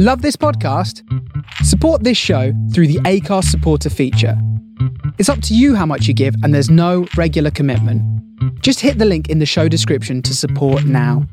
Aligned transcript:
Love 0.00 0.22
this 0.22 0.36
podcast? 0.36 1.02
Support 1.64 2.04
this 2.04 2.16
show 2.16 2.52
through 2.72 2.86
the 2.86 3.00
Acast 3.00 3.46
supporter 3.46 3.90
feature. 3.90 4.40
It's 5.18 5.28
up 5.28 5.42
to 5.42 5.56
you 5.56 5.74
how 5.74 5.86
much 5.86 6.06
you 6.06 6.14
give, 6.14 6.36
and 6.44 6.54
there's 6.54 6.70
no 6.70 7.08
regular 7.16 7.50
commitment. 7.50 8.00
Just 8.62 8.78
hit 8.78 8.98
the 8.98 9.04
link 9.04 9.28
in 9.28 9.40
the 9.40 9.44
show 9.44 9.66
description 9.66 10.22
to 10.22 10.36
support 10.36 10.84
now. 10.84 11.26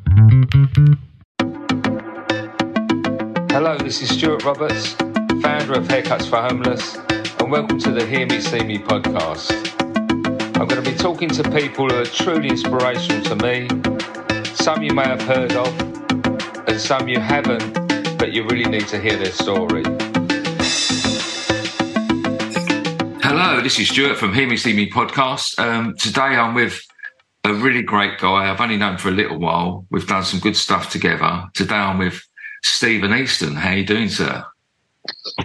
Hello, 3.51 3.77
this 3.77 4.01
is 4.01 4.09
Stuart 4.09 4.43
Roberts, 4.43 4.93
founder 5.43 5.73
of 5.73 5.87
Haircuts 5.87 6.27
for 6.27 6.37
Homeless, 6.37 6.97
and 7.39 7.51
welcome 7.51 7.77
to 7.77 7.91
the 7.91 8.03
Hear 8.03 8.25
Me 8.25 8.41
See 8.41 8.63
Me 8.63 8.79
podcast. 8.79 9.53
I'm 10.59 10.67
going 10.67 10.83
to 10.83 10.91
be 10.91 10.97
talking 10.97 11.29
to 11.29 11.43
people 11.51 11.87
who 11.87 11.97
are 11.97 12.05
truly 12.05 12.49
inspirational 12.49 13.21
to 13.25 13.35
me. 13.35 13.67
Some 14.55 14.81
you 14.81 14.95
may 14.95 15.03
have 15.03 15.21
heard 15.21 15.51
of, 15.51 15.67
and 16.67 16.81
some 16.81 17.07
you 17.07 17.19
haven't, 17.19 17.84
but 18.17 18.33
you 18.33 18.43
really 18.45 18.69
need 18.69 18.87
to 18.87 18.99
hear 18.99 19.17
their 19.17 19.31
story. 19.31 19.83
Hello, 23.21 23.61
this 23.61 23.79
is 23.79 23.89
Stuart 23.89 24.17
from 24.17 24.33
Hear 24.33 24.47
Me 24.47 24.57
See 24.57 24.73
Me 24.73 24.89
podcast. 24.89 25.59
Um, 25.59 25.95
today 25.97 26.21
I'm 26.21 26.53
with 26.53 26.79
a 27.43 27.53
really 27.53 27.81
great 27.81 28.19
guy. 28.19 28.49
I've 28.49 28.61
only 28.61 28.77
known 28.77 28.97
for 28.97 29.09
a 29.09 29.11
little 29.11 29.37
while. 29.37 29.85
We've 29.91 30.07
done 30.07 30.23
some 30.23 30.39
good 30.39 30.55
stuff 30.55 30.89
together. 30.89 31.45
Today 31.53 31.75
I'm 31.75 31.97
with 31.97 32.21
Stephen 32.63 33.13
Easton. 33.13 33.55
How 33.55 33.69
are 33.69 33.77
you 33.77 33.85
doing, 33.85 34.09
sir? 34.09 34.45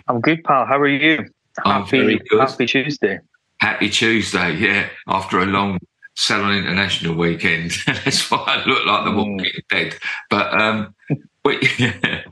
I'm 0.09 0.21
good, 0.21 0.45
pal. 0.45 0.67
How 0.67 0.79
are 0.79 0.89
you? 0.89 1.27
I'm 1.65 1.83
happy, 1.83 1.99
very 1.99 2.19
good. 2.19 2.41
Happy 2.41 2.67
Tuesday. 2.67 3.19
Happy 3.59 3.91
Tuesday, 3.91 4.57
yeah. 4.57 4.89
After 5.07 5.41
a 5.41 5.47
long 5.47 5.79
Salon 6.15 6.57
International 6.57 7.15
weekend, 7.15 7.73
that's 7.87 8.31
why 8.31 8.45
I 8.47 8.65
look 8.67 8.87
like 8.87 9.05
the 9.05 9.11
Walking 9.11 9.45
Dead. 9.69 9.97
But 10.29 10.59
um, 10.59 10.95
we, 11.45 11.61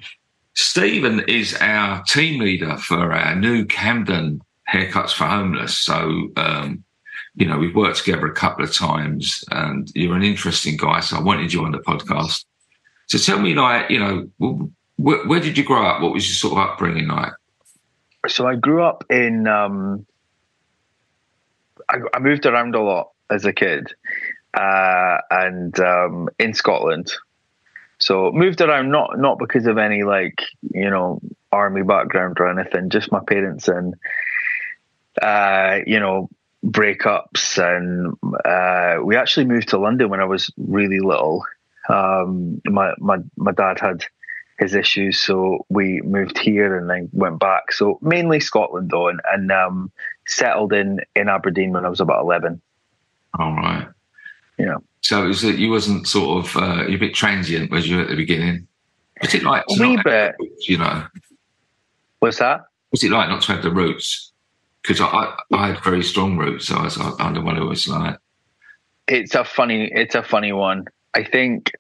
Stephen 0.59 1.21
is 1.29 1.57
our 1.61 2.03
team 2.03 2.41
leader 2.41 2.77
for 2.79 3.13
our 3.13 3.37
new 3.37 3.65
Camden 3.65 4.41
Haircuts 4.69 5.13
for 5.13 5.23
Homeless. 5.23 5.79
So, 5.79 6.31
um, 6.37 6.83
you 7.37 7.47
know, 7.47 7.57
we've 7.57 7.77
worked 7.77 7.99
together 7.99 8.27
a 8.27 8.35
couple 8.35 8.65
of 8.65 8.75
times, 8.75 9.45
and 9.53 9.89
you're 9.95 10.17
an 10.17 10.25
interesting 10.25 10.77
guy. 10.77 10.99
So 10.99 11.17
I 11.17 11.21
wanted 11.21 11.53
you 11.53 11.65
on 11.65 11.71
the 11.71 11.79
podcast. 11.79 12.45
So 13.07 13.19
tell 13.19 13.39
me, 13.39 13.55
like, 13.55 13.89
you 13.89 14.01
know, 14.01 14.69
where, 14.97 15.25
where 15.29 15.39
did 15.39 15.57
you 15.57 15.63
grow 15.63 15.87
up? 15.87 16.03
What 16.03 16.13
was 16.13 16.29
your 16.29 16.35
sort 16.35 16.61
of 16.61 16.71
upbringing 16.71 17.07
like? 17.07 17.35
So 18.27 18.49
I 18.49 18.57
grew 18.57 18.83
up 18.83 19.05
in. 19.09 19.47
Um, 19.47 20.07
I, 21.89 21.99
I 22.13 22.19
moved 22.19 22.47
around 22.47 22.75
a 22.75 22.83
lot 22.83 23.13
as 23.31 23.45
a 23.45 23.53
kid, 23.53 23.95
uh, 24.55 25.19
and 25.31 25.79
um, 25.79 26.29
in 26.41 26.53
Scotland. 26.53 27.13
So 27.99 28.31
moved 28.33 28.61
around 28.61 28.91
not 28.91 29.19
not 29.19 29.39
because 29.39 29.67
of 29.67 29.79
any 29.79 30.05
like 30.05 30.43
you 30.63 30.89
know 30.89 31.21
army 31.51 31.83
background 31.83 32.39
or 32.41 32.49
anything, 32.49 32.91
just 32.91 33.11
my 33.13 33.21
parents 33.27 33.69
and 33.69 33.95
uh, 35.21 35.81
you 35.87 35.99
know 35.99 36.29
breakups, 36.65 37.59
and 37.59 38.15
uh, 38.45 39.03
we 39.05 39.17
actually 39.17 39.47
moved 39.47 39.69
to 39.71 39.79
London 39.79 40.11
when 40.11 40.21
I 40.21 40.27
was 40.27 40.51
really 40.57 41.01
little. 41.01 41.45
Um, 41.89 42.61
my 42.67 42.93
my 42.99 43.19
my 43.37 43.53
dad 43.53 43.81
had 43.81 44.05
his 44.59 44.75
issues, 44.75 45.19
so 45.21 45.65
we 45.69 46.01
moved 46.03 46.39
here 46.39 46.77
and 46.77 46.91
then 46.91 47.09
went 47.13 47.39
back. 47.39 47.73
So 47.73 47.99
mainly 48.03 48.41
Scotland 48.41 48.91
though, 48.91 49.09
and, 49.09 49.21
and 49.33 49.51
um, 49.51 49.91
settled 50.27 50.73
in 50.73 51.01
in 51.17 51.29
Aberdeen 51.29 51.73
when 51.73 51.85
I 51.85 51.89
was 51.89 52.01
about 52.01 52.23
eleven. 52.23 52.61
All 53.39 53.55
right. 53.55 53.89
Yeah. 54.59 54.77
So 55.01 55.25
it 55.25 55.29
was 55.29 55.43
that 55.43 55.59
you 55.59 55.71
wasn't 55.71 56.07
sort 56.07 56.45
of 56.45 56.57
uh, 56.57 56.83
you're 56.87 56.97
a 56.97 56.99
bit 56.99 57.15
transient, 57.15 57.71
was 57.71 57.89
you 57.89 58.01
at 58.01 58.09
the 58.09 58.17
beginning? 58.17 58.67
Was 59.23 59.35
it 59.35 59.43
like 59.43 59.65
A 59.71 59.81
wee 59.81 59.99
bit. 60.05 60.35
roots, 60.39 60.69
you 60.69 60.79
know? 60.79 61.07
What's 62.21 62.39
that? 62.39 62.63
Was 62.91 63.05
it 63.05 63.11
like 63.11 63.29
not 63.29 63.43
to 63.43 63.53
have 63.53 63.63
the 63.63 63.71
roots? 63.71 64.33
Because 64.83 65.01
I, 65.01 65.07
I, 65.07 65.37
I 65.53 65.67
had 65.69 65.85
very 65.85 66.03
strong 66.03 66.37
roots, 66.37 66.67
so 66.69 66.77
I 66.77 66.83
was 66.85 66.99
I 66.99 67.23
wonder 67.23 67.41
what 67.43 67.57
it 67.57 67.65
was 67.65 67.87
like. 67.89 68.17
It's 69.07 69.35
a 69.35 69.45
funny. 69.45 69.91
It's 69.93 70.15
a 70.15 70.23
funny 70.23 70.53
one. 70.53 70.87
I 71.15 71.25
think 71.25 71.73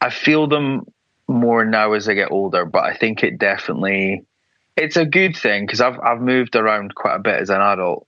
I 0.00 0.10
feel 0.10 0.46
them 0.46 0.86
more 1.28 1.64
now 1.64 1.92
as 1.92 2.08
I 2.08 2.14
get 2.14 2.30
older, 2.30 2.64
but 2.64 2.84
I 2.84 2.94
think 2.94 3.22
it 3.22 3.38
definitely 3.38 4.24
it's 4.76 4.96
a 4.96 5.04
good 5.06 5.36
thing 5.36 5.66
because 5.66 5.80
I've 5.80 5.98
I've 6.00 6.20
moved 6.20 6.56
around 6.56 6.94
quite 6.94 7.16
a 7.16 7.20
bit 7.20 7.40
as 7.40 7.50
an 7.50 7.60
adult, 7.60 8.06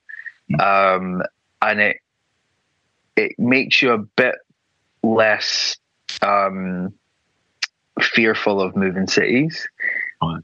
um, 0.61 1.23
and 1.63 1.81
it 1.81 1.99
it 3.17 3.39
makes 3.39 3.83
you 3.83 3.93
a 3.93 3.99
bit 3.99 4.35
less 5.03 5.77
um, 6.23 6.93
fearful 8.01 8.61
of 8.61 8.77
moving 8.77 9.07
cities, 9.07 9.67
Right. 10.23 10.43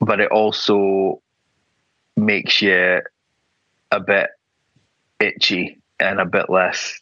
but 0.00 0.20
it 0.20 0.30
also 0.30 1.20
makes 2.16 2.62
you 2.62 3.00
a 3.90 4.00
bit 4.00 4.30
itchy 5.20 5.78
and 6.00 6.20
a 6.20 6.24
bit 6.26 6.48
less. 6.50 7.00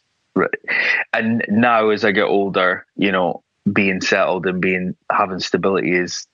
And 1.13 1.43
now, 1.49 1.89
as 1.89 2.05
I 2.05 2.11
get 2.11 2.25
older, 2.25 2.85
you 2.95 3.11
know, 3.11 3.43
being 3.71 4.01
settled 4.01 4.45
and 4.45 4.61
being 4.61 4.95
having 5.11 5.39
stability 5.39 5.95
is, 5.95 6.27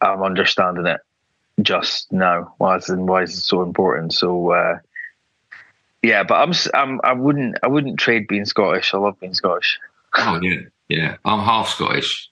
I'm 0.00 0.22
understanding 0.22 0.86
it 0.86 1.00
just 1.60 2.12
now. 2.12 2.54
Why 2.58 2.76
is 2.76 2.88
and 2.88 3.08
why 3.08 3.22
is 3.22 3.36
it 3.36 3.42
so 3.42 3.62
important? 3.62 4.12
So, 4.14 4.50
uh, 4.52 4.78
yeah, 6.02 6.22
but 6.22 6.34
I'm, 6.34 6.52
I'm, 6.74 7.00
I 7.04 7.12
wouldn't, 7.12 7.58
I 7.62 7.68
wouldn't 7.68 7.98
trade 7.98 8.26
being 8.28 8.44
Scottish. 8.44 8.92
I 8.94 8.98
love 8.98 9.18
being 9.20 9.34
Scottish. 9.34 9.78
Oh 10.16 10.38
yeah, 10.42 10.60
yeah. 10.88 11.16
I'm 11.24 11.40
half 11.40 11.68
Scottish, 11.68 12.28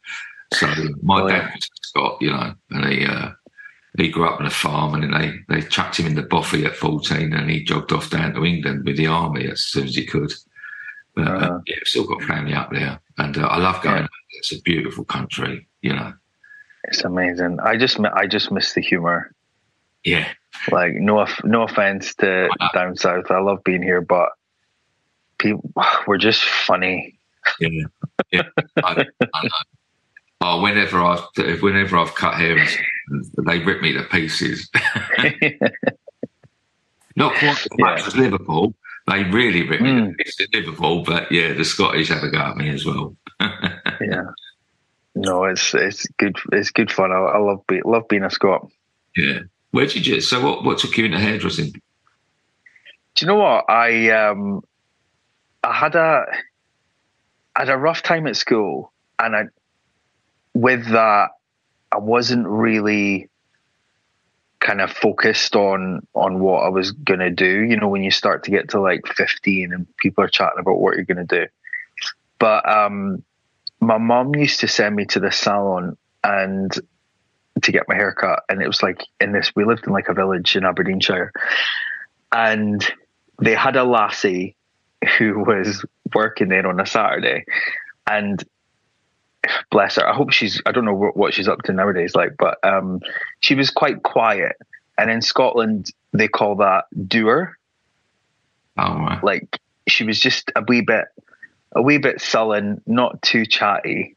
so 0.53 0.67
my 1.03 1.23
Oh, 1.23 1.29
dad 1.29 1.37
yeah. 1.43 1.55
was 1.55 1.71
Scot, 1.83 2.19
you 2.21 2.31
know, 2.31 2.55
and 2.71 2.85
he 2.93 3.07
uh, 3.07 3.31
he 3.97 4.09
grew 4.11 4.27
up 4.29 4.41
on 4.41 4.47
a 4.47 4.51
farm, 4.51 4.95
and 4.95 5.13
they 5.15 5.35
they 5.49 5.67
chucked 5.67 5.99
him 5.99 6.07
in 6.07 6.15
the 6.15 6.23
bothy 6.23 6.65
at 6.67 6.77
14, 6.77 7.33
and 7.33 7.51
he 7.51 7.65
jogged 7.65 7.93
off 7.93 8.11
down 8.11 8.35
to 8.35 8.45
England 8.45 8.85
with 8.85 8.97
the 8.97 9.07
army 9.07 9.47
as 9.49 9.63
soon 9.65 9.85
as 9.87 9.95
he 9.95 10.05
could. 10.07 10.33
But 11.15 11.27
uh, 11.29 11.31
Uh-huh. 11.33 11.59
yeah, 11.67 11.77
I've 11.81 11.89
still 11.89 12.07
got 12.07 12.23
family 12.23 12.55
up 12.55 12.71
there, 12.71 13.01
and 13.19 13.37
uh, 13.39 13.47
I 13.47 13.59
love 13.59 13.83
going. 13.83 13.97
Yeah. 13.97 14.01
there. 14.03 14.09
It's 14.33 14.53
a 14.53 14.61
beautiful 14.63 15.05
country, 15.05 15.67
you 15.83 15.93
know. 15.93 16.13
It's 16.85 17.03
amazing. 17.05 17.59
I 17.61 17.77
just, 17.77 17.99
I 18.01 18.27
just 18.27 18.51
miss 18.53 18.73
the 18.75 18.81
humor. 18.81 19.35
Yeah, 20.05 20.29
Like, 20.71 20.95
no, 20.95 21.27
no 21.45 21.63
offense 21.63 22.15
to 22.17 22.49
down 22.75 22.97
south. 22.97 23.31
I 23.31 23.41
love 23.41 23.63
being 23.65 23.83
here, 23.83 24.01
but 24.01 24.31
people, 25.39 25.71
we're 26.07 26.19
just 26.19 26.43
funny. 26.45 27.19
yeah, 27.61 27.85
yeah. 28.33 28.43
I, 28.85 29.05
I 29.35 29.43
know. 29.45 29.51
Oh, 30.43 30.61
whenever 30.63 31.03
I've 31.03 31.25
whenever 31.61 31.99
I've 31.99 32.15
cut 32.15 32.35
hair, 32.35 32.67
they 33.47 33.59
rip 33.59 33.83
me 33.83 33.93
to 33.93 34.05
pieces. 34.05 34.71
Not 37.17 37.35
quite 37.35 37.59
as 37.59 37.69
much 37.79 38.01
Yeah. 38.01 38.07
as 38.07 38.17
Liverpool. 38.17 38.75
They 39.07 39.25
really 39.25 39.69
rip 39.69 39.81
me 39.81 39.91
Mm. 39.91 40.11
to 40.11 40.15
pieces 40.25 40.41
at 40.53 40.55
Liverpool, 40.59 41.03
but 41.05 41.31
yeah, 41.33 41.53
the 41.53 41.65
Scottish 41.65 42.09
have 42.09 42.23
a 42.23 42.31
go 42.31 42.39
at 42.39 42.57
me 42.57 42.71
as 42.71 42.87
well. 42.87 43.17
yeah. 44.01 44.31
No, 45.15 45.45
it's 45.45 45.75
it's 45.75 46.07
good. 46.19 46.37
It's 46.53 46.71
good 46.71 46.91
fun. 46.93 47.11
I, 47.13 47.17
I 47.17 47.39
love 47.39 47.67
be, 47.67 47.81
love 47.85 48.07
being 48.09 48.23
a 48.25 48.31
Scot. 48.31 48.67
yeah. 49.17 49.41
Where 49.71 49.87
did 49.87 50.07
you? 50.07 50.21
So 50.21 50.45
what? 50.45 50.65
What 50.65 50.79
took 50.79 50.97
you 50.97 51.05
into 51.05 51.19
hairdressing? 51.19 51.73
Do 53.15 53.25
you 53.25 53.27
know 53.27 53.37
what 53.37 53.69
I 53.69 54.11
um 54.11 54.63
I 55.63 55.73
had 55.73 55.95
a 55.95 56.27
I 57.57 57.61
had 57.61 57.69
a 57.69 57.77
rough 57.77 58.03
time 58.03 58.27
at 58.27 58.37
school, 58.37 58.93
and 59.19 59.37
I 59.37 59.45
with 60.55 60.87
that 60.89 61.31
I 61.93 61.99
wasn't 61.99 62.47
really 62.47 63.29
kind 64.61 64.81
of 64.81 64.91
focused 64.93 65.57
on 65.57 66.07
on 66.15 66.41
what 66.41 66.65
I 66.65 66.69
was 66.69 66.93
gonna 66.93 67.31
do. 67.31 67.63
You 67.63 67.77
know, 67.77 67.89
when 67.89 68.03
you 68.03 68.11
start 68.11 68.45
to 68.45 68.51
get 68.51 68.71
to 68.71 68.81
like 68.81 69.07
fifteen 69.07 69.73
and 69.73 69.87
people 69.99 70.25
are 70.25 70.29
chatting 70.29 70.59
about 70.59 70.81
what 70.81 70.97
you're 70.97 71.05
gonna 71.05 71.25
do. 71.25 71.47
But 72.39 72.69
um, 72.69 73.23
my 73.81 73.99
mom 73.99 74.35
used 74.35 74.61
to 74.61 74.69
send 74.69 74.97
me 74.97 75.05
to 75.07 75.21
the 75.21 75.31
salon 75.31 75.97
and 76.25 76.73
to 77.63 77.73
get 77.73 77.89
my 77.89 77.95
hair 77.95 78.13
cut, 78.13 78.43
and 78.49 78.63
it 78.63 78.67
was 78.67 78.83
like 78.83 79.05
in 79.21 79.33
this. 79.33 79.53
We 79.55 79.65
lived 79.65 79.87
in 79.87 79.93
like 79.93 80.09
a 80.09 80.15
village 80.15 80.57
in 80.57 80.65
Aberdeenshire, 80.65 81.33
and 82.33 82.87
they 83.41 83.55
had 83.55 83.77
a 83.77 83.85
lassie 83.85 84.57
who 85.19 85.45
was 85.45 85.85
working 86.15 86.49
there 86.49 86.67
on 86.67 86.81
a 86.81 86.87
Saturday, 86.87 87.45
and 88.07 88.43
bless 89.71 89.97
her. 89.97 90.09
I 90.09 90.15
hope 90.15 90.31
she's. 90.31 90.63
I 90.67 90.73
don't 90.73 90.85
know 90.85 90.95
what, 90.95 91.17
what 91.17 91.35
she's 91.35 91.49
up 91.49 91.63
to 91.63 91.73
nowadays, 91.73 92.15
like, 92.15 92.37
but 92.39 92.59
um, 92.63 93.01
she 93.41 93.55
was 93.55 93.71
quite 93.71 94.03
quiet. 94.03 94.57
And 94.99 95.11
in 95.11 95.23
Scotland, 95.23 95.91
they 96.13 96.29
call 96.29 96.57
that 96.57 96.85
dour. 97.09 97.57
Oh. 98.77 99.19
Like 99.23 99.59
she 99.89 100.05
was 100.05 100.21
just 100.21 100.53
a 100.55 100.63
wee 100.67 100.83
bit, 100.83 101.07
a 101.75 101.83
wee 101.83 101.99
bit 101.99 102.21
sullen, 102.21 102.83
not 102.87 103.23
too 103.23 103.47
chatty. 103.47 104.17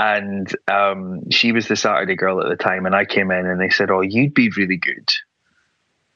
And 0.00 0.50
um, 0.66 1.28
she 1.30 1.52
was 1.52 1.68
the 1.68 1.76
Saturday 1.76 2.16
girl 2.16 2.40
at 2.40 2.48
the 2.48 2.56
time, 2.56 2.86
and 2.86 2.94
I 2.94 3.04
came 3.04 3.30
in 3.30 3.46
and 3.46 3.60
they 3.60 3.68
said, 3.68 3.90
"Oh, 3.90 4.00
you'd 4.00 4.32
be 4.32 4.48
really 4.48 4.78
good." 4.78 5.12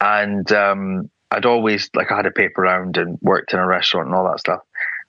And 0.01 0.51
um, 0.51 1.11
I'd 1.29 1.45
always 1.45 1.91
like 1.93 2.11
I 2.11 2.15
had 2.15 2.25
a 2.25 2.31
paper 2.31 2.63
round 2.63 2.97
and 2.97 3.19
worked 3.21 3.53
in 3.53 3.59
a 3.59 3.67
restaurant 3.67 4.07
and 4.07 4.15
all 4.15 4.25
that 4.25 4.39
stuff. 4.39 4.61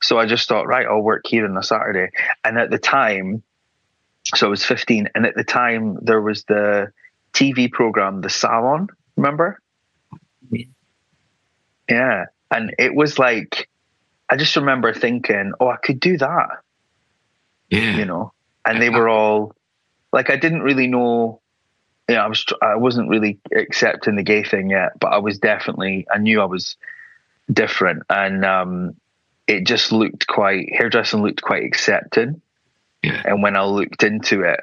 So 0.03 0.19
I 0.19 0.27
just 0.27 0.47
thought, 0.47 0.67
right, 0.67 0.87
I'll 0.87 1.01
work 1.01 1.27
here 1.27 1.47
on 1.47 1.57
a 1.57 1.63
Saturday. 1.63 2.11
And 2.45 2.59
at 2.59 2.69
the 2.69 2.79
time, 2.79 3.43
so 4.35 4.49
I 4.49 4.51
was 4.51 4.63
15, 4.63 5.09
and 5.15 5.25
at 5.25 5.35
the 5.35 5.45
time 5.45 5.97
there 6.03 6.21
was 6.21 6.45
the 6.45 6.93
TV 7.33 7.73
program, 7.73 8.21
The 8.21 8.29
Salon. 8.29 8.89
Remember? 9.17 9.59
Yeah, 11.89 12.27
and 12.51 12.75
it 12.79 12.95
was 12.95 13.19
like 13.19 13.71
I 14.29 14.37
just 14.37 14.55
remember 14.55 14.93
thinking, 14.93 15.53
"Oh, 15.61 15.69
I 15.69 15.77
could 15.77 15.99
do 15.99 16.19
that." 16.19 16.49
Yeah, 17.71 17.97
you 17.97 18.05
know. 18.05 18.35
And 18.67 18.83
they 18.83 18.91
were 18.91 19.09
all 19.09 19.55
like, 20.13 20.29
I 20.31 20.37
didn't 20.37 20.63
really 20.63 20.89
know. 20.89 21.41
Yeah, 22.09 22.25
I 22.25 22.29
was. 22.29 22.45
I 22.63 22.77
wasn't 22.77 23.09
really 23.09 23.39
accepting 23.55 24.17
the 24.17 24.23
gay 24.23 24.45
thing 24.45 24.71
yet, 24.71 24.99
but 25.01 25.09
I 25.09 25.19
was 25.19 25.39
definitely. 25.39 26.07
I 26.13 26.19
knew 26.19 26.41
I 26.41 26.45
was 26.45 26.77
different, 27.53 28.05
and 28.09 28.45
um, 28.45 28.97
it 29.47 29.67
just 29.67 29.91
looked 29.91 30.27
quite. 30.27 30.69
Hairdressing 30.73 31.23
looked 31.23 31.43
quite 31.43 31.65
accepted. 31.65 32.41
Yeah. 33.03 33.23
And 33.25 33.43
when 33.43 33.57
I 33.57 33.65
looked 33.65 34.03
into 34.05 34.43
it, 34.43 34.61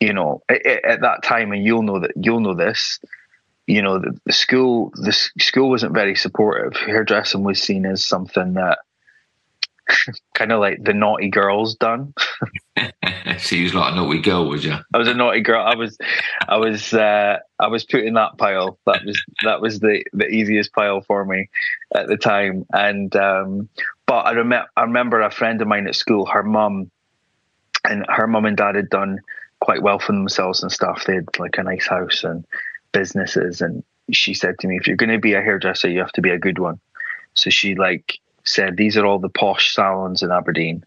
you 0.00 0.12
know, 0.12 0.42
at, 0.48 0.66
at 0.66 1.00
that 1.00 1.22
time, 1.22 1.52
and 1.52 1.64
you'll 1.64 1.82
know 1.82 2.00
that 2.00 2.12
you'll 2.16 2.40
know 2.40 2.54
this, 2.54 3.00
you 3.66 3.82
know, 3.82 3.98
the, 3.98 4.18
the 4.24 4.32
school 4.32 4.92
the 4.94 5.12
school 5.12 5.70
wasn't 5.70 5.94
very 5.94 6.14
supportive. 6.14 6.76
Hairdressing 6.80 7.44
was 7.44 7.62
seen 7.62 7.86
as 7.86 8.04
something 8.04 8.54
that 8.54 8.78
kind 10.34 10.52
of 10.52 10.60
like 10.60 10.82
the 10.82 10.94
naughty 10.94 11.28
girls 11.28 11.74
done. 11.76 12.14
so 13.38 13.56
you 13.56 13.64
was 13.64 13.74
like 13.74 13.92
a 13.92 13.96
naughty 13.96 14.20
girl, 14.20 14.48
was 14.48 14.64
you? 14.64 14.76
I 14.94 14.98
was 14.98 15.08
a 15.08 15.14
naughty 15.14 15.40
girl. 15.40 15.64
I 15.64 15.74
was, 15.74 15.96
I 16.48 16.56
was, 16.56 16.92
uh, 16.92 17.38
I 17.58 17.68
was 17.68 17.84
put 17.84 18.04
in 18.04 18.14
that 18.14 18.38
pile. 18.38 18.78
That 18.86 19.04
was 19.04 19.22
that 19.44 19.60
was 19.60 19.80
the 19.80 20.04
the 20.12 20.26
easiest 20.26 20.72
pile 20.72 21.00
for 21.02 21.24
me 21.24 21.48
at 21.94 22.08
the 22.08 22.16
time. 22.16 22.66
And 22.72 23.14
um, 23.16 23.68
but 24.06 24.26
I 24.26 24.32
remember 24.32 24.68
I 24.76 24.82
remember 24.82 25.20
a 25.20 25.30
friend 25.30 25.60
of 25.62 25.68
mine 25.68 25.86
at 25.86 25.94
school. 25.94 26.26
Her 26.26 26.42
mum 26.42 26.90
and 27.84 28.04
her 28.08 28.26
mum 28.26 28.44
and 28.44 28.56
dad 28.56 28.74
had 28.74 28.90
done 28.90 29.20
quite 29.60 29.82
well 29.82 29.98
for 29.98 30.12
themselves 30.12 30.62
and 30.62 30.70
stuff. 30.70 31.04
They 31.06 31.16
had 31.16 31.28
like 31.38 31.58
a 31.58 31.62
nice 31.62 31.86
house 31.86 32.24
and 32.24 32.44
businesses. 32.92 33.60
And 33.60 33.82
she 34.12 34.34
said 34.34 34.58
to 34.60 34.68
me, 34.68 34.76
"If 34.76 34.86
you're 34.86 34.96
going 34.96 35.10
to 35.10 35.18
be 35.18 35.34
a 35.34 35.42
hairdresser, 35.42 35.88
you 35.88 36.00
have 36.00 36.12
to 36.12 36.22
be 36.22 36.30
a 36.30 36.38
good 36.38 36.58
one." 36.58 36.80
So 37.34 37.50
she 37.50 37.74
like 37.74 38.18
said, 38.46 38.76
"These 38.76 38.96
are 38.96 39.04
all 39.04 39.18
the 39.18 39.28
posh 39.28 39.74
salons 39.74 40.22
in 40.22 40.30
Aberdeen," 40.30 40.84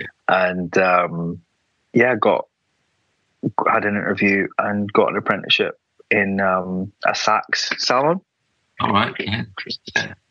yeah. 0.00 0.06
and 0.28 0.76
um, 0.78 1.40
yeah, 1.92 2.16
got 2.16 2.46
had 3.68 3.84
an 3.84 3.96
interview 3.96 4.46
and 4.58 4.92
got 4.92 5.10
an 5.10 5.16
apprenticeship 5.16 5.78
in 6.10 6.40
um, 6.40 6.92
a 7.04 7.12
Saks 7.12 7.78
salon. 7.78 8.20
All 8.80 8.92
right, 8.92 9.14
yeah. 9.20 9.44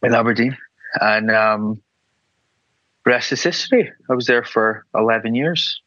in 0.03 0.13
Aberdeen, 0.13 0.57
and 0.99 1.31
um, 1.31 1.81
rest 3.05 3.31
is 3.31 3.43
history. 3.43 3.91
I 4.09 4.13
was 4.13 4.25
there 4.25 4.43
for 4.43 4.85
eleven 4.95 5.35
years. 5.35 5.81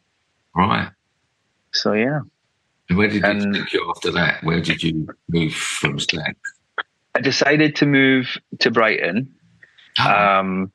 Right. 0.55 0.91
So 1.73 1.93
yeah. 1.93 2.21
And 2.89 2.99
where 2.99 3.09
did 3.09 3.25
and, 3.25 3.55
you 3.57 3.65
take 3.65 3.73
you 3.73 3.93
after 3.95 4.11
that? 4.13 4.45
Where 4.45 4.61
did 4.61 4.83
you 4.83 5.09
move 5.29 5.55
from 5.55 5.99
Saks? 5.99 6.35
I 7.15 7.21
decided 7.21 7.77
to 7.77 7.87
move 7.87 8.39
to 8.61 8.71
Brighton. 8.71 9.35
Oh. 10.01 10.11
Um, 10.11 10.73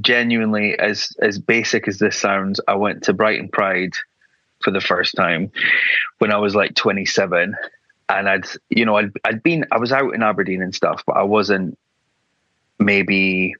genuinely, 0.00 0.78
as 0.78 1.16
as 1.20 1.38
basic 1.38 1.88
as 1.88 1.98
this 1.98 2.16
sounds, 2.16 2.60
I 2.66 2.74
went 2.74 3.04
to 3.04 3.12
Brighton 3.12 3.48
Pride 3.48 3.94
for 4.62 4.70
the 4.70 4.80
first 4.80 5.14
time 5.14 5.52
when 6.18 6.32
I 6.32 6.38
was 6.38 6.54
like 6.54 6.74
27, 6.74 7.54
and 8.08 8.28
I'd 8.28 8.46
you 8.70 8.84
know 8.84 8.96
I'd 8.96 9.12
I'd 9.24 9.42
been 9.42 9.66
I 9.70 9.78
was 9.78 9.92
out 9.92 10.14
in 10.14 10.22
Aberdeen 10.22 10.62
and 10.62 10.74
stuff, 10.74 11.02
but 11.06 11.16
I 11.16 11.22
wasn't 11.22 11.78
maybe 12.78 13.54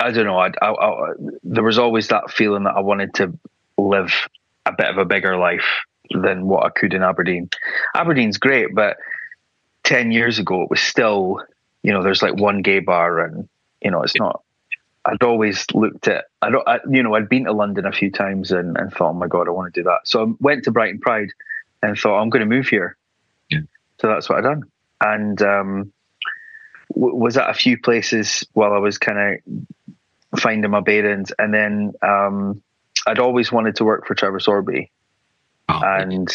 I 0.00 0.10
don't 0.10 0.26
know. 0.26 0.38
I, 0.38 0.50
I, 0.62 0.70
I, 0.70 1.12
there 1.42 1.64
was 1.64 1.78
always 1.78 2.08
that 2.08 2.30
feeling 2.30 2.64
that 2.64 2.76
I 2.76 2.80
wanted 2.80 3.14
to 3.14 3.36
live 3.76 4.12
a 4.66 4.72
bit 4.72 4.88
of 4.88 4.98
a 4.98 5.04
bigger 5.04 5.36
life 5.36 5.66
than 6.10 6.46
what 6.46 6.64
I 6.64 6.70
could 6.70 6.94
in 6.94 7.02
Aberdeen. 7.02 7.50
Aberdeen's 7.94 8.38
great, 8.38 8.74
but 8.74 8.96
ten 9.82 10.12
years 10.12 10.38
ago 10.38 10.62
it 10.62 10.70
was 10.70 10.80
still, 10.80 11.42
you 11.82 11.92
know, 11.92 12.02
there's 12.02 12.22
like 12.22 12.36
one 12.36 12.62
gay 12.62 12.80
bar, 12.80 13.20
and 13.20 13.48
you 13.80 13.90
know, 13.90 14.02
it's 14.02 14.16
not. 14.16 14.42
I'd 15.04 15.22
always 15.22 15.64
looked 15.72 16.06
at, 16.08 16.26
I 16.42 16.50
don't, 16.50 16.68
I, 16.68 16.80
you 16.90 17.02
know, 17.02 17.14
I'd 17.14 17.30
been 17.30 17.44
to 17.44 17.52
London 17.52 17.86
a 17.86 17.92
few 17.92 18.10
times 18.10 18.52
and, 18.52 18.76
and 18.76 18.92
thought, 18.92 19.10
oh 19.10 19.14
my 19.14 19.26
god, 19.26 19.48
I 19.48 19.52
want 19.52 19.72
to 19.72 19.80
do 19.80 19.84
that. 19.84 20.00
So 20.04 20.22
I 20.22 20.34
went 20.40 20.64
to 20.64 20.70
Brighton 20.70 21.00
Pride 21.00 21.30
and 21.82 21.96
thought, 21.96 22.20
I'm 22.20 22.28
going 22.28 22.40
to 22.40 22.46
move 22.46 22.68
here. 22.68 22.96
Yeah. 23.48 23.60
So 24.00 24.08
that's 24.08 24.28
what 24.28 24.38
I 24.38 24.42
done, 24.42 24.64
and 25.00 25.40
um, 25.40 25.92
w- 26.94 27.14
was 27.14 27.36
at 27.36 27.48
a 27.48 27.54
few 27.54 27.78
places 27.78 28.46
while 28.52 28.72
I 28.72 28.78
was 28.78 28.98
kind 28.98 29.40
of 30.34 30.40
finding 30.40 30.70
my 30.70 30.80
bearings, 30.80 31.32
and 31.38 31.54
then 31.54 31.92
um, 32.02 32.62
I'd 33.06 33.18
always 33.18 33.50
wanted 33.50 33.76
to 33.76 33.84
work 33.84 34.06
for 34.06 34.14
Trevor 34.14 34.40
Sorbie, 34.40 34.90
oh, 35.68 35.80
and 35.82 36.28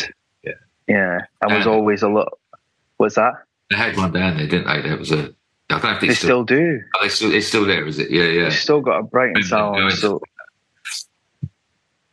yeah, 0.43 0.51
yeah, 0.87 1.19
I 1.41 1.57
was 1.57 1.67
always 1.67 2.01
a 2.01 2.09
lot. 2.09 2.33
What's 2.97 3.15
that? 3.15 3.33
They 3.73 3.79
had 3.79 3.97
one 3.97 4.11
down 4.11 4.37
there, 4.37 4.47
didn't 4.47 4.67
they? 4.67 4.87
That 4.87 4.99
was 4.99 5.11
a. 5.11 5.33
I 5.69 5.79
don't 5.79 5.83
know 5.83 5.91
if 5.93 6.01
they, 6.01 6.07
they 6.09 6.13
still, 6.13 6.27
still, 6.27 6.43
do. 6.43 6.81
Oh, 6.95 7.03
they 7.03 7.09
still, 7.09 7.33
it's 7.33 7.47
still 7.47 7.65
there, 7.65 7.87
is 7.87 7.97
it? 7.97 8.11
Yeah, 8.11 8.25
yeah. 8.25 8.43
They 8.49 8.55
still 8.55 8.81
got 8.81 8.99
a 8.99 9.03
Brighton 9.03 9.41
salon. 9.41 9.89
So, 9.91 10.21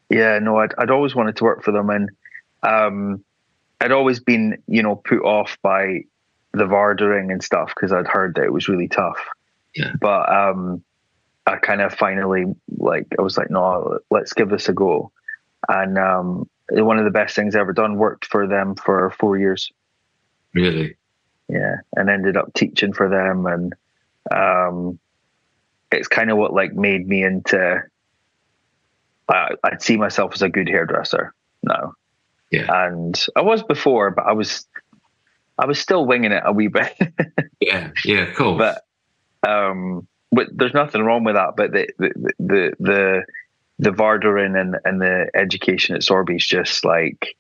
yeah, 0.09 0.39
no, 0.39 0.57
I'd, 0.57 0.73
I'd 0.79 0.91
always 0.91 1.15
wanted 1.15 1.37
to 1.37 1.45
work 1.45 1.63
for 1.63 1.71
them, 1.71 1.91
and 1.91 2.11
um, 2.63 3.23
I'd 3.79 3.93
always 3.93 4.21
been, 4.21 4.63
you 4.69 4.83
know, 4.83 4.97
put 4.97 5.21
off 5.21 5.59
by 5.61 6.05
the 6.53 6.65
Vardering 6.65 7.31
and 7.31 7.43
stuff 7.43 7.73
because 7.75 7.93
I'd 7.93 8.07
heard 8.07 8.37
that 8.37 8.45
it 8.45 8.53
was 8.53 8.69
really 8.69 8.89
tough. 8.89 9.19
Yeah. 9.75 9.93
But 10.01 10.33
um, 10.33 10.83
I 11.47 11.57
kind 11.57 11.83
of 11.83 11.93
finally 11.93 12.47
like 12.79 13.07
I 13.19 13.23
was 13.23 13.37
like, 13.37 13.51
no, 13.51 13.99
let's 14.11 14.33
give 14.33 14.49
this 14.49 14.71
a 14.71 14.73
go. 14.73 15.13
And 15.69 15.99
um, 15.99 16.49
one 16.71 16.99
of 16.99 17.05
the 17.05 17.11
best 17.11 17.37
things 17.37 17.55
I 17.55 17.61
ever 17.61 17.75
done. 17.75 17.97
Worked 17.97 18.25
for 18.25 18.47
them 18.47 18.77
for 18.77 19.11
four 19.19 19.37
years. 19.37 19.71
Really? 20.55 20.97
Yeah, 21.51 21.77
and 21.97 22.09
ended 22.09 22.37
up 22.37 22.55
teaching 22.55 22.93
for 22.93 23.09
them, 23.09 23.47
and 23.47 23.75
um, 24.31 24.99
it's 25.91 26.09
kind 26.09 26.31
of 26.31 26.39
what 26.39 26.53
like 26.53 26.73
made 26.73 27.07
me 27.07 27.23
into. 27.23 27.83
I, 29.29 29.51
I'd 29.63 29.83
see 29.83 29.97
myself 29.97 30.33
as 30.35 30.43
a 30.43 30.49
good 30.49 30.69
hairdresser 30.69 31.35
now. 31.63 31.95
Yeah. 32.51 32.67
And 32.69 33.19
I 33.37 33.43
was 33.43 33.63
before, 33.63 34.11
but 34.11 34.27
I 34.27 34.33
was 34.33 34.67
I 35.59 35.67
was 35.67 35.79
still 35.79 36.05
winging 36.05 36.33
it 36.33 36.43
a 36.45 36.53
wee 36.53 36.69
bit. 36.69 36.97
yeah, 37.61 37.91
yeah, 38.05 38.33
cool. 38.33 38.59
But 38.59 38.85
um 39.47 40.07
but 40.33 40.49
there's 40.53 40.75
nothing 40.75 41.03
wrong 41.03 41.25
with 41.25 41.37
that. 41.37 41.55
But 41.57 41.73
the 41.73 41.89
the 41.99 42.35
the 42.39 42.73
the, 42.81 43.23
the 43.79 43.91
Vardering 43.91 44.61
and 44.61 44.77
and 44.85 45.01
the 45.01 45.31
education 45.35 45.97
at 45.97 46.03
Sorbie's 46.03 46.47
just 46.47 46.85
like 46.85 47.37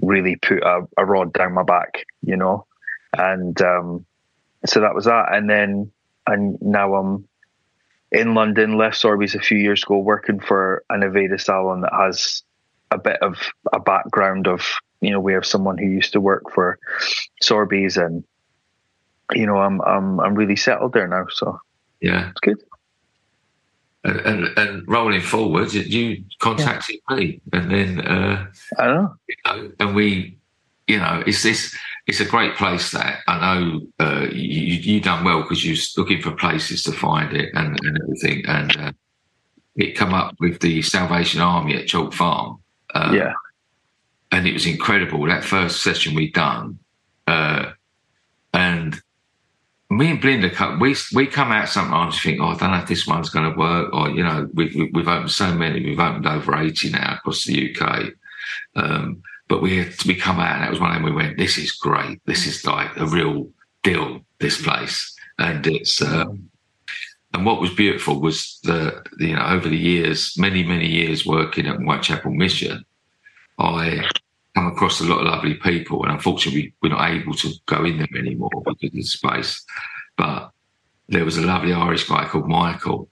really 0.00 0.36
put 0.36 0.62
a, 0.62 0.86
a 0.96 1.04
rod 1.04 1.32
down 1.32 1.54
my 1.54 1.64
back, 1.64 2.04
you 2.22 2.36
know, 2.36 2.66
and 3.16 3.60
um, 3.62 4.06
so 4.66 4.80
that 4.80 4.94
was 4.94 5.06
that. 5.06 5.34
And 5.34 5.48
then 5.48 5.90
and 6.26 6.58
now 6.60 6.94
I'm 6.94 7.28
in 8.12 8.34
London. 8.34 8.76
Left 8.76 8.96
Sorbie's 8.96 9.34
a 9.34 9.40
few 9.40 9.58
years 9.58 9.82
ago, 9.82 9.98
working 9.98 10.40
for 10.40 10.84
an 10.90 11.00
Aveda 11.00 11.40
salon 11.40 11.82
that 11.82 11.92
has 11.92 12.42
a 12.90 12.98
bit 12.98 13.20
of 13.22 13.36
a 13.72 13.80
background 13.80 14.46
of 14.46 14.62
you 15.00 15.10
know 15.10 15.20
we 15.20 15.32
have 15.32 15.46
someone 15.46 15.78
who 15.78 15.86
used 15.86 16.12
to 16.12 16.20
work 16.20 16.44
for 16.52 16.78
Sorbie's 17.42 17.96
and 17.96 18.24
you 19.32 19.46
know 19.46 19.58
I'm 19.58 19.80
I'm 19.82 20.20
I'm 20.20 20.34
really 20.34 20.56
settled 20.56 20.92
there 20.92 21.08
now. 21.08 21.26
So 21.30 21.58
yeah, 22.00 22.30
it's 22.30 22.40
good. 22.40 22.62
And, 24.04 24.20
and, 24.20 24.58
and 24.58 24.88
rolling 24.88 25.20
forward, 25.20 25.72
you 25.72 26.24
contacted 26.38 27.00
yeah. 27.10 27.16
me, 27.16 27.40
and 27.52 27.70
then 27.70 28.00
uh, 28.00 28.46
I 28.78 28.86
know. 28.86 29.14
You 29.28 29.36
know, 29.44 29.72
and 29.80 29.94
we, 29.94 30.38
you 30.86 30.98
know, 30.98 31.22
it's 31.26 31.42
this. 31.42 31.76
It's 32.08 32.20
a 32.20 32.24
great 32.24 32.56
place 32.56 32.90
that 32.92 33.20
I 33.28 33.38
know 33.38 33.80
uh, 34.00 34.26
you 34.32 34.76
you 34.94 35.00
done 35.00 35.24
well 35.24 35.42
because 35.42 35.62
you're 35.64 35.76
looking 35.98 36.22
for 36.22 36.32
places 36.32 36.82
to 36.84 36.92
find 36.92 37.36
it 37.36 37.50
and, 37.54 37.78
and 37.84 37.98
everything, 38.02 38.46
and 38.46 38.76
uh, 38.78 38.92
it 39.76 39.94
come 39.94 40.14
up 40.14 40.34
with 40.40 40.60
the 40.60 40.80
Salvation 40.80 41.42
Army 41.42 41.76
at 41.76 41.86
Chalk 41.86 42.14
Farm. 42.14 42.60
Um, 42.94 43.14
yeah, 43.14 43.34
and 44.32 44.46
it 44.46 44.54
was 44.54 44.64
incredible 44.64 45.26
that 45.26 45.44
first 45.44 45.82
session 45.82 46.14
we 46.14 46.32
done, 46.32 46.78
uh, 47.26 47.72
and 48.54 48.98
me 49.90 50.10
and 50.10 50.20
Belinda, 50.20 50.78
we 50.80 50.96
we 51.14 51.26
come 51.26 51.52
out 51.52 51.68
sometimes 51.68 52.24
You 52.24 52.30
think, 52.30 52.42
oh, 52.42 52.48
I 52.48 52.56
don't 52.56 52.70
know 52.70 52.78
if 52.78 52.88
this 52.88 53.06
one's 53.06 53.30
going 53.30 53.50
to 53.50 53.58
work, 53.58 53.92
or 53.92 54.10
you 54.10 54.22
know, 54.22 54.48
we, 54.54 54.90
we, 54.94 55.00
have 55.00 55.08
opened 55.08 55.30
so 55.30 55.52
many, 55.54 55.84
we've 55.84 56.00
opened 56.00 56.26
over 56.26 56.56
eighty 56.56 56.90
now 56.90 57.14
across 57.14 57.44
the 57.44 57.76
UK. 57.76 58.12
Um, 58.76 59.22
but 59.48 59.62
we 59.62 59.78
had, 59.78 60.04
we 60.04 60.14
come 60.14 60.38
out, 60.38 60.54
and 60.54 60.62
that 60.62 60.70
was 60.70 60.80
one 60.80 60.90
of 60.90 60.96
them. 60.96 61.04
We 61.04 61.12
went, 61.12 61.38
this 61.38 61.58
is 61.58 61.72
great. 61.72 62.20
This 62.26 62.46
is 62.46 62.64
like 62.66 62.96
a 62.96 63.06
real 63.06 63.48
deal. 63.82 64.20
This 64.38 64.62
place, 64.62 65.16
and 65.38 65.66
it's. 65.66 66.00
Um, 66.00 66.50
and 67.34 67.44
what 67.44 67.60
was 67.60 67.74
beautiful 67.74 68.20
was 68.20 68.58
the, 68.62 69.04
you 69.18 69.36
know, 69.36 69.44
over 69.44 69.68
the 69.68 69.76
years, 69.76 70.34
many, 70.38 70.64
many 70.64 70.86
years 70.86 71.26
working 71.26 71.66
at 71.66 71.76
Whitechapel 71.76 72.30
Mission, 72.30 72.84
I 73.58 74.08
come 74.54 74.66
across 74.68 75.00
a 75.00 75.04
lot 75.04 75.20
of 75.20 75.26
lovely 75.26 75.54
people, 75.54 76.02
and 76.04 76.12
unfortunately, 76.12 76.72
we're 76.82 76.88
not 76.88 77.10
able 77.10 77.34
to 77.34 77.52
go 77.66 77.84
in 77.84 77.98
them 77.98 78.08
anymore 78.16 78.50
because 78.64 78.82
of 78.82 78.92
the 78.92 79.02
space. 79.02 79.64
But 80.16 80.50
there 81.08 81.24
was 81.24 81.36
a 81.36 81.42
lovely 81.42 81.72
Irish 81.72 82.08
guy 82.08 82.24
called 82.24 82.48
Michael, 82.48 83.08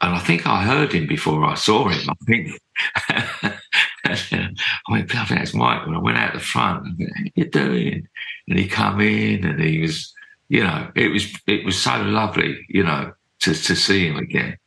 and 0.00 0.14
I 0.14 0.20
think 0.20 0.46
I 0.46 0.62
heard 0.64 0.92
him 0.92 1.06
before 1.06 1.44
I 1.44 1.54
saw 1.54 1.88
him. 1.88 2.08
I 2.08 2.14
think. 2.24 2.60
I 4.32 4.92
went, 4.92 5.14
I 5.14 5.24
think 5.24 5.40
that's 5.40 5.54
Mike. 5.54 5.86
When 5.86 5.94
I 5.94 5.98
went 5.98 6.18
out 6.18 6.34
the 6.34 6.40
front, 6.40 6.86
I 6.86 6.90
went, 6.98 7.12
how 7.16 7.24
you 7.34 7.44
doing? 7.50 8.08
And 8.48 8.58
he 8.58 8.68
come 8.68 9.00
in 9.00 9.44
and 9.44 9.60
he 9.60 9.80
was, 9.80 10.12
you 10.48 10.62
know, 10.62 10.90
it 10.94 11.08
was 11.08 11.26
it 11.46 11.64
was 11.64 11.80
so 11.80 11.96
lovely, 12.02 12.64
you 12.68 12.82
know, 12.82 13.12
to 13.40 13.54
to 13.54 13.76
see 13.76 14.06
him 14.06 14.16
again. 14.16 14.58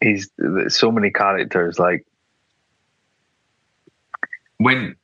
He's 0.00 0.30
so 0.68 0.90
many 0.92 1.10
characters. 1.10 1.78
Like 1.78 2.06
when 4.58 4.96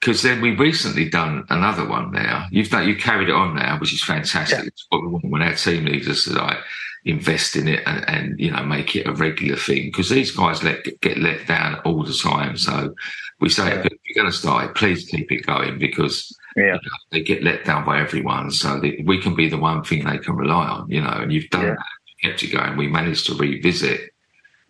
because 0.00 0.22
then 0.22 0.40
we 0.40 0.54
recently 0.56 1.08
done 1.08 1.44
another 1.50 1.86
one 1.86 2.12
there. 2.12 2.46
You've 2.50 2.70
done 2.70 2.88
you 2.88 2.96
carried 2.96 3.28
it 3.28 3.34
on 3.34 3.56
now, 3.56 3.78
which 3.78 3.92
is 3.92 4.02
fantastic. 4.02 4.58
Yeah. 4.58 4.66
It's 4.66 4.86
what 4.88 5.02
we 5.02 5.08
want 5.08 5.24
when 5.24 5.42
our 5.42 5.54
team 5.54 5.84
leaders 5.84 6.24
to 6.24 6.32
like 6.32 6.58
invest 7.04 7.56
in 7.56 7.66
it 7.66 7.82
and, 7.84 8.08
and 8.08 8.40
you 8.40 8.50
know 8.50 8.62
make 8.62 8.94
it 8.94 9.08
a 9.08 9.12
regular 9.12 9.56
thing 9.56 9.86
because 9.86 10.08
these 10.08 10.30
guys 10.30 10.62
let 10.62 10.84
get 11.00 11.18
let 11.18 11.46
down 11.46 11.80
all 11.80 12.04
the 12.04 12.14
time. 12.14 12.56
So 12.56 12.94
we 13.40 13.48
say 13.48 13.72
if 13.72 13.84
you're 13.84 14.22
going 14.22 14.30
to 14.30 14.36
start 14.36 14.70
it, 14.70 14.76
please 14.76 15.04
keep 15.06 15.32
it 15.32 15.46
going 15.46 15.78
because 15.78 16.36
yeah. 16.56 16.64
You 16.64 16.72
know, 16.72 16.96
they 17.10 17.22
get 17.22 17.42
let 17.42 17.64
down 17.64 17.84
by 17.84 18.00
everyone. 18.00 18.50
So 18.50 18.78
they, 18.78 19.02
we 19.06 19.20
can 19.20 19.34
be 19.34 19.48
the 19.48 19.58
one 19.58 19.82
thing 19.84 20.04
they 20.04 20.18
can 20.18 20.36
rely 20.36 20.66
on. 20.66 20.90
You 20.90 21.00
know, 21.00 21.10
and 21.10 21.32
you've 21.32 21.50
done 21.50 21.62
yeah. 21.62 21.74
that, 21.74 21.86
you 22.06 22.30
kept 22.30 22.42
it 22.42 22.48
going. 22.48 22.76
We 22.76 22.88
managed 22.88 23.26
to 23.26 23.34
revisit 23.34 24.12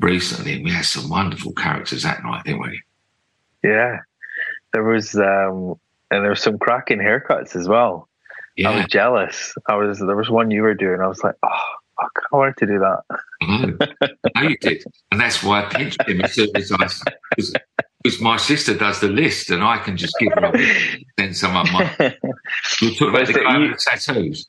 recently, 0.00 0.54
and 0.54 0.64
we 0.64 0.70
had 0.70 0.84
some 0.84 1.08
wonderful 1.08 1.52
characters 1.52 2.02
that 2.02 2.22
night, 2.22 2.44
didn't 2.44 2.62
we? 2.62 2.80
Yeah, 3.62 3.98
there 4.72 4.84
was, 4.84 5.14
um, 5.14 5.76
and 6.10 6.22
there 6.22 6.30
was 6.30 6.42
some 6.42 6.58
cracking 6.58 6.98
haircuts 6.98 7.54
as 7.56 7.68
well. 7.68 8.08
Yeah. 8.56 8.70
I 8.70 8.76
was 8.76 8.86
jealous. 8.86 9.54
I 9.66 9.76
was 9.76 9.98
there 9.98 10.16
was 10.16 10.30
one 10.30 10.50
you 10.50 10.62
were 10.62 10.74
doing. 10.74 11.00
I 11.00 11.08
was 11.08 11.22
like, 11.24 11.36
oh, 11.42 11.74
I 12.32 12.36
wanted 12.36 12.56
to 12.58 12.66
do 12.66 12.78
that. 12.78 13.02
I 14.34 14.42
know 14.42 14.48
you 14.48 14.56
did, 14.58 14.84
and 15.10 15.20
that's 15.20 15.42
why 15.42 15.64
I 15.64 15.68
pinched 15.68 16.02
him 16.08 16.20
as 16.20 16.34
soon 16.34 16.48
as 16.54 16.70
I 16.72 16.88
because 18.02 18.20
my 18.20 18.36
sister 18.36 18.76
does 18.76 19.00
the 19.00 19.08
list, 19.08 19.50
and 19.50 19.62
I 19.62 19.78
can 19.78 19.96
just 19.96 20.14
give 20.18 20.32
her 20.32 20.46
a 20.46 21.06
then 21.16 21.34
someone 21.34 21.70
might. 21.72 21.98
We're 22.00 22.90
talking 22.90 23.08
about 23.08 23.26
the 23.26 23.34
guy 23.34 23.58
with 23.58 23.72
the 23.72 23.84
tattoos. 23.84 24.46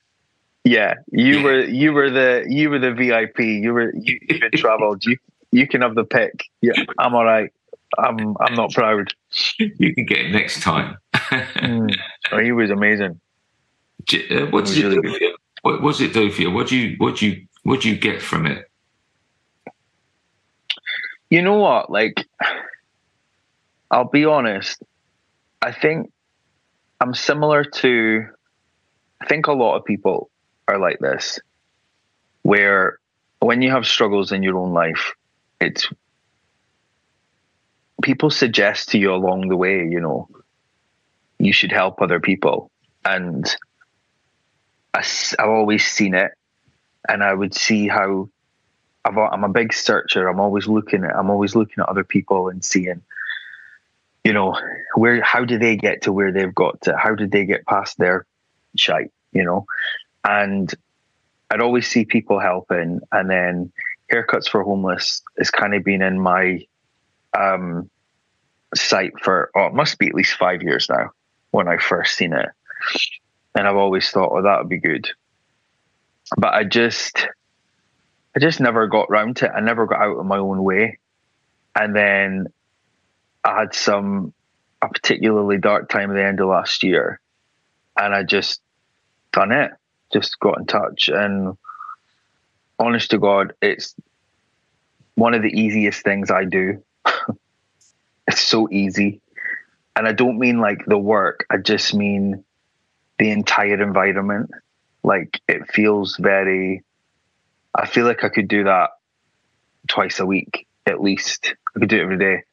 Yeah, 0.63 0.95
you 1.11 1.37
yeah. 1.37 1.43
were 1.43 1.63
you 1.63 1.93
were 1.93 2.09
the 2.09 2.45
you 2.47 2.69
were 2.69 2.79
the 2.79 2.93
VIP. 2.93 3.39
You 3.39 3.73
were 3.73 3.93
you, 3.95 4.19
you've 4.29 4.41
been 4.41 4.51
travelled. 4.51 5.05
You 5.05 5.17
you 5.51 5.67
can 5.67 5.81
have 5.81 5.95
the 5.95 6.03
pick. 6.03 6.45
Yeah, 6.61 6.73
I'm 6.97 7.13
all 7.13 7.25
right. 7.25 7.51
I'm 7.97 8.35
I'm 8.39 8.55
not 8.55 8.71
proud. 8.71 9.13
You 9.57 9.93
can 9.93 10.05
get 10.05 10.19
it 10.19 10.31
next 10.31 10.61
time. 10.61 10.97
mm. 11.13 11.93
oh, 12.31 12.39
he 12.39 12.51
was 12.51 12.71
amazing. 12.71 13.19
Uh, 14.11 14.45
what 14.47 14.65
did 14.65 14.77
really 14.77 15.01
do 15.01 15.17
you? 15.19 15.32
What, 15.63 15.81
does 15.81 16.01
it 16.01 16.13
do 16.13 16.29
for 16.29 16.41
you? 16.41 16.51
What 16.51 16.67
do 16.67 16.77
you 16.77 16.95
what 16.97 17.17
do 17.17 17.27
you 17.27 17.47
what 17.63 17.81
do 17.81 17.89
you 17.89 17.97
get 17.97 18.21
from 18.21 18.45
it? 18.45 18.69
You 21.29 21.41
know 21.41 21.55
what? 21.55 21.89
Like, 21.89 22.27
I'll 23.89 24.09
be 24.09 24.25
honest. 24.25 24.83
I 25.61 25.71
think 25.71 26.11
I'm 26.99 27.13
similar 27.13 27.63
to. 27.63 28.27
I 29.21 29.25
think 29.25 29.47
a 29.47 29.53
lot 29.53 29.77
of 29.77 29.85
people 29.85 30.29
are 30.67 30.77
like 30.77 30.99
this, 30.99 31.39
where 32.41 32.99
when 33.39 33.61
you 33.61 33.71
have 33.71 33.87
struggles 33.87 34.33
in 34.33 34.43
your 34.43 34.57
own 34.57 34.73
life, 34.73 35.13
it's 35.61 35.87
people 38.01 38.29
suggest 38.29 38.89
to 38.89 38.97
you 38.97 39.13
along 39.13 39.47
the 39.47 39.55
way, 39.55 39.87
you 39.87 40.01
know, 40.01 40.27
you 41.39 41.53
should 41.53 41.71
help 41.71 42.01
other 42.01 42.19
people. 42.19 42.69
And 43.05 43.45
I, 44.93 45.03
have 45.39 45.49
always 45.49 45.85
seen 45.85 46.13
it, 46.13 46.31
and 47.07 47.23
I 47.23 47.33
would 47.33 47.53
see 47.53 47.87
how 47.87 48.29
i 49.05 49.09
am 49.09 49.43
a 49.43 49.49
big 49.49 49.73
searcher. 49.73 50.27
I'm 50.27 50.39
always 50.39 50.67
looking 50.67 51.03
at 51.03 51.15
I'm 51.15 51.29
always 51.29 51.55
looking 51.55 51.81
at 51.81 51.89
other 51.89 52.03
people 52.03 52.49
and 52.49 52.63
seeing, 52.63 53.01
you 54.23 54.33
know, 54.33 54.57
where 54.95 55.21
how 55.21 55.43
do 55.43 55.57
they 55.57 55.75
get 55.75 56.03
to 56.03 56.13
where 56.13 56.31
they've 56.31 56.55
got 56.55 56.81
to? 56.81 56.95
How 56.95 57.15
did 57.15 57.31
they 57.31 57.45
get 57.45 57.65
past 57.65 57.97
their 57.97 58.25
shite? 58.77 59.11
You 59.31 59.43
know, 59.43 59.65
and 60.23 60.73
I'd 61.49 61.61
always 61.61 61.87
see 61.87 62.05
people 62.05 62.39
helping, 62.39 63.01
and 63.11 63.29
then 63.29 63.71
haircuts 64.11 64.49
for 64.49 64.63
homeless 64.63 65.21
has 65.37 65.49
kind 65.49 65.73
of 65.73 65.83
been 65.83 66.01
in 66.01 66.19
my 66.19 66.65
um, 67.37 67.89
sight 68.75 69.13
for 69.21 69.49
oh, 69.55 69.65
it 69.65 69.73
must 69.73 69.97
be 69.97 70.07
at 70.07 70.13
least 70.13 70.35
five 70.35 70.61
years 70.61 70.87
now 70.89 71.11
when 71.51 71.67
I 71.67 71.77
first 71.77 72.15
seen 72.15 72.33
it, 72.33 72.49
and 73.55 73.67
I've 73.67 73.75
always 73.75 74.09
thought, 74.09 74.31
oh, 74.31 74.41
that 74.41 74.59
would 74.59 74.69
be 74.69 74.79
good, 74.79 75.07
but 76.37 76.53
I 76.53 76.63
just, 76.63 77.27
I 78.35 78.39
just 78.39 78.59
never 78.59 78.87
got 78.87 79.09
round 79.09 79.37
to 79.37 79.45
it. 79.45 79.51
I 79.55 79.59
never 79.59 79.85
got 79.85 80.01
out 80.01 80.17
of 80.17 80.25
my 80.25 80.37
own 80.37 80.63
way, 80.63 80.99
and 81.75 81.95
then 81.95 82.47
I 83.43 83.59
had 83.59 83.73
some 83.73 84.33
a 84.81 84.89
particularly 84.89 85.57
dark 85.57 85.89
time 85.89 86.11
at 86.11 86.15
the 86.15 86.25
end 86.25 86.39
of 86.39 86.49
last 86.49 86.83
year, 86.83 87.19
and 87.97 88.13
I 88.13 88.23
just 88.23 88.61
done 89.31 89.51
it, 89.51 89.71
just 90.11 90.39
got 90.39 90.59
in 90.59 90.65
touch, 90.65 91.09
and 91.09 91.57
honest 92.79 93.11
to 93.11 93.17
God, 93.17 93.53
it's 93.61 93.95
one 95.15 95.33
of 95.33 95.41
the 95.41 95.49
easiest 95.49 96.03
things 96.03 96.31
I 96.31 96.45
do. 96.45 96.83
it's 98.27 98.41
so 98.41 98.69
easy. 98.71 99.21
And 99.95 100.07
I 100.07 100.11
don't 100.11 100.39
mean 100.39 100.59
like 100.59 100.85
the 100.85 100.97
work, 100.97 101.45
I 101.49 101.57
just 101.57 101.93
mean 101.93 102.43
the 103.19 103.31
entire 103.31 103.81
environment. 103.81 104.51
Like 105.03 105.41
it 105.47 105.71
feels 105.71 106.17
very, 106.17 106.83
I 107.75 107.85
feel 107.85 108.05
like 108.05 108.23
I 108.23 108.29
could 108.29 108.47
do 108.47 108.63
that 108.65 108.91
twice 109.87 110.19
a 110.19 110.25
week 110.25 110.67
at 110.85 111.01
least. 111.01 111.55
I 111.75 111.79
could 111.79 111.89
do 111.89 111.97
it 111.97 112.03
every 112.03 112.17
day. 112.17 112.43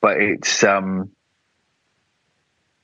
But 0.00 0.20
it's, 0.20 0.62
um, 0.62 1.10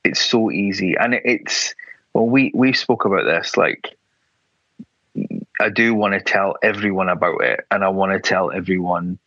it's 0.05 0.21
so 0.21 0.51
easy. 0.51 0.97
And 0.99 1.15
it's, 1.15 1.75
well, 2.13 2.27
we, 2.27 2.51
we 2.55 2.73
spoke 2.73 3.05
about 3.05 3.25
this, 3.25 3.57
like, 3.57 3.97
I 5.61 5.69
do 5.69 5.95
want 5.95 6.15
to 6.15 6.21
tell 6.21 6.57
everyone 6.63 7.09
about 7.09 7.43
it 7.43 7.67
and 7.71 7.85
I 7.85 7.89
want 7.91 8.13
to 8.13 8.21
tell 8.21 8.51
everyone 8.51 9.19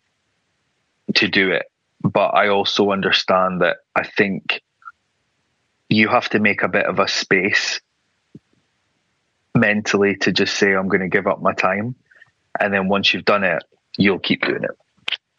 to 1.15 1.27
do 1.27 1.51
it. 1.51 1.71
But 2.01 2.29
I 2.29 2.49
also 2.49 2.91
understand 2.91 3.61
that 3.61 3.77
I 3.95 4.03
think 4.03 4.61
you 5.89 6.07
have 6.07 6.29
to 6.29 6.39
make 6.39 6.63
a 6.63 6.67
bit 6.67 6.85
of 6.85 6.99
a 6.99 7.07
space 7.07 7.79
mentally 9.53 10.15
to 10.17 10.31
just 10.31 10.55
say, 10.55 10.73
I'm 10.73 10.87
going 10.87 11.01
to 11.01 11.07
give 11.07 11.27
up 11.27 11.41
my 11.41 11.53
time. 11.53 11.95
And 12.59 12.73
then 12.73 12.87
once 12.87 13.13
you've 13.13 13.25
done 13.25 13.43
it, 13.43 13.63
you'll 13.97 14.19
keep 14.19 14.41
doing 14.43 14.63
it. 14.63 14.71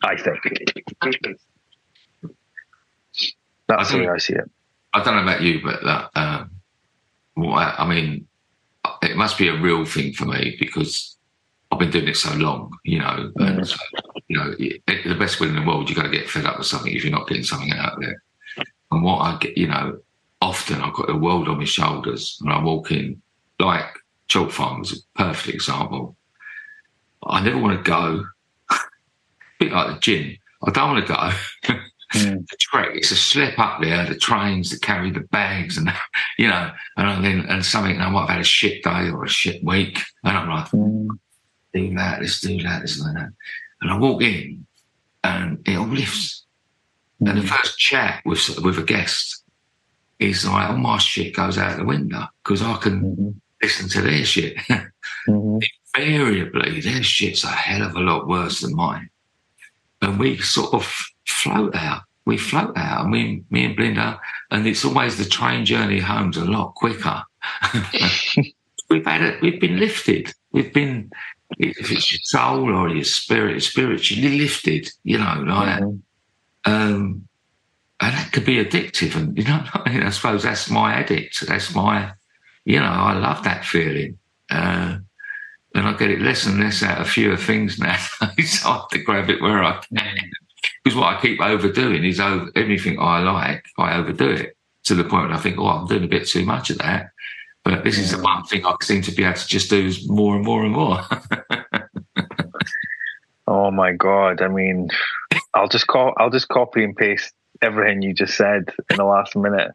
I 0.03 0.17
think. 0.17 0.39
That's 3.69 3.91
the 3.91 3.99
way 3.99 4.09
I 4.09 4.19
see 4.19 4.35
it. 4.35 4.51
I 4.93 5.03
don't 5.03 5.17
know 5.17 5.23
about 5.23 5.43
you, 5.43 5.61
but 5.63 5.83
that, 5.83 6.11
um, 6.15 6.51
well, 7.37 7.55
I, 7.55 7.75
I 7.79 7.89
mean, 7.89 8.27
it 9.03 9.17
must 9.17 9.39
be 9.39 9.49
a 9.49 9.61
real 9.61 9.85
thing 9.85 10.13
for 10.13 10.25
me 10.25 10.57
because 10.59 11.17
I've 11.71 11.79
been 11.79 11.91
doing 11.91 12.09
it 12.09 12.17
so 12.17 12.33
long, 12.35 12.73
you 12.85 13.01
know. 13.01 13.33
And 13.37 13.61
mm. 13.61 13.79
you 14.29 14.39
know, 14.39 14.55
the 14.55 15.17
best 15.19 15.41
will 15.41 15.49
in 15.49 15.57
the 15.57 15.67
world, 15.67 15.89
you've 15.89 15.97
got 15.97 16.05
to 16.05 16.11
get 16.11 16.31
fed 16.31 16.47
up 16.47 16.59
with 16.59 16.67
something 16.67 16.95
if 16.95 17.05
you're 17.05 17.13
not 17.13 17.29
getting 17.29 17.43
something 17.43 17.73
out 17.73 18.01
there. 18.01 18.23
And 18.91 19.03
what 19.03 19.19
I 19.19 19.37
get, 19.39 19.59
you 19.59 19.67
know, 19.67 19.99
often 20.47 20.81
I've 20.81 20.95
got 20.95 21.09
the 21.09 21.17
world 21.17 21.49
on 21.49 21.59
my 21.59 21.65
shoulders 21.65 22.39
and 22.41 22.53
I 22.53 22.63
walk 22.63 22.93
in. 22.93 23.21
like 23.59 23.85
Chalk 24.29 24.53
Farm 24.53 24.83
is 24.83 24.93
a 24.93 25.19
perfect 25.19 25.55
example. 25.55 26.17
I 27.25 27.43
never 27.43 27.59
want 27.59 27.77
to 27.77 27.83
go. 27.83 28.25
a 28.71 28.75
bit 29.59 29.73
like 29.73 29.95
the 29.95 30.01
gym. 30.01 30.37
I 30.65 30.71
don't 30.71 30.93
want 30.93 31.07
to 31.07 31.13
go. 31.13 31.75
Mm. 32.15 32.47
the 32.49 32.57
trek, 32.61 32.91
it's 32.95 33.11
a 33.11 33.17
slip 33.17 33.59
up 33.59 33.81
there, 33.81 34.07
the 34.07 34.17
trains 34.17 34.71
that 34.71 34.83
carry 34.83 35.11
the 35.11 35.21
bags 35.21 35.79
and, 35.79 35.93
you 36.39 36.49
know, 36.49 36.71
and 36.97 37.25
then, 37.25 37.41
and 37.49 37.65
something, 37.65 37.95
and 37.95 38.03
I 38.03 38.09
might 38.09 38.21
have 38.23 38.31
had 38.31 38.41
a 38.41 38.45
shit 38.45 38.85
day 38.85 39.11
or 39.11 39.25
a 39.25 39.29
shit 39.29 39.65
week. 39.65 39.99
And 40.23 40.37
I'm 40.37 40.49
like, 40.49 40.67
mm. 40.67 41.09
do 41.75 41.95
that, 41.97 42.21
let's 42.21 42.41
do 42.41 42.63
that, 42.63 42.81
let's 42.81 42.97
do 42.97 43.13
that. 43.13 43.33
And 43.81 43.91
I 43.91 43.99
walk 43.99 44.23
in 44.23 44.65
and 45.25 45.67
it 45.67 45.77
all 45.77 45.87
lifts. 45.87 46.45
Mm. 47.21 47.31
And 47.31 47.39
the 47.39 47.43
mm. 47.43 47.49
first 47.49 47.79
chat 47.79 48.23
with, 48.25 48.61
with 48.61 48.79
a 48.79 48.85
guest 48.85 49.43
is 50.19 50.47
like, 50.47 50.71
all 50.71 50.77
my 50.77 50.99
shit 50.99 51.35
goes 51.35 51.59
out 51.59 51.77
the 51.77 51.85
window 51.85 52.27
because 52.43 52.63
I 52.63 52.77
can 52.77 53.03
mm-hmm. 53.03 53.31
listen 53.63 53.89
to 53.91 54.01
their 54.03 54.25
shit. 54.25 54.57
mm-hmm. 55.29 55.59
Invariably, 55.97 56.81
their 56.81 57.03
shit's 57.03 57.45
a 57.45 57.49
hell 57.49 57.83
of 57.83 57.97
a 57.97 58.01
lot 58.01 58.29
worse 58.29 58.61
than 58.61 58.75
mine. 58.75 59.11
And 60.03 60.19
we 60.19 60.39
sort 60.39 60.75
of 60.75 60.85
float 61.27 61.75
out. 61.75 62.03
We 62.27 62.37
float 62.37 62.77
out, 62.77 63.03
and 63.03 63.11
me, 63.13 63.45
me 63.51 63.67
and 63.67 63.77
Belinda, 63.77 64.21
and 64.51 64.67
it's 64.67 64.85
always 64.85 65.17
the 65.17 65.25
train 65.25 65.65
journey 65.65 66.01
home's 66.01 66.37
a 66.37 66.45
lot 66.45 66.75
quicker. 66.75 67.23
we've 68.91 69.07
had 69.07 69.23
it, 69.23 69.41
we've 69.43 69.61
been 69.61 69.79
lifted. 69.79 70.33
We've 70.51 70.73
been, 70.73 71.11
if 71.59 71.93
it's 71.93 72.11
your 72.11 72.19
soul 72.25 72.75
or 72.75 72.89
your 72.89 73.05
spirit, 73.05 73.63
spiritually 73.63 74.39
lifted, 74.41 74.91
you 75.05 75.19
know, 75.19 75.45
like, 75.47 75.81
mm-hmm. 75.81 76.73
um, 76.73 77.29
and 78.01 78.15
that 78.15 78.33
could 78.33 78.45
be 78.45 78.63
addictive. 78.63 79.17
And, 79.17 79.37
you 79.37 79.45
know, 79.45 79.63
I, 79.75 79.91
mean? 79.91 80.03
I 80.03 80.11
suppose 80.11 80.43
that's 80.43 80.71
my 80.71 80.95
addict. 80.95 81.47
That's 81.47 81.75
my, 81.75 82.13
you 82.65 82.81
know, 82.81 82.87
I 82.87 83.15
love 83.15 83.45
that 83.45 83.65
feeling. 83.65 84.19
Uh, 84.51 84.99
and 85.75 85.87
I 85.87 85.93
get 85.95 86.11
it 86.11 86.21
less 86.21 86.47
and 86.47 86.59
less 86.61 86.83
out 86.83 87.01
of 87.01 87.09
fewer 87.09 87.37
things 87.37 87.79
now. 87.79 87.97
so 87.97 88.69
I 88.69 88.73
have 88.73 88.89
to 88.89 88.99
grab 88.99 89.31
it 89.31 89.43
where 89.43 89.63
I 89.63 89.81
can. 89.89 90.31
Because 90.83 90.97
what 90.97 91.15
I 91.15 91.21
keep 91.21 91.41
overdoing 91.41 92.05
is 92.05 92.21
over, 92.21 92.51
anything 92.57 92.99
I 92.99 93.21
like, 93.21 93.65
I 93.79 93.97
overdo 93.97 94.31
it 94.31 94.57
to 94.85 94.95
the 94.95 95.05
point 95.05 95.29
where 95.29 95.37
I 95.37 95.41
think, 95.41 95.59
oh, 95.59 95.67
I'm 95.67 95.87
doing 95.87 96.05
a 96.05 96.09
bit 96.09 96.27
too 96.27 96.45
much 96.45 96.71
of 96.71 96.79
that. 96.79 97.11
But 97.65 97.83
this 97.83 97.99
is 97.99 98.13
the 98.13 98.23
one 98.23 98.45
thing 98.45 98.65
I 98.65 98.75
seem 98.83 99.03
to 99.03 99.11
be 99.11 99.25
able 99.25 99.35
to 99.35 99.47
just 99.47 99.71
do 99.71 99.85
is 99.85 100.09
more 100.09 100.37
and 100.37 100.45
more 100.45 100.65
and 100.65 100.73
more. 100.73 101.01
oh 103.49 103.73
my 103.73 103.93
god! 103.93 104.41
I 104.41 104.47
mean, 104.47 104.89
I'll 105.53 105.67
just 105.67 105.89
call. 105.89 106.15
I'll 106.17 106.31
just 106.31 106.47
copy 106.47 106.85
and 106.85 106.95
paste 106.95 107.35
everything 107.63 108.03
you 108.03 108.15
just 108.15 108.37
said 108.37 108.71
in 108.91 108.97
the 108.97 109.05
last 109.05 109.37
minute. 109.37 109.73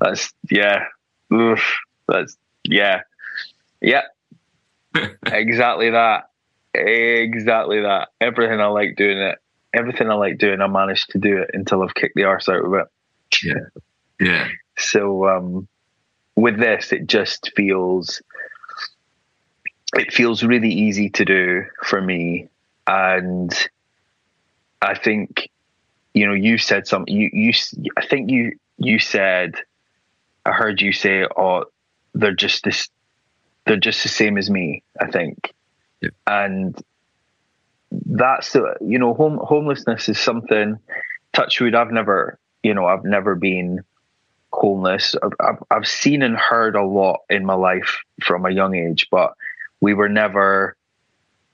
That's 0.00 0.32
yeah. 0.50 0.84
Oof, 1.32 1.78
that's 2.08 2.36
yeah. 2.64 3.02
Yeah. 3.80 4.02
exactly 5.26 5.90
that. 5.90 6.30
Exactly 6.74 7.82
that. 7.82 8.08
Everything 8.20 8.60
I 8.60 8.66
like 8.66 8.96
doing 8.96 9.18
it. 9.18 9.38
Everything 9.72 10.10
I 10.10 10.14
like 10.14 10.38
doing, 10.38 10.60
I 10.60 10.66
managed 10.66 11.10
to 11.10 11.18
do 11.18 11.38
it 11.38 11.50
until 11.52 11.82
I've 11.82 11.94
kicked 11.94 12.16
the 12.16 12.24
arse 12.24 12.48
out 12.48 12.64
of 12.64 12.74
it. 12.74 12.86
Yeah. 13.42 13.80
Yeah. 14.18 14.48
So 14.76 15.28
um 15.28 15.68
with 16.34 16.58
this, 16.58 16.92
it 16.92 17.06
just 17.06 17.52
feels 17.54 18.22
it 19.94 20.12
feels 20.12 20.42
really 20.42 20.72
easy 20.72 21.10
to 21.10 21.24
do 21.24 21.64
for 21.84 22.00
me, 22.00 22.48
and 22.86 23.52
I 24.80 24.96
think 24.96 25.49
you 26.14 26.26
know 26.26 26.34
you 26.34 26.58
said 26.58 26.86
something. 26.86 27.14
You 27.14 27.30
you 27.32 27.52
I 27.96 28.06
think 28.06 28.30
you 28.30 28.52
you 28.78 28.98
said 28.98 29.54
I 30.44 30.52
heard 30.52 30.80
you 30.80 30.92
say, 30.92 31.26
"Oh, 31.36 31.64
they're 32.14 32.34
just 32.34 32.64
this, 32.64 32.88
they're 33.66 33.76
just 33.76 34.02
the 34.02 34.08
same 34.08 34.38
as 34.38 34.50
me." 34.50 34.82
I 35.00 35.10
think, 35.10 35.52
yeah. 36.00 36.10
and 36.26 36.80
that's 38.06 38.52
the 38.52 38.76
you 38.80 38.98
know 38.98 39.14
home 39.14 39.38
homelessness 39.42 40.08
is 40.08 40.18
something. 40.18 40.78
Touchwood, 41.32 41.74
I've 41.74 41.92
never 41.92 42.38
you 42.62 42.74
know 42.74 42.86
I've 42.86 43.04
never 43.04 43.34
been 43.34 43.84
homeless. 44.52 45.14
I've, 45.40 45.62
I've 45.70 45.86
seen 45.86 46.22
and 46.22 46.36
heard 46.36 46.74
a 46.74 46.84
lot 46.84 47.20
in 47.28 47.44
my 47.44 47.54
life 47.54 47.98
from 48.22 48.44
a 48.46 48.50
young 48.50 48.74
age, 48.74 49.08
but 49.10 49.34
we 49.80 49.94
were 49.94 50.08
never 50.08 50.76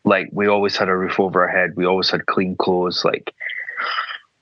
like 0.04 0.28
we 0.32 0.46
always 0.46 0.76
had 0.76 0.88
a 0.88 0.96
roof 0.96 1.18
over 1.18 1.42
our 1.42 1.48
head. 1.48 1.76
We 1.76 1.86
always 1.86 2.10
had 2.10 2.26
clean 2.26 2.56
clothes, 2.56 3.04
like 3.04 3.34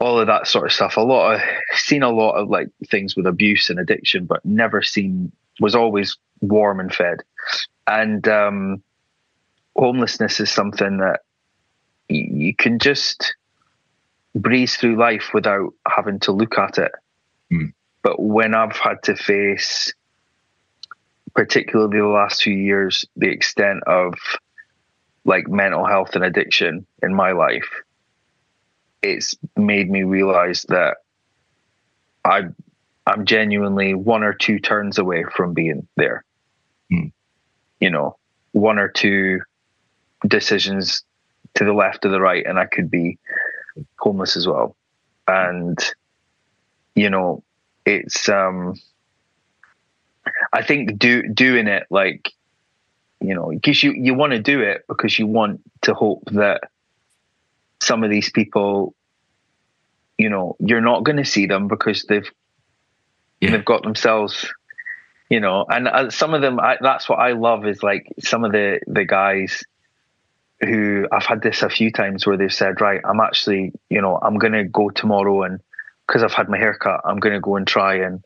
all 0.00 0.18
of 0.18 0.26
that 0.26 0.46
sort 0.46 0.66
of 0.66 0.72
stuff. 0.72 0.96
A 0.96 1.00
lot 1.00 1.34
of 1.34 1.40
seen 1.74 2.02
a 2.02 2.10
lot 2.10 2.32
of 2.32 2.48
like 2.48 2.68
things 2.88 3.16
with 3.16 3.26
abuse 3.26 3.70
and 3.70 3.78
addiction, 3.78 4.26
but 4.26 4.44
never 4.44 4.82
seen 4.82 5.32
was 5.60 5.74
always 5.74 6.16
warm 6.40 6.80
and 6.80 6.92
fed. 6.92 7.18
And 7.86 8.26
um, 8.28 8.82
homelessness 9.76 10.40
is 10.40 10.50
something 10.50 10.98
that 10.98 11.20
you, 12.08 12.46
you 12.46 12.54
can 12.54 12.78
just 12.78 13.34
breeze 14.34 14.76
through 14.76 14.96
life 14.96 15.30
without 15.32 15.72
having 15.86 16.18
to 16.20 16.32
look 16.32 16.58
at 16.58 16.78
it. 16.78 16.92
Mm. 17.52 17.72
But 18.02 18.20
when 18.20 18.54
I've 18.54 18.76
had 18.76 19.02
to 19.04 19.16
face, 19.16 19.92
particularly 21.34 21.98
the 21.98 22.06
last 22.06 22.42
few 22.42 22.54
years, 22.54 23.04
the 23.16 23.30
extent 23.30 23.84
of 23.86 24.14
like 25.24 25.48
mental 25.48 25.86
health 25.86 26.14
and 26.14 26.24
addiction 26.24 26.86
in 27.02 27.14
my 27.14 27.32
life, 27.32 27.68
it's 29.04 29.37
made 29.56 29.90
me 29.90 30.02
realize 30.02 30.62
that 30.68 30.96
I 32.25 32.44
I'm 33.06 33.26
genuinely 33.26 33.94
one 33.94 34.23
or 34.23 34.32
two 34.32 34.58
turns 34.58 34.99
away 34.99 35.25
from 35.25 35.52
being 35.52 35.87
there. 35.96 36.25
Mm. 36.90 37.12
You 37.80 37.90
know, 37.90 38.16
one 38.52 38.78
or 38.78 38.88
two 38.88 39.40
decisions 40.26 41.04
to 41.54 41.64
the 41.64 41.75
left 41.75 42.06
or 42.06 42.08
the 42.08 42.20
right, 42.20 42.46
and 42.46 42.58
I 42.58 42.64
could 42.64 42.90
be 42.90 43.18
homeless 43.99 44.37
as 44.37 44.46
well. 44.46 44.75
And 45.28 45.78
you 46.94 47.11
know, 47.11 47.42
it's 47.84 48.28
um 48.28 48.80
I 50.52 50.62
think 50.62 50.98
do 50.98 51.29
doing 51.29 51.66
it 51.66 51.87
like 51.90 52.33
you 53.20 53.35
know 53.35 53.50
because 53.50 53.83
you 53.83 53.92
you 53.92 54.14
want 54.14 54.33
to 54.33 54.38
do 54.38 54.61
it 54.61 54.85
because 54.88 55.18
you 55.18 55.26
want 55.26 55.61
to 55.83 55.92
hope 55.92 56.24
that 56.33 56.70
some 57.85 58.05
of 58.05 58.11
these 58.11 58.31
people 58.31 58.94
you 60.18 60.31
know 60.31 60.57
you're 60.61 60.81
not 60.81 61.05
going 61.05 61.16
to 61.16 61.25
see 61.25 61.47
them 61.47 61.68
because 61.68 62.05
they've 62.05 62.31
yeah. 63.40 63.51
they've 63.51 63.64
got 63.64 63.83
themselves 63.83 64.53
you 65.29 65.40
know 65.40 65.64
and 65.68 65.88
uh, 65.88 66.11
some 66.11 66.35
of 66.35 66.42
them 66.42 66.61
I, 66.61 66.77
that's 66.81 67.09
what 67.09 67.18
I 67.18 67.33
love 67.33 67.66
is 67.66 67.83
like 67.83 68.07
some 68.20 68.44
of 68.44 68.53
the 68.53 68.81
the 68.87 69.05
guys 69.05 69.64
who 70.61 71.07
I've 71.11 71.27
had 71.27 71.42
this 71.42 71.62
a 71.62 71.68
few 71.68 71.90
times 71.90 72.27
where 72.27 72.37
they've 72.37 72.53
said 72.53 72.81
right 72.81 73.01
I'm 73.05 73.20
actually 73.20 73.73
you 73.90 74.01
know 74.01 74.18
I'm 74.20 74.38
going 74.38 74.53
to 74.53 74.64
go 74.64 74.90
tomorrow 74.90 75.42
and 75.42 75.61
because 76.07 76.23
I've 76.23 76.33
had 76.33 76.49
my 76.49 76.59
haircut, 76.59 77.01
I'm 77.05 77.18
going 77.18 77.35
to 77.35 77.40
go 77.40 77.57
and 77.57 77.66
try 77.66 77.97
and 77.97 78.23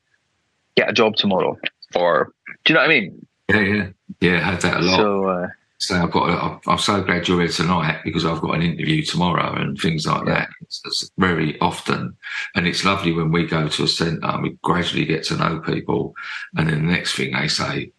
get 0.77 0.89
a 0.89 0.93
job 0.93 1.17
tomorrow. 1.17 1.59
Or 1.95 2.33
do 2.65 2.73
you 2.73 2.75
know 2.75 2.81
what 2.81 2.91
I 2.91 3.01
mean? 3.01 3.27
Yeah, 3.49 3.61
yeah, 3.61 3.89
yeah. 4.21 4.37
I 4.37 4.51
had 4.51 4.61
that 4.63 4.81
a 4.81 4.81
lot. 4.81 4.97
So, 4.97 5.25
uh, 5.25 5.49
so 5.79 5.95
I've 5.95 6.11
got. 6.11 6.29
A, 6.29 6.71
I'm 6.71 6.79
so 6.79 7.03
glad 7.03 7.29
you're 7.29 7.41
here 7.41 7.49
tonight 7.49 8.01
because 8.05 8.25
I've 8.25 8.41
got 8.41 8.57
an 8.57 8.63
interview 8.63 9.03
tomorrow 9.05 9.55
and 9.55 9.79
things 9.79 10.07
like 10.07 10.27
yeah. 10.27 10.35
that. 10.35 10.49
It's, 10.61 10.83
it's, 10.85 11.11
very 11.19 11.59
often, 11.61 12.17
and 12.55 12.67
it's 12.67 12.85
lovely 12.85 13.13
when 13.13 13.31
we 13.31 13.47
go 13.47 13.69
to 13.69 13.85
a 13.85 13.89
centre 13.89 14.27
and 14.27 14.43
we 14.43 14.59
gradually 14.63 15.05
get 15.05 15.25
to 15.25 15.37
know 15.37 15.61
people, 15.61 16.15
and 16.57 16.69
then 16.69 16.87
the 16.87 16.93
next 16.93 17.15
thing 17.15 17.33
they 17.33 17.49
say, 17.49 17.93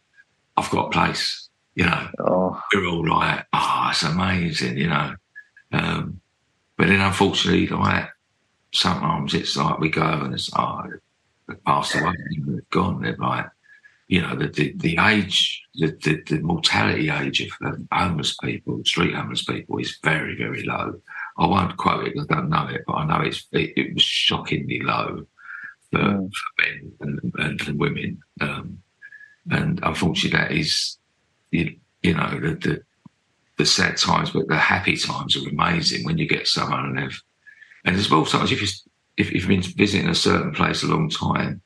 "I've 0.58 0.70
got 0.70 0.88
a 0.88 0.92
place." 0.92 1.48
You 1.76 1.86
know, 1.86 2.08
oh. 2.20 2.62
we're 2.74 2.88
all 2.88 3.08
like, 3.08 3.46
"Oh, 3.54 3.88
it's 3.92 4.04
amazing," 4.04 4.78
you 4.78 4.88
know. 4.88 5.15
Um, 5.72 6.20
but 6.76 6.88
then, 6.88 7.00
unfortunately, 7.00 7.68
like 7.68 8.10
sometimes 8.74 9.34
it's 9.34 9.56
like 9.56 9.80
we 9.80 9.89
go 9.89 10.02
and 10.02 10.34
it's 10.34 10.50
oh 10.56 10.84
they 11.48 11.56
passed 11.65 11.96
away 11.96 12.13
they've 12.46 12.70
gone 12.70 13.02
they're 13.02 13.18
like 13.18 13.48
you 14.10 14.22
know 14.22 14.36
the 14.36 14.48
the, 14.48 14.74
the 14.78 14.98
age 15.00 15.63
the, 15.76 15.88
the, 16.04 16.22
the 16.28 16.41
mortality 16.41 17.10
age 17.10 17.41
of 17.41 17.50
homeless 17.91 18.36
people 18.43 18.82
street 18.84 19.15
homeless 19.15 19.45
people 19.45 19.78
is 19.78 19.98
very 20.04 20.36
very 20.36 20.63
low 20.63 21.00
I 21.38 21.48
won't 21.48 21.78
quote 21.78 22.08
it 22.08 22.13
because 22.13 22.28
I 22.30 22.36
don't 22.36 22.50
know 22.50 22.67
it 22.67 22.84
but 22.86 22.95
I 22.95 23.06
know 23.06 23.22
it's 23.22 23.48
it, 23.54 23.72
it 23.78 23.93
was 23.93 24.04
shockingly 24.04 24.82
low 24.82 25.26
for, 25.91 26.00
mm. 26.00 26.30
for 26.30 26.63
men 26.63 26.91
and, 27.00 27.34
and, 27.38 27.62
and 27.67 27.80
women 27.80 28.19
um, 28.41 28.80
and 29.50 29.80
unfortunately 29.84 30.38
that 30.38 30.52
is 30.52 30.98
you, 31.52 31.76
you 32.04 32.13
know 32.13 32.30
the, 32.39 32.56
the 32.56 32.82
the 33.60 33.65
sad 33.65 33.98
times, 33.98 34.32
but 34.32 34.48
the 34.48 34.58
happy 34.58 34.95
times 34.95 35.36
are 35.36 35.48
amazing 35.50 36.06
when 36.06 36.17
you 36.17 36.28
get 36.28 36.48
someone 36.48 36.86
and 36.86 36.98
they've 36.98 37.22
and 37.86 37.95
as 37.95 38.10
well, 38.10 38.26
sometimes 38.26 38.52
if, 38.52 38.62
you, 38.62 38.67
if 39.17 39.32
you've 39.32 39.48
been 39.48 39.62
visiting 39.62 40.10
a 40.10 40.15
certain 40.15 40.54
place 40.54 40.82
a 40.82 40.88
long 40.88 41.10
time 41.10 41.62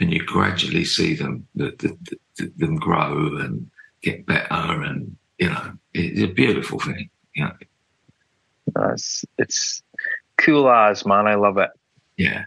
and 0.00 0.12
you 0.12 0.24
gradually 0.24 0.84
see 0.84 1.14
them, 1.14 1.46
the, 1.54 1.74
the, 1.78 2.18
the, 2.36 2.52
them 2.56 2.76
grow 2.76 3.36
and 3.38 3.70
get 4.02 4.26
better 4.26 4.82
and, 4.82 5.16
you 5.38 5.48
know, 5.48 5.72
it's 5.94 6.20
a 6.20 6.26
beautiful 6.26 6.78
thing. 6.78 7.10
You 7.34 7.44
know. 7.44 7.52
It's, 8.92 9.24
it's 9.38 9.82
cool 10.36 10.70
as, 10.70 11.04
man. 11.06 11.26
I 11.26 11.34
love 11.34 11.58
it. 11.58 11.70
Yeah. 12.16 12.44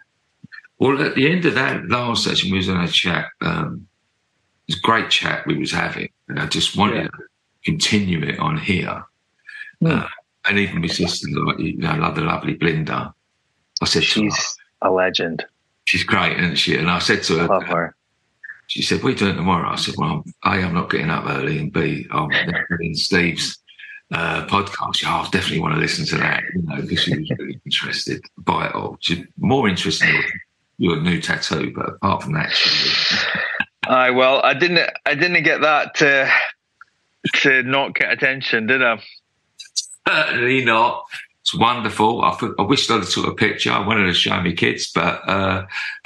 Well, 0.79 1.01
at 1.01 1.15
the 1.15 1.31
end 1.31 1.45
of 1.45 1.53
that 1.55 1.87
last 1.89 2.23
session, 2.23 2.51
we 2.51 2.57
was 2.57 2.67
in 2.67 2.77
a 2.77 2.87
chat. 2.87 3.27
Um, 3.41 3.87
it 4.67 4.73
was 4.73 4.77
a 4.77 4.81
great 4.81 5.09
chat 5.09 5.45
we 5.45 5.57
was 5.57 5.71
having, 5.71 6.09
and 6.27 6.39
I 6.39 6.47
just 6.47 6.75
wanted 6.75 7.03
yeah. 7.03 7.03
to 7.03 7.11
continue 7.65 8.23
it 8.23 8.39
on 8.39 8.57
here. 8.57 9.03
Mm. 9.83 10.03
Uh, 10.03 10.07
and 10.45 10.57
even 10.57 10.81
my 10.81 10.87
sister, 10.87 11.27
you 11.29 11.77
know, 11.77 12.13
the 12.13 12.21
lovely 12.21 12.55
Belinda, 12.55 13.13
I 13.81 13.85
said, 13.85 14.03
she's 14.03 14.57
her, 14.81 14.89
a 14.89 14.91
legend. 14.91 15.45
She's 15.91 16.05
great, 16.05 16.37
isn't 16.37 16.55
she? 16.55 16.77
And 16.77 16.89
I 16.89 16.99
said 16.99 17.21
to 17.23 17.39
her, 17.39 17.59
her. 17.65 17.95
She 18.67 18.81
said, 18.81 19.03
"What 19.03 19.09
are 19.09 19.11
you 19.11 19.17
doing 19.17 19.35
tomorrow?" 19.35 19.71
I 19.71 19.75
said, 19.75 19.95
"Well, 19.97 20.23
A, 20.45 20.51
I'm 20.51 20.73
not 20.73 20.89
getting 20.89 21.09
up 21.09 21.25
early, 21.27 21.59
and 21.59 21.73
B, 21.73 22.07
I'm 22.09 22.31
in 22.79 22.95
Steve's 22.95 23.57
uh, 24.09 24.45
podcast. 24.47 24.95
She, 24.95 25.05
oh, 25.05 25.09
I 25.09 25.29
definitely 25.33 25.59
want 25.59 25.73
to 25.73 25.81
listen 25.81 26.05
to 26.05 26.17
that, 26.19 26.43
you 26.55 26.61
know, 26.61 26.81
because 26.81 27.01
she 27.01 27.17
was 27.17 27.29
really 27.37 27.59
interested 27.65 28.21
by 28.37 28.67
it 28.67 28.73
all. 28.73 28.95
She's 29.01 29.25
more 29.37 29.67
interested 29.67 30.07
in 30.07 30.23
your 30.77 31.01
new 31.01 31.19
tattoo, 31.19 31.73
but 31.75 31.95
apart 31.95 32.23
from 32.23 32.35
that, 32.35 32.53
she 32.53 33.17
I 33.85 34.11
well, 34.11 34.39
I 34.45 34.53
didn't, 34.53 34.89
I 35.05 35.13
didn't 35.13 35.43
get 35.43 35.59
that 35.59 35.95
to 35.95 36.31
to 37.41 37.63
not 37.63 37.95
get 37.95 38.13
attention, 38.13 38.65
did 38.65 38.81
I? 38.81 39.03
Certainly 40.07 40.63
not. 40.63 41.03
It's 41.51 41.59
wonderful. 41.59 42.21
I, 42.21 42.37
I 42.59 42.61
wish 42.61 42.89
I'd 42.89 43.03
took 43.03 43.27
a 43.27 43.33
picture. 43.33 43.73
I 43.73 43.85
wanted 43.85 44.05
to 44.05 44.13
show 44.13 44.39
my 44.39 44.53
kids, 44.53 44.89
but 44.89 45.27
uh... 45.27 45.65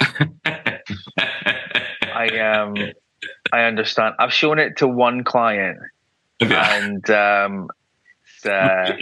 I 2.02 2.26
um 2.40 2.74
I 3.52 3.62
understand. 3.62 4.16
I've 4.18 4.32
shown 4.32 4.58
it 4.58 4.78
to 4.78 4.88
one 4.88 5.22
client, 5.22 5.78
and 6.40 7.08
um, 7.10 7.68
uh, 8.44 8.92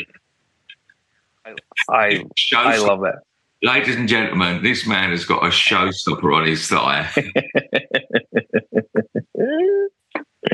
I 1.46 1.54
I, 1.88 2.24
I 2.52 2.76
love 2.76 3.04
it. 3.04 3.14
Ladies 3.62 3.96
and 3.96 4.06
gentlemen, 4.06 4.62
this 4.62 4.86
man 4.86 5.12
has 5.12 5.24
got 5.24 5.44
a 5.44 5.48
showstopper 5.48 6.36
on 6.36 6.46
his 6.46 6.68
thigh. 6.68 7.10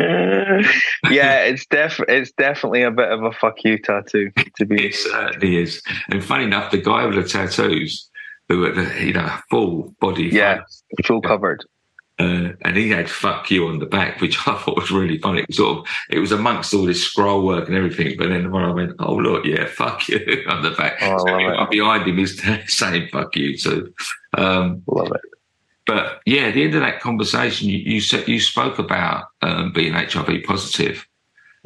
yeah, 1.10 1.40
it's 1.42 1.66
def 1.66 2.00
it's 2.08 2.32
definitely 2.32 2.82
a 2.82 2.90
bit 2.90 3.10
of 3.10 3.22
a 3.22 3.32
fuck 3.32 3.62
you 3.64 3.78
tattoo 3.78 4.30
to 4.56 4.66
be. 4.66 4.86
It 4.86 4.94
certainly 4.94 5.58
is. 5.58 5.82
And 6.08 6.22
funny 6.22 6.44
enough, 6.44 6.70
the 6.70 6.78
guy 6.78 7.06
with 7.06 7.16
the 7.16 7.28
tattoos, 7.28 8.08
who 8.48 8.62
had 8.62 8.74
the 8.74 9.04
you 9.04 9.12
know 9.12 9.38
full 9.50 9.94
body, 10.00 10.24
yeah, 10.24 10.58
face, 10.58 10.82
full 11.06 11.22
covered. 11.22 11.64
Uh, 12.18 12.52
and 12.62 12.76
he 12.76 12.90
had 12.90 13.08
"fuck 13.08 13.50
you" 13.50 13.66
on 13.66 13.78
the 13.78 13.86
back, 13.86 14.20
which 14.20 14.36
I 14.46 14.56
thought 14.58 14.76
was 14.76 14.90
really 14.90 15.18
funny. 15.18 15.40
It 15.40 15.48
was 15.48 15.56
sort 15.56 15.78
of, 15.78 15.86
it 16.10 16.18
was 16.18 16.32
amongst 16.32 16.74
all 16.74 16.84
this 16.84 17.02
scroll 17.02 17.46
work 17.46 17.66
and 17.66 17.76
everything. 17.76 18.16
But 18.18 18.28
then 18.28 18.50
when 18.50 18.64
I 18.64 18.72
went, 18.72 18.92
"Oh 18.98 19.14
look, 19.14 19.44
yeah, 19.44 19.66
fuck 19.66 20.08
you" 20.08 20.44
on 20.48 20.62
the 20.62 20.72
back, 20.72 20.98
oh, 21.02 21.18
so 21.18 21.66
behind 21.70 22.06
him 22.06 22.18
is 22.18 22.40
saying 22.66 23.08
"fuck 23.10 23.34
you" 23.36 23.56
too. 23.56 23.92
Um, 24.36 24.82
love 24.86 25.12
it. 25.12 25.20
But 25.90 26.20
yeah, 26.24 26.42
at 26.42 26.55
the 26.55 26.62
end 26.62 26.76
of 26.76 26.83
that 26.83 27.00
conversation, 27.00 27.68
you 27.68 27.79
you, 27.79 28.00
said, 28.00 28.29
you 28.29 28.38
spoke 28.38 28.79
about 28.79 29.24
um, 29.42 29.72
being 29.72 29.92
HIV 29.92 30.44
positive, 30.44 31.05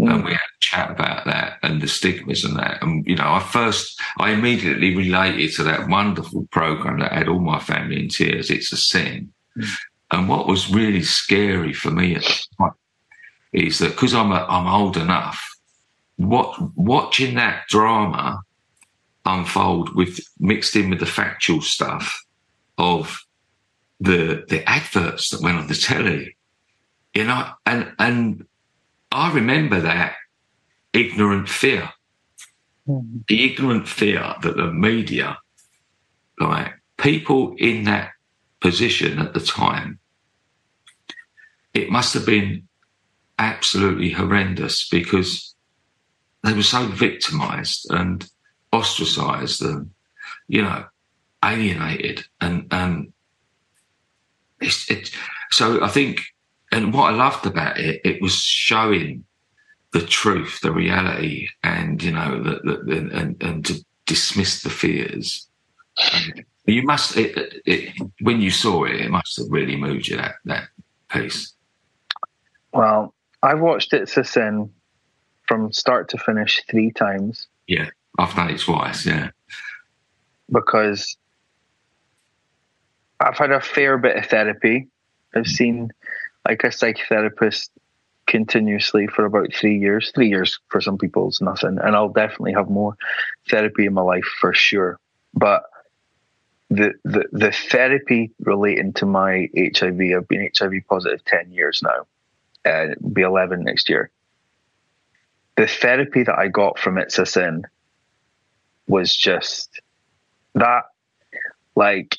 mm. 0.00 0.10
and 0.10 0.24
we 0.24 0.30
had 0.30 0.40
a 0.40 0.60
chat 0.60 0.90
about 0.90 1.26
that 1.26 1.58
and 1.62 1.82
the 1.82 1.88
stigmas 1.88 2.42
and 2.42 2.56
that. 2.56 2.82
And 2.82 3.06
you 3.06 3.16
know, 3.16 3.30
I 3.30 3.40
first, 3.40 4.00
I 4.18 4.30
immediately 4.30 4.96
related 4.96 5.52
to 5.56 5.62
that 5.64 5.90
wonderful 5.90 6.48
program 6.50 7.00
that 7.00 7.12
had 7.12 7.28
all 7.28 7.38
my 7.38 7.58
family 7.58 8.00
in 8.00 8.08
tears. 8.08 8.50
It's 8.50 8.72
a 8.72 8.78
sin. 8.78 9.30
Mm. 9.58 9.68
And 10.12 10.28
what 10.30 10.46
was 10.46 10.72
really 10.72 11.02
scary 11.02 11.74
for 11.74 11.90
me 11.90 12.14
at 12.14 12.22
the 12.22 12.44
time 12.56 12.72
is 13.52 13.78
that 13.80 13.90
because 13.90 14.14
I'm 14.14 14.32
a, 14.32 14.46
I'm 14.48 14.66
old 14.66 14.96
enough, 14.96 15.38
what 16.16 16.56
watching 16.78 17.34
that 17.34 17.64
drama 17.68 18.40
unfold 19.26 19.94
with 19.94 20.18
mixed 20.38 20.76
in 20.76 20.88
with 20.88 21.00
the 21.00 21.04
factual 21.20 21.60
stuff 21.60 22.24
of 22.78 23.23
the 24.00 24.44
the 24.48 24.68
adverts 24.68 25.30
that 25.30 25.42
went 25.42 25.58
on 25.58 25.66
the 25.66 25.74
telly, 25.74 26.36
you 27.14 27.24
know, 27.24 27.50
and 27.64 27.92
and 27.98 28.46
I 29.12 29.32
remember 29.32 29.80
that 29.80 30.14
ignorant 30.92 31.48
fear, 31.48 31.90
mm-hmm. 32.88 33.18
the 33.28 33.44
ignorant 33.44 33.88
fear 33.88 34.34
that 34.42 34.56
the 34.56 34.72
media, 34.72 35.38
like 36.38 36.74
people 36.96 37.54
in 37.58 37.84
that 37.84 38.10
position 38.60 39.18
at 39.18 39.34
the 39.34 39.40
time, 39.40 39.98
it 41.74 41.90
must 41.90 42.14
have 42.14 42.26
been 42.26 42.66
absolutely 43.38 44.10
horrendous 44.10 44.88
because 44.88 45.54
they 46.42 46.52
were 46.52 46.62
so 46.62 46.86
victimized 46.86 47.86
and 47.90 48.28
ostracized 48.72 49.62
and 49.62 49.90
you 50.48 50.62
know 50.62 50.84
alienated 51.44 52.24
and 52.40 52.66
and 52.70 53.12
it's, 54.64 54.90
it, 54.90 55.10
so 55.50 55.82
I 55.82 55.88
think, 55.88 56.22
and 56.72 56.92
what 56.92 57.12
I 57.12 57.16
loved 57.16 57.46
about 57.46 57.78
it, 57.78 58.00
it 58.04 58.20
was 58.20 58.34
showing 58.34 59.24
the 59.92 60.00
truth, 60.00 60.60
the 60.60 60.72
reality, 60.72 61.48
and 61.62 62.02
you 62.02 62.12
know, 62.12 62.42
the, 62.42 62.60
the, 62.64 62.96
and 63.12 63.40
and 63.42 63.64
to 63.66 63.84
dismiss 64.06 64.62
the 64.62 64.70
fears. 64.70 65.48
And 66.12 66.44
you 66.66 66.82
must, 66.82 67.16
it, 67.16 67.62
it, 67.64 67.94
when 68.20 68.40
you 68.40 68.50
saw 68.50 68.84
it, 68.84 68.96
it 68.96 69.10
must 69.10 69.36
have 69.38 69.46
really 69.50 69.76
moved 69.76 70.08
you 70.08 70.16
that 70.16 70.34
that 70.46 70.64
piece. 71.10 71.54
Well, 72.72 73.14
I've 73.42 73.60
watched 73.60 73.92
it 73.92 74.16
a 74.16 74.24
Sin 74.24 74.72
from 75.46 75.72
start 75.72 76.08
to 76.08 76.18
finish 76.18 76.62
three 76.68 76.90
times. 76.90 77.46
Yeah, 77.68 77.90
I've 78.18 78.34
done 78.34 78.50
it 78.50 78.58
twice. 78.58 79.06
Yeah, 79.06 79.30
because 80.50 81.16
I've 83.20 83.38
had 83.38 83.50
a 83.50 83.60
fair 83.60 83.98
bit 83.98 84.16
of 84.16 84.26
therapy. 84.26 84.88
I've 85.34 85.46
seen 85.46 85.90
like 86.46 86.64
a 86.64 86.68
psychotherapist 86.68 87.70
continuously 88.26 89.06
for 89.06 89.24
about 89.24 89.52
three 89.54 89.78
years. 89.78 90.12
Three 90.14 90.28
years 90.28 90.58
for 90.68 90.80
some 90.80 90.98
people 90.98 91.28
is 91.28 91.40
nothing, 91.40 91.78
and 91.82 91.94
I'll 91.96 92.08
definitely 92.08 92.52
have 92.54 92.68
more 92.68 92.96
therapy 93.48 93.86
in 93.86 93.94
my 93.94 94.02
life 94.02 94.24
for 94.40 94.52
sure. 94.54 94.98
But 95.32 95.62
the 96.70 96.94
the 97.04 97.24
the 97.32 97.52
therapy 97.52 98.32
relating 98.40 98.92
to 98.94 99.06
my 99.06 99.48
HIV, 99.56 100.00
I've 100.16 100.28
been 100.28 100.48
HIV 100.56 100.72
positive 100.88 101.24
ten 101.24 101.50
years 101.52 101.82
now. 101.82 102.06
Uh, 102.70 102.94
be 103.12 103.22
eleven 103.22 103.64
next 103.64 103.88
year. 103.88 104.10
The 105.56 105.66
therapy 105.66 106.24
that 106.24 106.38
I 106.38 106.48
got 106.48 106.78
from 106.78 106.98
It's 106.98 107.18
a 107.18 107.26
Sin 107.26 107.64
was 108.86 109.14
just 109.14 109.80
that, 110.54 110.84
like 111.76 112.18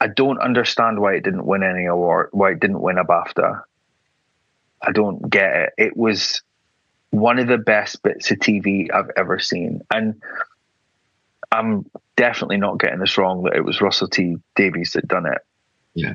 I 0.00 0.08
don't 0.08 0.38
understand 0.38 1.00
why 1.00 1.14
it 1.14 1.24
didn't 1.24 1.46
win 1.46 1.62
any 1.62 1.86
award, 1.86 2.28
why 2.32 2.52
it 2.52 2.60
didn't 2.60 2.80
win 2.80 2.98
a 2.98 3.04
BAFTA. 3.04 3.62
I 4.82 4.92
don't 4.92 5.28
get 5.30 5.54
it. 5.54 5.72
It 5.78 5.96
was 5.96 6.42
one 7.10 7.38
of 7.38 7.48
the 7.48 7.58
best 7.58 8.02
bits 8.02 8.30
of 8.30 8.38
TV 8.38 8.92
I've 8.92 9.10
ever 9.16 9.38
seen. 9.38 9.80
And 9.90 10.20
I'm 11.50 11.90
definitely 12.16 12.58
not 12.58 12.78
getting 12.78 12.98
this 12.98 13.16
wrong 13.16 13.44
that 13.44 13.54
it 13.54 13.64
was 13.64 13.80
Russell 13.80 14.08
T 14.08 14.36
Davies 14.54 14.92
that 14.92 15.08
done 15.08 15.26
it. 15.26 15.38
Yeah. 15.94 16.14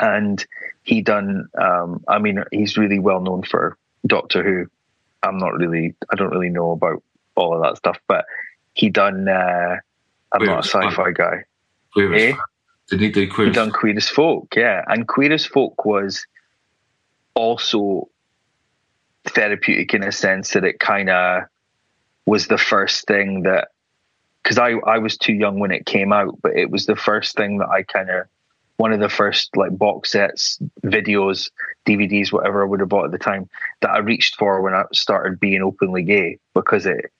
And 0.00 0.44
he 0.82 1.00
done 1.00 1.48
um, 1.58 2.04
I 2.06 2.18
mean 2.18 2.44
he's 2.52 2.76
really 2.76 2.98
well 2.98 3.20
known 3.20 3.42
for 3.42 3.78
Doctor 4.06 4.42
Who. 4.42 4.66
I'm 5.22 5.38
not 5.38 5.54
really 5.54 5.94
I 6.12 6.16
don't 6.16 6.30
really 6.30 6.50
know 6.50 6.72
about 6.72 7.02
all 7.34 7.54
of 7.54 7.62
that 7.62 7.78
stuff, 7.78 7.98
but 8.06 8.26
he 8.74 8.90
done 8.90 9.26
uh, 9.28 9.76
I'm 10.32 10.44
not 10.44 10.66
a 10.66 10.68
sci-fi 10.68 11.12
guy. 11.12 11.44
Eh? 11.98 12.34
Did 12.88 13.00
he 13.00 13.10
do 13.10 13.28
Queer? 13.28 13.48
He 13.48 13.52
done 13.52 13.72
Queer 13.72 13.96
as 13.96 14.08
Folk, 14.08 14.54
yeah. 14.56 14.84
And 14.86 15.08
Queer 15.08 15.32
as 15.32 15.44
Folk 15.44 15.84
was 15.84 16.26
also 17.34 18.08
therapeutic 19.24 19.92
in 19.92 20.04
a 20.04 20.12
sense 20.12 20.52
that 20.52 20.64
it 20.64 20.78
kind 20.78 21.10
of 21.10 21.44
was 22.26 22.46
the 22.46 22.58
first 22.58 23.06
thing 23.06 23.42
that 23.42 23.68
because 24.42 24.58
I, 24.58 24.74
I 24.86 24.98
was 24.98 25.16
too 25.16 25.32
young 25.32 25.58
when 25.58 25.72
it 25.72 25.86
came 25.86 26.12
out, 26.12 26.40
but 26.40 26.56
it 26.56 26.70
was 26.70 26.86
the 26.86 26.94
first 26.94 27.36
thing 27.36 27.58
that 27.58 27.68
I 27.68 27.82
kind 27.82 28.10
of 28.10 28.26
one 28.76 28.92
of 28.92 29.00
the 29.00 29.08
first 29.08 29.56
like 29.56 29.76
box 29.76 30.12
sets, 30.12 30.58
videos, 30.84 31.50
DVDs, 31.86 32.30
whatever 32.30 32.62
I 32.62 32.66
would 32.66 32.80
have 32.80 32.88
bought 32.88 33.06
at 33.06 33.10
the 33.10 33.18
time 33.18 33.48
that 33.80 33.90
I 33.90 33.98
reached 33.98 34.36
for 34.36 34.60
when 34.60 34.74
I 34.74 34.84
started 34.92 35.40
being 35.40 35.62
openly 35.62 36.02
gay 36.02 36.38
because 36.54 36.86
it, 36.86 37.10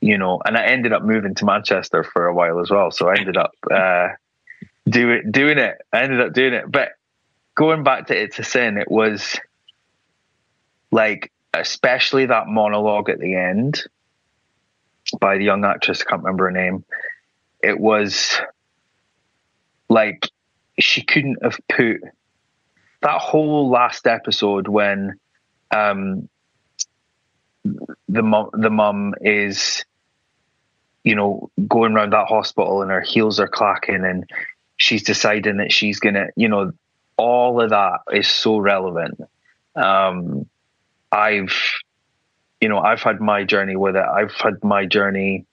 you 0.00 0.18
know, 0.18 0.40
and 0.44 0.56
I 0.56 0.64
ended 0.64 0.92
up 0.92 1.04
moving 1.04 1.34
to 1.36 1.44
Manchester 1.44 2.02
for 2.02 2.26
a 2.26 2.34
while 2.34 2.58
as 2.60 2.70
well. 2.70 2.90
So 2.90 3.08
I 3.08 3.16
ended 3.16 3.36
up 3.36 3.52
uh, 3.70 4.08
do 4.88 5.10
it, 5.10 5.30
doing 5.30 5.58
it. 5.58 5.80
I 5.92 6.02
ended 6.02 6.20
up 6.20 6.32
doing 6.32 6.54
it. 6.54 6.70
But 6.70 6.90
going 7.54 7.82
back 7.82 8.08
to 8.08 8.20
It's 8.20 8.38
a 8.38 8.44
Sin, 8.44 8.78
it 8.78 8.90
was 8.90 9.38
like, 10.90 11.30
especially 11.54 12.26
that 12.26 12.48
monologue 12.48 13.08
at 13.08 13.18
the 13.18 13.34
end 13.34 13.82
by 15.20 15.38
the 15.38 15.44
young 15.44 15.64
actress, 15.64 16.02
I 16.02 16.10
can't 16.10 16.22
remember 16.22 16.44
her 16.44 16.50
name. 16.50 16.84
It 17.62 17.78
was 17.78 18.40
like 19.88 20.28
she 20.78 21.02
couldn't 21.02 21.42
have 21.42 21.58
put 21.68 22.00
that 23.02 23.20
whole 23.20 23.68
last 23.68 24.06
episode 24.06 24.68
when 24.68 25.18
um, 25.70 26.28
the 27.64 28.22
mom 28.22 28.50
the 28.52 28.70
mum 28.70 29.14
is 29.20 29.84
you 31.04 31.14
know 31.14 31.50
going 31.68 31.92
around 31.92 32.12
that 32.12 32.28
hospital 32.28 32.82
and 32.82 32.90
her 32.90 33.00
heels 33.00 33.38
are 33.38 33.48
clacking 33.48 34.04
and 34.04 34.28
she's 34.82 35.04
deciding 35.04 35.58
that 35.58 35.70
she's 35.70 36.00
gonna, 36.00 36.26
you 36.36 36.48
know, 36.48 36.72
all 37.16 37.62
of 37.62 37.70
that 37.70 38.00
is 38.12 38.26
so 38.26 38.58
relevant. 38.58 39.20
Um, 39.76 40.48
I've, 41.12 41.54
you 42.60 42.68
know, 42.68 42.80
I've 42.80 43.00
had 43.00 43.20
my 43.20 43.44
journey 43.44 43.76
with 43.76 43.94
it. 43.94 44.04
I've 44.04 44.32
had 44.32 44.64
my 44.64 44.86
journey 44.86 45.46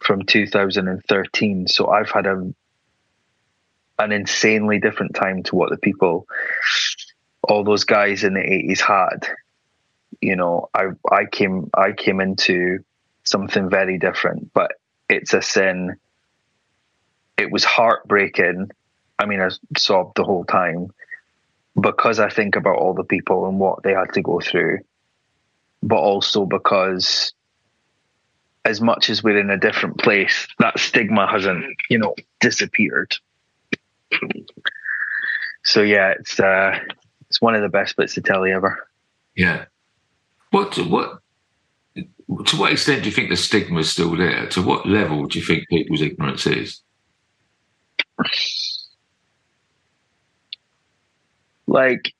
from 0.00 0.24
2013, 0.24 1.68
so 1.68 1.90
I've 1.90 2.10
had 2.10 2.26
a 2.26 2.52
an 4.00 4.10
insanely 4.10 4.80
different 4.80 5.14
time 5.14 5.44
to 5.44 5.54
what 5.54 5.70
the 5.70 5.76
people, 5.76 6.26
all 7.42 7.62
those 7.62 7.84
guys 7.84 8.24
in 8.24 8.34
the 8.34 8.40
80s 8.40 8.80
had. 8.80 9.28
You 10.20 10.34
know, 10.34 10.70
I 10.74 10.88
I 11.08 11.26
came 11.26 11.70
I 11.72 11.92
came 11.92 12.20
into 12.20 12.80
something 13.22 13.70
very 13.70 13.98
different, 13.98 14.52
but 14.52 14.72
it's 15.08 15.34
a 15.34 15.42
sin 15.42 15.98
it 17.36 17.50
was 17.50 17.64
heartbreaking. 17.64 18.70
I 19.18 19.26
mean, 19.26 19.40
I 19.40 19.50
sobbed 19.76 20.16
the 20.16 20.24
whole 20.24 20.44
time 20.44 20.92
because 21.80 22.18
I 22.20 22.28
think 22.28 22.56
about 22.56 22.76
all 22.76 22.94
the 22.94 23.04
people 23.04 23.46
and 23.46 23.58
what 23.58 23.82
they 23.82 23.92
had 23.92 24.12
to 24.14 24.22
go 24.22 24.40
through, 24.40 24.80
but 25.82 25.96
also 25.96 26.44
because 26.44 27.32
as 28.64 28.80
much 28.80 29.10
as 29.10 29.22
we're 29.22 29.38
in 29.38 29.50
a 29.50 29.58
different 29.58 29.98
place, 29.98 30.46
that 30.58 30.78
stigma 30.78 31.26
hasn't, 31.26 31.64
you 31.90 31.98
know, 31.98 32.14
disappeared. 32.40 33.14
So 35.64 35.82
yeah, 35.82 36.14
it's 36.18 36.38
uh, 36.38 36.78
it's 37.28 37.40
one 37.40 37.54
of 37.54 37.62
the 37.62 37.68
best 37.68 37.96
bits 37.96 38.16
of 38.16 38.24
telly 38.24 38.52
ever. 38.52 38.86
Yeah. 39.34 39.66
What 40.50 40.76
what 40.88 41.20
to 42.46 42.56
what 42.56 42.72
extent 42.72 43.02
do 43.02 43.08
you 43.08 43.14
think 43.14 43.30
the 43.30 43.36
stigma 43.36 43.80
is 43.80 43.90
still 43.90 44.16
there? 44.16 44.46
To 44.48 44.62
what 44.62 44.86
level 44.86 45.26
do 45.26 45.38
you 45.38 45.44
think 45.44 45.68
people's 45.68 46.02
ignorance 46.02 46.46
is? 46.46 46.82
Like 51.66 52.12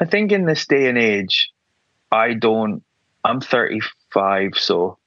I 0.00 0.04
think 0.04 0.32
in 0.32 0.46
this 0.46 0.66
day 0.66 0.88
and 0.88 0.98
age, 0.98 1.50
I 2.10 2.34
don't. 2.34 2.82
I'm 3.24 3.40
35, 3.40 4.52
so 4.54 4.98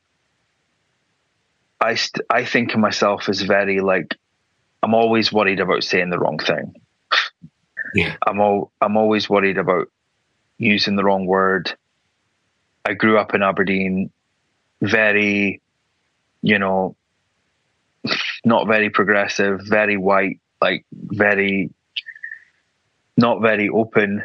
I 1.80 1.96
st- 1.96 2.26
I 2.30 2.46
think 2.46 2.74
of 2.74 2.80
myself 2.80 3.30
as 3.30 3.42
very 3.42 3.80
like 3.80 4.16
I'm 4.84 4.94
always 4.94 5.32
worried 5.32 5.60
about 5.60 5.84
saying 5.84 6.10
the 6.10 6.20
wrong 6.20 6.38
thing. 6.38 6.74
Yeah. 7.96 8.16
I'm 8.26 8.40
all 8.40 8.72
I'm 8.82 8.98
always 8.98 9.30
worried 9.30 9.58
about 9.58 9.88
using 10.58 10.96
the 10.96 11.04
wrong 11.04 11.26
word. 11.26 11.74
I 12.86 12.94
grew 12.94 13.18
up 13.18 13.34
in 13.34 13.44
Aberdeen, 13.44 14.12
very, 14.82 15.62
you 16.42 16.60
know, 16.60 16.96
not 18.44 18.68
very 18.68 18.90
progressive, 18.90 19.62
very 19.64 19.98
white, 19.98 20.40
like 20.62 20.86
very 20.92 21.72
not 23.18 23.42
very 23.42 23.70
open 23.70 24.24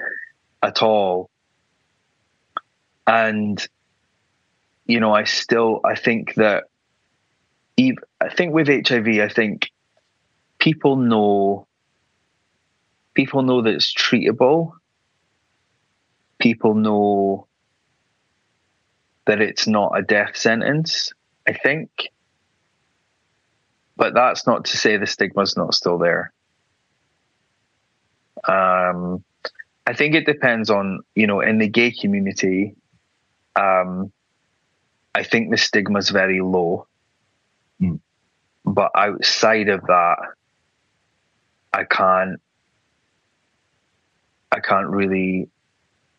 at 0.62 0.82
all. 0.82 1.30
And 3.06 3.66
you 4.86 5.00
know, 5.00 5.12
I 5.12 5.24
still 5.24 5.80
I 5.84 5.94
think 5.96 6.34
that 6.34 6.64
I 7.78 8.28
think 8.30 8.54
with 8.54 8.68
HIV, 8.68 9.08
I 9.20 9.28
think 9.28 9.70
people 10.58 10.96
know 10.96 11.66
people 13.14 13.42
know 13.42 13.62
that 13.62 13.74
it's 13.74 13.92
treatable. 13.92 14.72
People 16.38 16.74
know 16.74 17.46
that 19.26 19.40
it's 19.40 19.66
not 19.66 19.98
a 19.98 20.02
death 20.02 20.36
sentence, 20.36 21.12
I 21.46 21.52
think. 21.52 21.90
But 24.06 24.14
that's 24.14 24.46
not 24.46 24.66
to 24.66 24.76
say 24.76 24.96
the 24.98 25.06
stigma's 25.08 25.56
not 25.56 25.74
still 25.74 25.98
there. 25.98 26.32
Um, 28.44 29.24
I 29.84 29.94
think 29.94 30.14
it 30.14 30.26
depends 30.26 30.70
on, 30.70 31.00
you 31.16 31.26
know, 31.26 31.40
in 31.40 31.58
the 31.58 31.66
gay 31.66 31.90
community, 31.90 32.76
um, 33.56 34.12
I 35.12 35.24
think 35.24 35.50
the 35.50 35.56
stigma's 35.56 36.10
very 36.10 36.40
low. 36.40 36.86
Mm. 37.82 37.98
But 38.64 38.92
outside 38.94 39.70
of 39.70 39.80
that, 39.88 40.18
I 41.72 41.82
can't 41.82 42.40
I 44.52 44.60
can't 44.60 44.86
really 44.86 45.48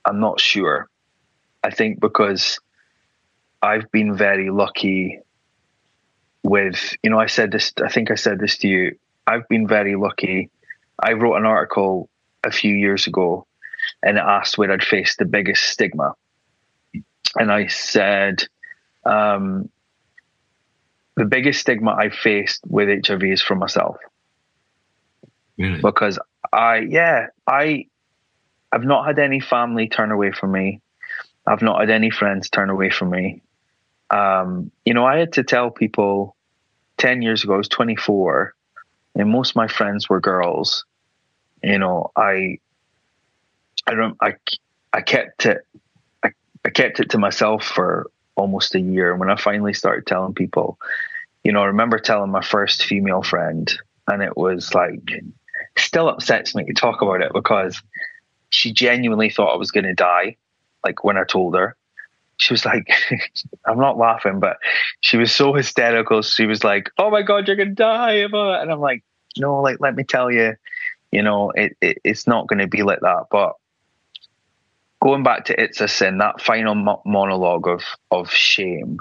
I'm 0.04 0.20
not 0.20 0.42
sure. 0.42 0.90
I 1.64 1.70
think 1.70 2.02
because 2.02 2.60
I've 3.62 3.90
been 3.94 4.14
very 4.14 4.50
lucky 4.50 5.22
with 6.48 6.96
you 7.04 7.10
know, 7.10 7.20
I 7.20 7.28
said 7.28 7.52
this 7.52 7.74
I 7.84 7.90
think 7.90 8.10
I 8.10 8.16
said 8.16 8.40
this 8.40 8.58
to 8.60 8.68
you. 8.68 8.98
I've 9.26 9.48
been 9.50 9.68
very 9.68 9.96
lucky. 9.96 10.50
I 10.98 11.14
wrote 11.14 11.36
an 11.36 11.46
article 11.46 12.10
a 12.44 12.52
few 12.52 12.74
years 12.74 13.08
ago 13.08 13.46
and 14.02 14.18
it 14.18 14.24
asked 14.24 14.58
where 14.58 14.72
I'd 14.72 14.84
faced 14.84 15.20
the 15.20 15.26
biggest 15.26 15.64
stigma. 15.64 16.16
And 17.36 17.52
I 17.52 17.68
said, 17.68 18.48
um, 19.06 19.70
the 21.16 21.26
biggest 21.26 21.60
stigma 21.60 21.92
I 21.92 22.10
faced 22.10 22.62
with 22.66 23.06
HIV 23.06 23.24
is 23.24 23.42
from 23.42 23.60
myself. 23.60 23.98
Really? 25.58 25.82
Because 25.82 26.18
I, 26.54 26.78
yeah, 26.78 27.28
I, 27.46 27.88
I've 28.72 28.86
not 28.86 29.06
had 29.06 29.20
any 29.20 29.40
family 29.40 29.90
turn 29.90 30.12
away 30.12 30.32
from 30.32 30.52
me. 30.52 30.82
I've 31.46 31.62
not 31.62 31.80
had 31.80 31.90
any 31.90 32.12
friends 32.12 32.50
turn 32.50 32.70
away 32.70 32.90
from 32.90 33.10
me. 33.10 33.42
Um, 34.10 34.72
you 34.86 34.94
know, 34.94 35.06
I 35.06 35.18
had 35.18 35.34
to 35.34 35.44
tell 35.44 35.70
people 35.70 36.37
10 36.98 37.22
years 37.22 37.44
ago, 37.44 37.54
I 37.54 37.58
was 37.58 37.68
24, 37.68 38.54
and 39.16 39.30
most 39.30 39.52
of 39.52 39.56
my 39.56 39.68
friends 39.68 40.10
were 40.10 40.20
girls. 40.20 40.86
You 41.64 41.80
know, 41.80 42.12
I, 42.16 42.60
I 43.86 43.94
don't, 43.94 44.18
I, 44.22 44.36
I 44.94 45.02
kept 45.02 45.46
it, 45.46 45.66
I, 46.24 46.32
I 46.66 46.70
kept 46.70 47.00
it 47.00 47.12
to 47.12 47.18
myself 47.18 47.64
for 47.64 48.10
almost 48.36 48.76
a 48.76 48.80
year. 48.80 49.12
And 49.12 49.20
when 49.20 49.30
I 49.30 49.36
finally 49.36 49.74
started 49.74 50.06
telling 50.06 50.34
people, 50.34 50.78
you 51.44 51.52
know, 51.52 51.62
I 51.62 51.68
remember 51.68 52.00
telling 52.00 52.32
my 52.32 52.44
first 52.44 52.84
female 52.84 53.24
friend, 53.24 53.72
and 54.08 54.22
it 54.22 54.38
was 54.38 54.74
like, 54.74 55.02
still 55.78 56.10
upsets 56.10 56.56
me 56.56 56.66
to 56.66 56.74
talk 56.74 57.02
about 57.02 57.22
it 57.22 57.32
because 57.34 57.82
she 58.50 58.72
genuinely 58.72 59.30
thought 59.30 59.54
I 59.54 59.58
was 59.58 59.72
going 59.72 59.86
to 59.86 59.94
die. 59.94 60.38
Like 60.84 61.04
when 61.04 61.18
I 61.18 61.24
told 61.24 61.56
her, 61.56 61.76
she 62.38 62.54
was 62.54 62.66
like, 62.66 62.88
I'm 63.66 63.80
not 63.80 63.98
laughing, 63.98 64.40
but 64.40 64.58
she 65.02 65.18
was 65.18 65.32
so 65.32 65.54
hysterical. 65.54 66.22
She 66.22 66.46
was 66.46 66.64
like, 66.64 66.90
Oh 66.98 67.10
my 67.10 67.24
God, 67.24 67.48
you're 67.48 67.58
to 67.58 67.66
die. 67.66 68.14
And 68.14 68.72
I'm 68.72 68.80
like, 68.80 69.04
No, 69.38 69.62
like, 69.62 69.78
let 69.80 69.96
me 69.96 70.04
tell 70.04 70.32
you, 70.32 70.56
you 71.12 71.24
know, 71.24 71.52
it, 71.52 71.76
it 71.82 71.98
it's 72.04 72.28
not 72.28 72.48
going 72.48 72.60
to 72.60 72.68
be 72.68 72.84
like 72.84 73.02
that. 73.02 73.26
But 73.32 73.54
going 75.02 75.24
back 75.24 75.46
to 75.46 75.62
It's 75.62 75.82
a 75.82 75.88
Sin, 75.88 76.20
that 76.20 76.42
final 76.42 76.76
mo- 76.76 77.02
monologue 77.06 77.68
of, 77.68 77.84
of 78.12 78.30
shame, 78.30 79.00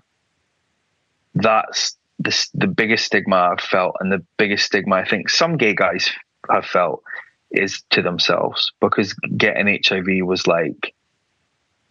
that's 1.35 1.96
the, 2.18 2.49
the 2.55 2.66
biggest 2.66 3.05
stigma 3.05 3.37
I've 3.37 3.61
felt. 3.61 3.96
And 4.01 4.11
the 4.11 4.25
biggest 4.38 4.64
stigma 4.64 4.96
I 4.96 5.05
think 5.05 5.29
some 5.29 5.59
gay 5.59 5.75
guys 5.75 6.11
have 6.51 6.64
felt 6.64 7.03
is 7.51 7.83
to 7.90 8.03
themselves 8.03 8.72
because 8.81 9.12
getting 9.37 9.79
HIV 9.85 10.27
was 10.27 10.46
like, 10.46 10.94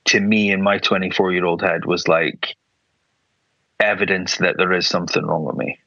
to 0.06 0.20
me 0.20 0.52
in 0.52 0.62
my 0.62 0.78
24 0.78 1.34
year 1.34 1.46
old 1.46 1.62
head 1.62 1.86
was 1.86 2.08
like 2.08 2.56
evidence 3.80 4.38
that 4.38 4.58
there 4.58 4.74
is 4.74 4.88
something 4.88 5.26
wrong 5.26 5.46
with 5.46 5.56
me. 5.56 5.80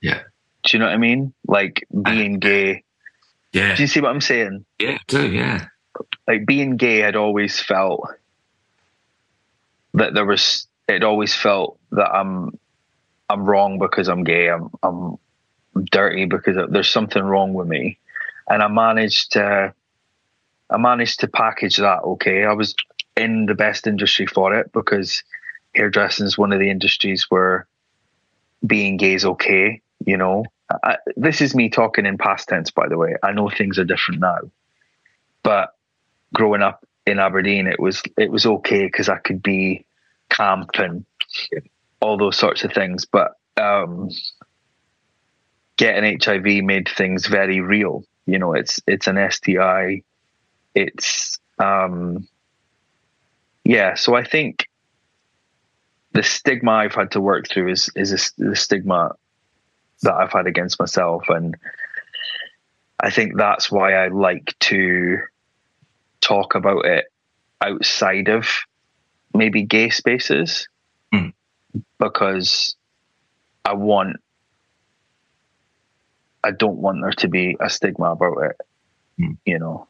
Yeah. 0.00 0.22
Do 0.62 0.76
you 0.76 0.78
know 0.78 0.86
what 0.86 0.94
I 0.94 0.98
mean? 0.98 1.32
Like 1.46 1.86
being 2.02 2.38
gay. 2.38 2.84
Yeah. 3.52 3.74
Do 3.74 3.82
you 3.82 3.86
see 3.86 4.00
what 4.00 4.10
I'm 4.10 4.20
saying? 4.20 4.64
Yeah, 4.78 4.92
I 4.92 5.00
do, 5.06 5.30
yeah. 5.30 5.66
Like 6.26 6.46
being 6.46 6.76
gay 6.76 6.98
had 6.98 7.16
always 7.16 7.60
felt 7.60 8.08
that 9.94 10.14
there 10.14 10.24
was 10.24 10.66
it 10.88 11.02
always 11.02 11.34
felt 11.34 11.78
that 11.92 12.10
I'm 12.10 12.58
I'm 13.28 13.44
wrong 13.44 13.78
because 13.78 14.08
I'm 14.08 14.24
gay. 14.24 14.48
I'm 14.48 14.70
I'm 14.82 15.18
dirty 15.90 16.26
because 16.26 16.56
there's 16.70 16.90
something 16.90 17.22
wrong 17.22 17.54
with 17.54 17.68
me. 17.68 17.98
And 18.48 18.62
I 18.62 18.68
managed 18.68 19.32
to 19.32 19.74
I 20.68 20.76
managed 20.78 21.20
to 21.20 21.28
package 21.28 21.78
that 21.78 22.02
okay. 22.02 22.44
I 22.44 22.52
was 22.52 22.74
in 23.16 23.46
the 23.46 23.54
best 23.54 23.86
industry 23.86 24.26
for 24.26 24.54
it 24.54 24.72
because 24.72 25.22
hairdressing 25.74 26.26
is 26.26 26.38
one 26.38 26.52
of 26.52 26.60
the 26.60 26.70
industries 26.70 27.26
where 27.28 27.66
being 28.66 28.96
gay 28.96 29.14
is 29.14 29.24
okay. 29.24 29.80
You 30.04 30.16
know, 30.16 30.44
I, 30.82 30.96
this 31.16 31.40
is 31.40 31.54
me 31.54 31.68
talking 31.68 32.06
in 32.06 32.18
past 32.18 32.48
tense, 32.48 32.70
by 32.70 32.88
the 32.88 32.98
way. 32.98 33.16
I 33.22 33.32
know 33.32 33.50
things 33.50 33.78
are 33.78 33.84
different 33.84 34.20
now, 34.20 34.38
but 35.42 35.74
growing 36.32 36.62
up 36.62 36.86
in 37.06 37.18
Aberdeen, 37.18 37.66
it 37.66 37.80
was 37.80 38.02
it 38.16 38.30
was 38.30 38.46
okay 38.46 38.84
because 38.84 39.08
I 39.08 39.18
could 39.18 39.42
be 39.42 39.84
camp 40.28 40.70
and 40.74 41.04
all 42.00 42.16
those 42.16 42.38
sorts 42.38 42.64
of 42.64 42.72
things. 42.72 43.04
But 43.04 43.32
um, 43.56 44.10
getting 45.76 46.18
HIV 46.20 46.64
made 46.64 46.88
things 46.88 47.26
very 47.26 47.60
real. 47.60 48.04
You 48.26 48.38
know, 48.38 48.54
it's 48.54 48.80
it's 48.86 49.06
an 49.06 49.30
STI. 49.30 50.02
It's 50.74 51.38
um, 51.58 52.28
yeah. 53.70 53.94
So 53.94 54.16
I 54.16 54.24
think 54.24 54.66
the 56.12 56.24
stigma 56.24 56.72
I've 56.72 56.94
had 56.94 57.12
to 57.12 57.20
work 57.20 57.48
through 57.48 57.70
is 57.70 57.88
is 57.94 58.12
a, 58.12 58.42
the 58.42 58.56
stigma 58.56 59.12
that 60.02 60.14
I've 60.14 60.32
had 60.32 60.48
against 60.48 60.80
myself, 60.80 61.28
and 61.28 61.56
I 62.98 63.10
think 63.10 63.36
that's 63.36 63.70
why 63.70 63.94
I 63.94 64.08
like 64.08 64.54
to 64.70 65.18
talk 66.20 66.56
about 66.56 66.84
it 66.84 67.04
outside 67.60 68.28
of 68.28 68.48
maybe 69.34 69.62
gay 69.62 69.90
spaces 69.90 70.68
Mm. 71.14 71.32
because 71.98 72.76
I 73.64 73.74
want 73.74 74.16
I 76.42 76.50
don't 76.52 76.78
want 76.78 77.00
there 77.02 77.12
to 77.12 77.28
be 77.28 77.56
a 77.60 77.70
stigma 77.70 78.12
about 78.12 78.38
it, 78.44 78.56
Mm. 79.20 79.38
you 79.46 79.58
know. 79.60 79.88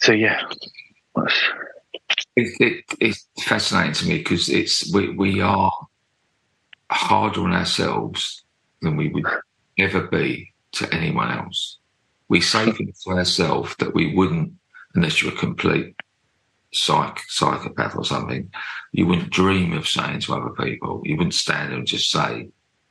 So 0.00 0.12
yeah, 0.12 0.42
It, 2.34 2.48
it, 2.60 2.84
it's 3.00 3.28
fascinating 3.40 3.92
to 3.94 4.08
me 4.08 4.18
because 4.18 4.48
it's 4.48 4.92
we, 4.92 5.10
we 5.10 5.40
are 5.40 5.72
harder 6.90 7.42
on 7.42 7.52
ourselves 7.52 8.44
than 8.80 8.96
we 8.96 9.08
would 9.08 9.26
ever 9.78 10.06
be 10.08 10.52
to 10.72 10.92
anyone 10.94 11.30
else. 11.30 11.78
We 12.28 12.40
say 12.40 12.70
things 12.72 13.02
to 13.02 13.10
ourselves 13.10 13.76
that 13.78 13.94
we 13.94 14.14
wouldn't 14.14 14.52
unless 14.94 15.22
you're 15.22 15.32
a 15.32 15.36
complete 15.36 15.94
psych 16.72 17.20
psychopath 17.28 17.96
or 17.96 18.04
something. 18.04 18.50
You 18.92 19.06
wouldn't 19.06 19.30
dream 19.30 19.72
of 19.74 19.88
saying 19.88 20.20
to 20.20 20.34
other 20.34 20.50
people. 20.50 21.02
You 21.04 21.16
wouldn't 21.16 21.34
stand 21.34 21.70
there 21.70 21.78
and 21.78 21.86
just 21.86 22.10
say, 22.10 22.48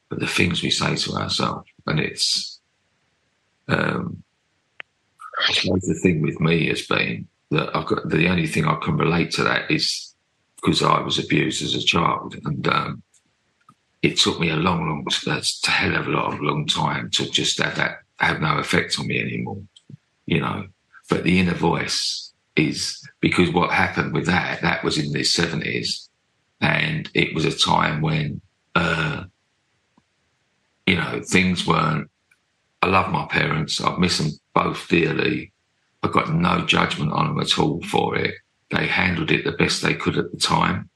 but 0.10 0.20
the 0.20 0.28
things 0.28 0.62
we 0.62 0.70
say 0.70 0.96
to 0.96 1.14
ourselves, 1.14 1.68
and 1.88 2.00
it's. 2.00 2.60
Um, 3.68 4.24
I 5.48 5.54
suppose 5.54 5.82
the 5.82 5.96
thing 5.96 6.22
with 6.22 6.40
me 6.40 6.68
has 6.68 6.86
been 6.86 7.28
that 7.52 7.76
I've 7.76 7.86
got 7.86 8.10
the 8.10 8.28
only 8.28 8.48
thing 8.48 8.66
I 8.66 8.76
can 8.76 8.98
relate 8.98 9.32
to 9.32 9.44
that 9.44 9.70
is 9.70 10.14
because 10.56 10.82
I 10.82 11.02
was 11.02 11.20
abused 11.20 11.64
as 11.64 11.76
a 11.76 11.82
child, 11.82 12.36
and 12.44 12.68
um, 12.68 13.04
it 14.02 14.18
took 14.18 14.40
me 14.40 14.50
a 14.50 14.56
long, 14.56 14.88
long, 14.88 15.06
that's 15.26 15.62
a 15.68 15.72
hell 15.72 15.96
of 15.96 16.08
a 16.08 16.12
lot 16.12 16.34
of 16.34 16.42
long 16.42 16.66
time 16.66 17.10
to 17.12 17.30
just 17.30 17.62
have 17.62 17.76
that 17.76 18.00
have 18.20 18.42
no 18.42 18.58
effect 18.58 19.00
on 19.00 19.08
me 19.08 19.20
anymore. 19.20 19.62
You 20.26 20.40
know, 20.40 20.68
but 21.10 21.24
the 21.24 21.40
inner 21.40 21.54
voice 21.54 22.32
is 22.56 23.02
because 23.20 23.52
what 23.52 23.72
happened 23.72 24.14
with 24.14 24.26
that, 24.26 24.62
that 24.62 24.84
was 24.84 24.98
in 24.98 25.12
the 25.12 25.22
70s. 25.22 26.08
And 26.60 27.10
it 27.14 27.34
was 27.34 27.46
a 27.46 27.58
time 27.58 28.02
when, 28.02 28.42
uh, 28.76 29.24
you 30.86 30.96
know, 30.96 31.22
things 31.26 31.66
weren't. 31.66 32.10
I 32.82 32.88
love 32.88 33.12
my 33.12 33.26
parents. 33.26 33.82
I 33.82 33.96
miss 33.98 34.18
them 34.18 34.32
both 34.54 34.88
dearly. 34.88 35.51
I've 36.04 36.12
got 36.12 36.34
no 36.34 36.66
judgment 36.66 37.12
on 37.12 37.28
them 37.28 37.40
at 37.40 37.60
all 37.60 37.82
for 37.84 38.16
it. 38.16 38.36
They 38.72 38.88
handled 38.88 39.32
it 39.32 39.44
the 39.44 39.52
best 39.52 39.82
they 39.82 39.94
could 39.94 40.18
at 40.18 40.32
the 40.32 40.38
time. 40.38 40.90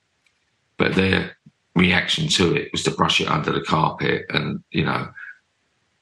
But 0.78 0.96
their 0.96 1.38
reaction 1.76 2.28
to 2.30 2.56
it 2.56 2.72
was 2.72 2.84
to 2.84 2.92
brush 2.92 3.22
it 3.22 3.30
under 3.30 3.52
the 3.52 3.62
carpet 3.62 4.26
and, 4.30 4.64
you 4.72 4.86
know, 4.86 5.10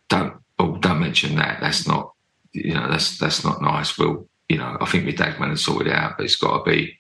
don't 0.10 0.36
oh, 0.60 0.78
don't 0.78 1.00
mention 1.00 1.36
that. 1.36 1.60
That's 1.60 1.88
not 1.88 2.14
you 2.54 2.74
know, 2.74 2.88
that's 2.90 3.18
that's 3.18 3.44
not 3.44 3.62
nice. 3.62 3.98
Well, 3.98 4.28
you 4.48 4.58
know, 4.58 4.78
I 4.80 4.86
think 4.86 5.06
my 5.06 5.12
dad 5.12 5.40
went 5.40 5.52
and 5.52 5.60
sorted 5.60 5.88
it 5.88 5.96
out, 5.96 6.18
but 6.18 6.26
it's 6.26 6.36
got 6.36 6.64
to 6.64 6.72
be, 6.72 6.98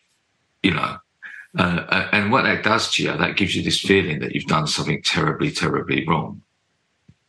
you 0.64 0.74
know, 0.74 0.98
uh, 1.58 1.86
uh, 1.88 2.10
and 2.12 2.32
what 2.32 2.44
that 2.44 2.64
does 2.64 2.92
to 2.94 3.04
you, 3.04 3.16
that 3.16 3.38
gives 3.38 3.56
you 3.56 3.62
this 3.62 3.80
feeling 3.80 4.20
that 4.20 4.34
you've 4.34 4.46
done 4.46 4.66
something 4.66 5.02
terribly, 5.04 5.52
terribly 5.52 6.06
wrong. 6.08 6.42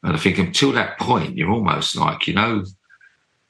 And 0.03 0.15
I 0.15 0.19
think 0.19 0.39
until 0.39 0.73
that 0.73 0.99
point, 0.99 1.37
you're 1.37 1.51
almost 1.51 1.97
like, 1.97 2.27
you 2.27 2.35
know, 2.35 2.65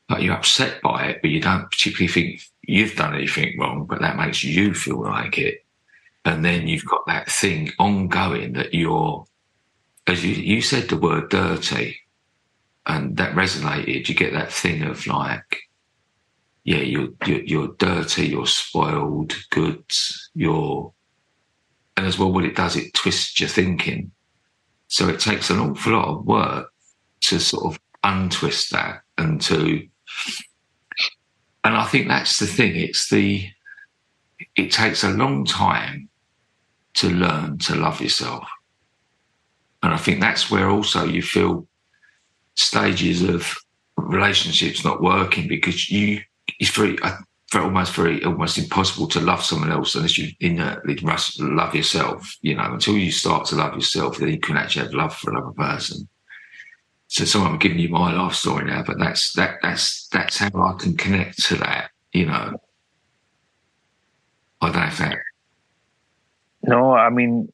like 0.09 0.23
you're 0.23 0.35
upset 0.35 0.83
by 0.83 1.07
it, 1.07 1.19
but 1.23 1.31
you 1.31 1.41
don't 1.41 1.71
particularly 1.71 2.13
think 2.13 2.41
you've 2.63 2.97
done 2.97 3.15
anything 3.15 3.59
wrong, 3.59 3.87
but 3.87 4.01
that 4.01 4.17
makes 4.17 4.45
you 4.45 4.75
feel 4.75 5.03
like 5.03 5.39
it. 5.39 5.65
And 6.25 6.45
then 6.45 6.69
you've 6.69 6.85
got 6.85 7.07
that 7.07 7.31
thing 7.31 7.71
ongoing 7.79 8.55
that 8.55 8.75
you're, 8.75 9.27
as 10.07 10.25
you, 10.25 10.35
you 10.35 10.63
said 10.63 10.89
the 10.89 10.97
word 10.97 11.31
dirty, 11.31 11.99
and 12.87 13.17
that 13.17 13.35
resonated. 13.35 14.09
You 14.09 14.15
get 14.15 14.33
that 14.35 14.53
thing 14.53 14.83
of 14.83 15.07
like, 15.07 15.61
yeah, 16.65 16.79
you're, 16.79 17.09
you're, 17.27 17.43
you're 17.43 17.75
dirty, 17.79 18.29
you're 18.29 18.47
spoiled 18.47 19.35
goods, 19.51 20.31
you're, 20.35 20.93
and 21.97 22.07
as 22.07 22.19
well, 22.19 22.33
what 22.33 22.45
it 22.45 22.57
does, 22.57 22.77
it 22.77 22.93
twists 22.95 23.39
your 23.41 23.49
thinking. 23.49 24.11
So 24.89 25.09
it 25.09 25.21
takes 25.21 25.51
an 25.51 25.61
awful 25.61 25.93
lot 25.93 26.09
of 26.09 26.25
work 26.27 26.71
to 27.23 27.39
sort 27.39 27.75
of 27.75 27.81
untwist 28.03 28.71
that 28.73 29.03
and 29.17 29.41
to, 29.43 29.87
and 31.65 31.75
I 31.75 31.85
think 31.85 32.09
that's 32.09 32.39
the 32.39 32.47
thing. 32.47 32.77
It's 32.77 33.09
the, 33.09 33.49
it 34.57 34.71
takes 34.71 35.03
a 35.03 35.11
long 35.11 35.45
time 35.45 36.09
to 36.95 37.11
learn 37.11 37.59
to 37.59 37.75
love 37.75 38.01
yourself. 38.01 38.47
And 39.83 39.93
I 39.93 39.97
think 39.97 40.21
that's 40.21 40.51
where 40.51 40.71
also 40.71 41.05
you 41.05 41.23
feel 41.23 41.67
stages 42.55 43.23
of 43.23 43.55
relationships 43.97 44.85
not 44.85 45.03
working 45.03 45.49
because 45.49 45.91
you 45.91 46.21
it's 46.59 46.71
very 46.71 46.97
very 47.53 47.65
almost 47.65 47.95
very 47.95 48.25
almost 48.25 48.59
impossible 48.59 49.07
to 49.09 49.21
love 49.21 49.45
someone 49.45 49.71
else 49.71 49.95
unless 49.95 50.19
you 50.19 50.33
must 51.03 51.41
love 51.41 51.75
yourself. 51.75 52.37
You 52.43 52.57
know, 52.57 52.73
until 52.73 52.97
you 52.97 53.13
start 53.13 53.47
to 53.47 53.57
love 53.57 53.75
yourself, 53.75 54.19
then 54.19 54.31
you 54.31 54.41
can 54.41 54.57
actually 54.57 54.87
have 54.87 54.95
love 54.95 55.15
for 55.15 55.31
another 55.31 55.53
person. 55.53 56.09
So, 57.15 57.25
so 57.25 57.43
I'm 57.43 57.59
giving 57.59 57.79
you 57.79 57.91
my 57.91 58.13
life 58.13 58.35
story 58.35 58.65
now, 58.65 58.83
but 58.85 58.99
that's 58.99 59.35
that 59.35 59.59
that's 59.63 60.09
that's 60.09 60.39
how 60.39 60.51
I 60.53 60.75
can 60.77 60.97
connect 60.97 61.41
to 61.45 61.55
that. 61.59 61.91
You 62.13 62.27
know, 62.27 62.61
I 64.61 64.73
don't 64.73 64.75
know 64.75 64.91
that. 64.99 65.19
No, 66.65 66.93
I 66.93 67.11
mean, 67.11 67.53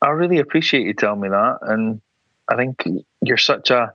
I 0.00 0.08
really 0.08 0.38
appreciate 0.38 0.86
you 0.86 0.94
telling 0.94 1.20
me 1.20 1.28
that, 1.28 1.58
and 1.60 2.00
I 2.48 2.56
think 2.56 2.82
you're 3.20 3.36
such 3.36 3.70
a 3.70 3.92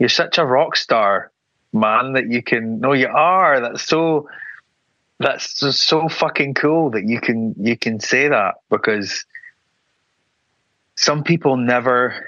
you're 0.00 0.08
such 0.08 0.36
a 0.36 0.44
rock 0.44 0.76
star, 0.76 1.30
man. 1.72 2.14
That 2.14 2.28
you 2.28 2.42
can 2.42 2.80
no, 2.80 2.92
you 2.92 3.06
are. 3.06 3.60
That's 3.60 3.84
so 3.84 4.28
that's 5.20 5.60
just 5.60 5.86
so 5.86 6.08
fucking 6.08 6.54
cool 6.54 6.90
that 6.90 7.04
you 7.04 7.20
can 7.20 7.54
you 7.56 7.76
can 7.76 8.00
say 8.00 8.26
that 8.26 8.56
because 8.68 9.24
some 10.96 11.22
people 11.22 11.56
never 11.56 12.26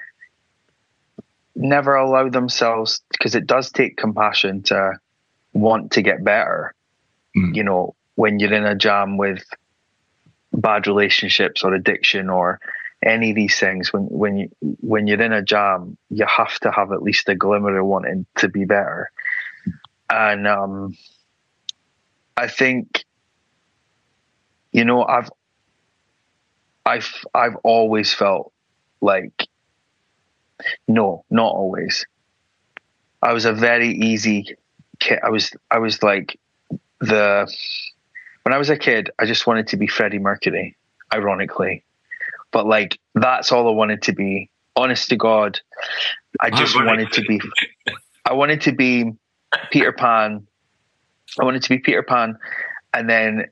never 1.55 1.95
allow 1.95 2.29
themselves 2.29 3.03
because 3.11 3.35
it 3.35 3.47
does 3.47 3.71
take 3.71 3.97
compassion 3.97 4.63
to 4.65 4.99
want 5.53 5.93
to 5.93 6.03
get 6.03 6.25
better. 6.25 6.75
Mm. 7.37 7.55
You 7.55 7.65
know, 7.65 7.95
when 8.15 8.39
you're 8.39 8.53
in 8.53 8.65
a 8.65 8.75
jam 8.75 9.17
with 9.17 9.45
bad 10.53 10.87
relationships 10.87 11.65
or 11.65 11.75
addiction 11.75 12.29
or 12.29 12.61
any 13.05 13.31
of 13.31 13.37
these 13.37 13.59
things 13.59 13.93
when 13.93 14.03
when 14.05 14.37
you 14.37 14.49
when 14.81 15.07
you're 15.07 15.21
in 15.21 15.33
a 15.33 15.43
jam 15.43 15.97
you 16.11 16.25
have 16.27 16.59
to 16.61 16.71
have 16.71 16.93
at 16.93 17.03
least 17.03 17.29
a 17.29 17.35
glimmer 17.35 17.77
of 17.79 17.87
wanting 17.87 18.27
to 18.37 18.49
be 18.49 18.65
better 18.65 19.11
and 20.09 20.47
um, 20.47 20.97
i 22.37 22.47
think 22.47 23.05
you 24.71 24.85
know 24.85 25.05
i've 25.05 25.31
i've 26.87 27.25
i've 27.35 27.57
always 27.65 28.15
felt 28.15 28.53
like 29.01 29.49
no 30.89 31.25
not 31.31 31.53
always 31.53 32.07
i 33.23 33.33
was 33.33 33.45
a 33.45 33.53
very 33.53 33.89
easy 33.89 34.57
kid 34.99 35.19
i 35.25 35.31
was 35.31 35.53
i 35.71 35.79
was 35.79 36.03
like 36.03 36.39
the 37.01 37.53
when 38.43 38.53
i 38.53 38.59
was 38.59 38.71
a 38.71 38.77
kid 38.77 39.11
i 39.19 39.27
just 39.27 39.47
wanted 39.47 39.67
to 39.67 39.77
be 39.77 39.87
freddie 39.87 40.19
mercury 40.19 40.77
ironically 41.13 41.85
but 42.53 42.67
like 42.67 42.99
that's 43.15 43.51
all 43.51 43.67
I 43.67 43.73
wanted 43.73 44.03
to 44.03 44.13
be. 44.13 44.49
Honest 44.75 45.11
to 45.11 45.17
God, 45.17 45.61
I 46.41 46.49
just 46.49 46.75
wanted 46.75 47.13
to 47.13 47.23
be. 47.23 47.41
I 48.25 48.33
wanted 48.33 48.63
to 48.63 48.73
be 48.73 49.13
Peter 49.71 49.93
Pan. 49.93 50.47
I 51.39 51.45
wanted 51.45 51.63
to 51.65 51.69
be 51.69 51.79
Peter 51.79 52.03
Pan, 52.03 52.39
and 52.95 53.11
then 53.11 53.49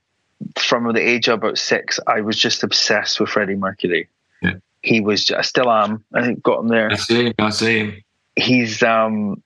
from 0.58 0.90
the 0.94 1.00
age 1.00 1.28
of 1.28 1.40
about 1.40 1.58
six, 1.58 2.00
I 2.06 2.22
was 2.22 2.38
just 2.38 2.62
obsessed 2.62 3.20
with 3.20 3.28
Freddie 3.28 3.56
Mercury. 3.56 4.08
Yeah. 4.40 4.54
He 4.82 5.00
was. 5.00 5.30
I 5.30 5.42
still 5.42 5.70
am. 5.70 6.04
I 6.14 6.32
got 6.34 6.60
him 6.60 6.68
there. 6.68 6.90
I 6.90 6.96
see 6.96 7.26
him. 7.26 7.34
I 7.38 7.50
see 7.50 7.78
him. 7.78 8.02
He's 8.36 8.82
um, 8.82 9.42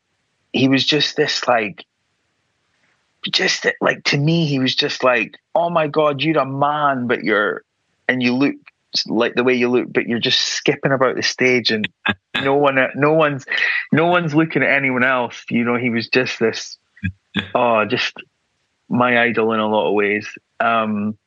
he 0.55 0.69
was 0.69 0.87
just 0.87 1.17
this 1.17 1.47
like, 1.49 1.85
just 3.31 3.67
like 3.81 4.05
to 4.05 4.17
me, 4.17 4.47
he 4.47 4.61
was 4.61 4.75
just 4.75 5.03
like, 5.03 5.37
oh 5.55 5.69
my 5.69 5.89
god, 5.89 6.23
you're 6.23 6.39
a 6.39 6.47
man, 6.47 7.09
but 7.09 7.25
you're, 7.25 7.65
and 8.09 8.23
you 8.23 8.35
look 8.35 8.55
like 9.07 9.35
the 9.35 9.43
way 9.43 9.55
you 9.55 9.69
look, 9.69 9.93
but 9.93 10.07
you're 10.07 10.21
just 10.21 10.39
skipping 10.39 10.93
about 10.93 11.17
the 11.17 11.23
stage 11.23 11.73
and 11.73 11.89
no 12.41 12.55
one, 12.57 12.79
no 12.95 13.13
one's, 13.13 13.45
no 13.93 14.07
one's 14.07 14.35
looking 14.35 14.63
at 14.63 14.71
anyone 14.71 15.03
else. 15.03 15.45
You 15.51 15.65
know, 15.65 15.77
he 15.77 15.91
was 15.91 16.09
just 16.09 16.39
this, 16.39 16.79
oh, 17.55 17.85
just 17.85 18.15
my 18.89 19.21
idol 19.21 19.53
in 19.53 19.61
a 19.61 19.67
lot 19.67 19.89
of 19.89 19.95
ways. 19.95 20.29
Um, 20.61 21.19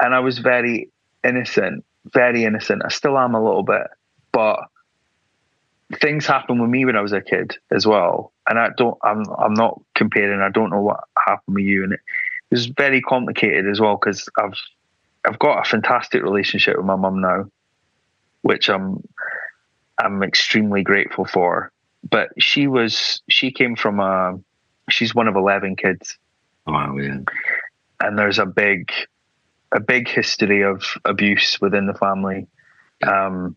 and 0.00 0.14
I 0.14 0.20
was 0.20 0.38
very 0.38 0.90
innocent, 1.22 1.84
very 2.12 2.44
innocent. 2.44 2.82
I 2.84 2.88
still 2.88 3.18
am 3.18 3.34
a 3.34 3.42
little 3.42 3.62
bit, 3.62 3.86
but 4.32 4.60
things 6.00 6.26
happened 6.26 6.60
with 6.60 6.70
me 6.70 6.84
when 6.84 6.96
I 6.96 7.00
was 7.00 7.12
a 7.12 7.20
kid 7.20 7.56
as 7.70 7.86
well. 7.86 8.32
And 8.48 8.58
I 8.58 8.70
don't, 8.76 8.98
I'm, 9.02 9.24
I'm 9.38 9.54
not 9.54 9.80
comparing. 9.94 10.40
I 10.40 10.50
don't 10.50 10.70
know 10.70 10.80
what 10.80 11.00
happened 11.26 11.56
with 11.56 11.64
you, 11.64 11.84
and 11.84 11.92
it 11.92 12.00
was 12.50 12.66
very 12.66 13.00
complicated 13.00 13.68
as 13.68 13.80
well 13.80 13.96
because 13.96 14.28
I've 14.38 14.54
I've 15.26 15.38
got 15.38 15.66
a 15.66 15.68
fantastic 15.68 16.22
relationship 16.22 16.76
with 16.76 16.86
my 16.86 16.96
mum 16.96 17.20
now, 17.20 17.50
which 18.42 18.68
I'm 18.68 19.02
I'm 19.98 20.22
extremely 20.22 20.82
grateful 20.82 21.24
for. 21.24 21.72
But 22.08 22.30
she 22.38 22.68
was 22.68 23.20
she 23.28 23.50
came 23.50 23.74
from 23.74 23.98
a 23.98 24.38
she's 24.88 25.14
one 25.14 25.26
of 25.28 25.34
eleven 25.34 25.74
kids. 25.74 26.16
Oh, 26.66 26.72
wow, 26.72 26.96
yeah. 26.96 27.18
And 28.00 28.18
there's 28.18 28.38
a 28.38 28.46
big 28.46 28.92
a 29.72 29.80
big 29.80 30.08
history 30.08 30.62
of 30.62 30.82
abuse 31.04 31.60
within 31.60 31.86
the 31.86 31.94
family. 31.94 32.46
Um, 33.06 33.56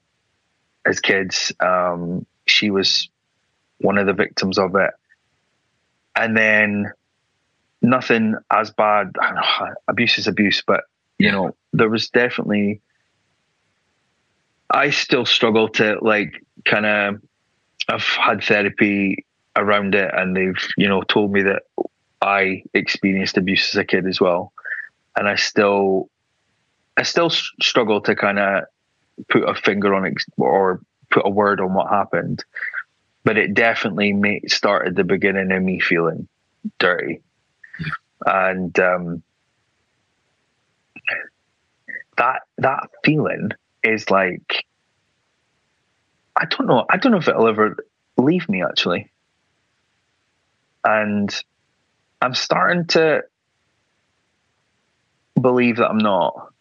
as 0.86 1.00
kids, 1.00 1.54
um, 1.60 2.26
she 2.46 2.72
was 2.72 3.10
one 3.80 3.98
of 3.98 4.08
the 4.08 4.14
victims 4.14 4.58
of 4.58 4.76
it, 4.76 4.92
and 6.16 6.36
then 6.36 6.92
nothing 7.82 8.36
as 8.52 8.72
bad. 8.72 9.16
Know, 9.16 9.74
abuse 9.88 10.18
is 10.18 10.28
abuse, 10.28 10.64
but 10.66 10.82
you 11.18 11.32
know, 11.32 11.56
there 11.74 11.90
was 11.90 12.10
definitely. 12.10 12.82
I 14.72 14.92
still 14.92 15.26
struggle 15.26 15.70
to 15.70 15.98
like 16.02 16.44
kind 16.66 16.86
of. 16.86 17.22
I've 17.88 18.04
had 18.04 18.44
therapy 18.44 19.26
around 19.56 19.96
it, 19.96 20.12
and 20.14 20.36
they've 20.36 20.68
you 20.78 20.88
know 20.88 21.02
told 21.04 21.32
me 21.32 21.44
that 21.44 21.64
I 22.22 22.64
experienced 22.74 23.38
abuse 23.38 23.70
as 23.70 23.80
a 23.80 23.86
kid 23.86 24.06
as 24.06 24.20
well, 24.20 24.54
and 25.20 25.28
I 25.28 25.36
still, 25.36 26.10
I 26.96 27.04
still 27.04 27.30
struggle 27.30 28.00
to 28.02 28.16
kind 28.16 28.40
of 28.40 28.64
put 29.28 29.44
a 29.44 29.54
finger 29.54 29.94
on 29.94 30.06
it 30.06 30.14
or 30.38 30.80
put 31.12 31.26
a 31.26 31.30
word 31.30 31.60
on 31.60 31.74
what 31.74 31.90
happened, 31.90 32.46
but 33.26 33.38
it 33.38 33.54
definitely 33.54 34.14
made, 34.14 34.50
started 34.50 34.96
the 34.96 35.04
beginning 35.04 35.52
of 35.52 35.62
me 35.62 35.82
feeling 35.82 36.30
dirty, 36.78 37.20
and 38.26 38.80
um, 38.80 39.22
that 42.18 42.44
that 42.58 42.90
feeling 43.04 43.50
is 43.84 44.10
like 44.10 44.64
I 46.34 46.46
don't 46.46 46.66
know. 46.66 46.86
I 46.90 46.96
don't 46.96 47.12
know 47.12 47.18
if 47.18 47.28
it'll 47.28 47.50
ever 47.50 47.76
leave 48.18 48.48
me 48.48 48.64
actually. 48.64 49.12
And 50.86 51.30
I'm 52.22 52.34
starting 52.34 52.86
to 52.88 53.24
believe 55.42 55.78
that 55.78 55.90
I'm 55.90 55.98
not. 55.98 56.54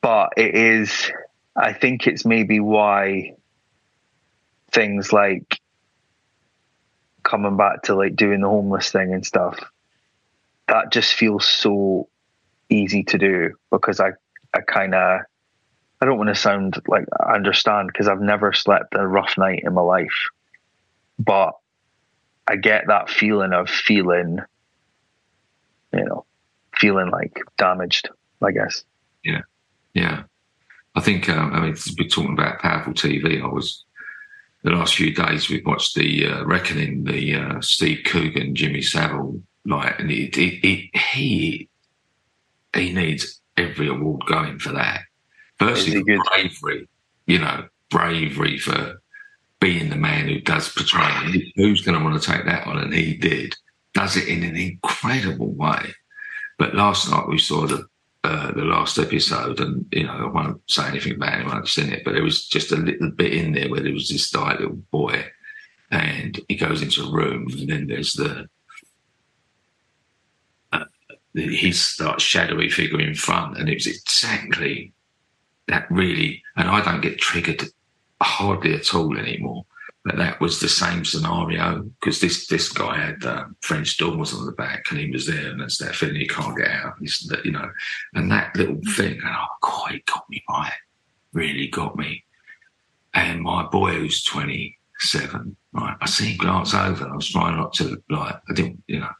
But 0.00 0.34
it 0.36 0.54
is, 0.54 1.10
I 1.56 1.72
think 1.72 2.06
it's 2.06 2.24
maybe 2.24 2.60
why 2.60 3.34
things 4.70 5.12
like 5.12 5.60
coming 7.22 7.56
back 7.56 7.82
to 7.84 7.94
like 7.94 8.16
doing 8.16 8.40
the 8.40 8.48
homeless 8.48 8.90
thing 8.92 9.14
and 9.14 9.24
stuff, 9.24 9.58
that 10.68 10.92
just 10.92 11.14
feels 11.14 11.48
so 11.48 12.08
easy 12.68 13.02
to 13.04 13.18
do 13.18 13.54
because 13.70 14.00
I, 14.00 14.10
I 14.52 14.60
kind 14.60 14.94
of, 14.94 15.20
I 16.00 16.06
don't 16.06 16.18
want 16.18 16.28
to 16.28 16.34
sound 16.34 16.82
like 16.86 17.06
I 17.18 17.34
understand 17.34 17.88
because 17.88 18.08
I've 18.08 18.20
never 18.20 18.52
slept 18.52 18.94
a 18.94 19.06
rough 19.06 19.38
night 19.38 19.62
in 19.64 19.72
my 19.72 19.80
life, 19.80 20.28
but 21.18 21.52
I 22.46 22.56
get 22.56 22.88
that 22.88 23.08
feeling 23.08 23.52
of 23.54 23.70
feeling, 23.70 24.38
you 25.92 26.04
know, 26.04 26.23
feeling 26.84 27.08
like 27.08 27.40
damaged, 27.56 28.10
I 28.42 28.50
guess. 28.50 28.84
Yeah. 29.24 29.40
Yeah. 29.94 30.24
I 30.94 31.00
think, 31.00 31.30
um, 31.30 31.54
I 31.54 31.60
mean, 31.60 31.76
we're 31.98 32.08
talking 32.08 32.34
about 32.34 32.58
powerful 32.58 32.92
TV. 32.92 33.42
I 33.42 33.46
was, 33.46 33.84
the 34.64 34.70
last 34.70 34.94
few 34.94 35.14
days, 35.14 35.48
we've 35.48 35.64
watched 35.64 35.94
the 35.94 36.26
uh, 36.26 36.44
Reckoning, 36.44 37.04
the 37.04 37.36
uh, 37.36 37.60
Steve 37.62 38.04
Coogan, 38.04 38.54
Jimmy 38.54 38.82
Savile, 38.82 39.40
like, 39.64 39.98
and 39.98 40.10
he, 40.10 40.30
he, 40.34 40.90
he, 40.92 41.68
he 42.74 42.92
needs 42.92 43.40
every 43.56 43.88
award 43.88 44.26
going 44.26 44.58
for 44.58 44.72
that. 44.72 45.00
Firstly, 45.58 46.02
bravery, 46.02 46.86
you 47.26 47.38
know, 47.38 47.66
bravery 47.88 48.58
for 48.58 49.00
being 49.58 49.88
the 49.88 49.96
man 49.96 50.28
who 50.28 50.38
does 50.40 50.68
portray. 50.68 51.50
Who's 51.56 51.80
going 51.80 51.96
to 51.96 52.04
want 52.04 52.20
to 52.20 52.30
take 52.30 52.44
that 52.44 52.66
on? 52.66 52.76
And 52.76 52.92
he 52.92 53.16
did. 53.16 53.54
Does 53.94 54.18
it 54.18 54.28
in 54.28 54.42
an 54.42 54.56
incredible 54.56 55.54
way. 55.54 55.94
But 56.58 56.74
last 56.74 57.10
night 57.10 57.28
we 57.28 57.38
saw 57.38 57.66
the 57.66 57.86
uh, 58.24 58.52
the 58.52 58.64
last 58.64 58.98
episode, 58.98 59.60
and 59.60 59.86
you 59.92 60.04
know 60.04 60.12
I 60.12 60.26
won't 60.28 60.62
say 60.66 60.86
anything 60.86 61.16
about 61.16 61.34
anyone 61.34 61.58
who's 61.60 61.72
seen 61.72 61.92
it, 61.92 62.04
but 62.04 62.14
there 62.14 62.22
was 62.22 62.46
just 62.46 62.72
a 62.72 62.76
little 62.76 63.10
bit 63.10 63.34
in 63.34 63.52
there 63.52 63.68
where 63.68 63.82
there 63.82 63.92
was 63.92 64.08
this 64.08 64.34
like 64.34 64.60
little 64.60 64.76
boy, 64.90 65.26
and 65.90 66.40
he 66.48 66.56
goes 66.56 66.80
into 66.80 67.02
a 67.02 67.12
room, 67.12 67.48
and 67.52 67.68
then 67.68 67.86
there's 67.86 68.14
the 68.14 68.48
uh, 70.72 70.84
he 71.34 71.70
starts 71.72 72.24
shadowy 72.24 72.70
figure 72.70 73.00
in 73.00 73.14
front, 73.14 73.58
and 73.58 73.68
it 73.68 73.74
was 73.74 73.86
exactly 73.86 74.94
that 75.68 75.90
really, 75.90 76.42
and 76.56 76.70
I 76.70 76.82
don't 76.82 77.02
get 77.02 77.18
triggered 77.18 77.64
hardly 78.22 78.74
at 78.74 78.94
all 78.94 79.18
anymore. 79.18 79.66
But 80.04 80.16
that 80.16 80.38
was 80.38 80.60
the 80.60 80.68
same 80.68 81.04
scenario 81.04 81.82
because 81.98 82.20
this 82.20 82.46
this 82.46 82.68
guy 82.68 82.98
had 82.98 83.24
uh, 83.24 83.46
French 83.62 83.96
doors 83.96 84.34
on 84.34 84.44
the 84.44 84.52
back 84.52 84.84
and 84.90 85.00
he 85.00 85.10
was 85.10 85.26
there 85.26 85.50
and 85.50 85.62
it's 85.62 85.78
that 85.78 85.94
feeling 85.94 86.16
he 86.16 86.28
can't 86.28 86.56
get 86.56 86.70
out. 86.70 86.96
He's, 87.00 87.26
you 87.42 87.52
know, 87.52 87.70
and 88.12 88.30
that 88.30 88.54
little 88.54 88.80
thing, 88.96 89.18
oh 89.24 89.46
God, 89.62 89.92
it 89.92 90.04
got 90.04 90.28
me 90.28 90.44
right, 90.50 90.72
really 91.32 91.68
got 91.68 91.96
me. 91.96 92.22
And 93.14 93.40
my 93.40 93.62
boy 93.64 93.92
who's 93.92 94.22
twenty 94.22 94.76
seven, 94.98 95.56
right, 95.72 95.96
I 95.98 96.06
see 96.06 96.32
him 96.32 96.36
glance 96.38 96.74
over. 96.74 97.08
I 97.08 97.16
was 97.16 97.30
trying 97.30 97.56
not 97.56 97.72
to 97.74 97.96
like, 98.10 98.36
I 98.50 98.52
didn't, 98.52 98.82
you 98.86 99.00
know, 99.00 99.12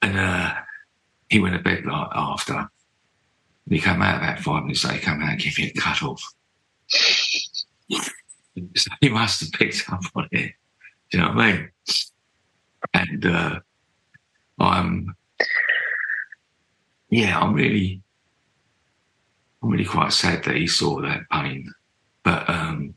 and 0.00 0.16
uh, 0.16 0.54
he 1.28 1.40
went 1.40 1.56
to 1.56 1.62
bed 1.62 1.84
like 1.84 2.08
after. 2.12 2.70
He 3.68 3.80
came 3.80 4.00
out 4.00 4.22
about 4.22 4.38
five 4.38 4.62
minutes 4.62 4.84
later, 4.84 4.96
he 4.98 5.04
came 5.04 5.22
out 5.22 5.32
and 5.32 5.40
gave 5.40 5.58
me 5.58 5.72
a 5.74 5.80
cut 5.80 6.02
off. 6.04 6.22
he 9.00 9.08
must 9.08 9.40
have 9.40 9.52
picked 9.52 9.84
up 9.90 10.00
on 10.14 10.28
it. 10.32 10.52
Do 11.10 11.18
you 11.18 11.24
know 11.24 11.30
what 11.30 11.38
I 11.38 11.52
mean? 11.52 11.70
And 12.94 13.26
uh, 13.26 13.60
I'm, 14.58 15.16
yeah, 17.10 17.38
I'm 17.38 17.54
really, 17.54 18.02
I'm 19.62 19.70
really 19.70 19.84
quite 19.84 20.12
sad 20.12 20.44
that 20.44 20.56
he 20.56 20.66
saw 20.66 21.00
that 21.00 21.28
pain, 21.30 21.72
but 22.22 22.48
um, 22.48 22.94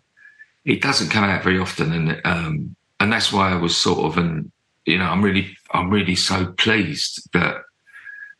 it 0.66 0.82
doesn't 0.82 1.09
come 1.09 1.24
out 1.24 1.43
very 1.43 1.59
often, 1.59 1.91
and 1.93 2.22
um, 2.26 2.76
and 2.99 3.12
that's 3.12 3.32
why 3.34 3.51
I 3.51 3.55
was 3.55 3.76
sort 3.76 3.99
of, 3.99 4.18
and 4.18 4.51
you 4.86 4.97
know, 4.97 5.05
I'm 5.05 5.24
really, 5.24 5.57
I'm 5.72 5.89
really 5.89 6.16
so 6.16 6.47
pleased 6.53 7.30
that 7.34 7.64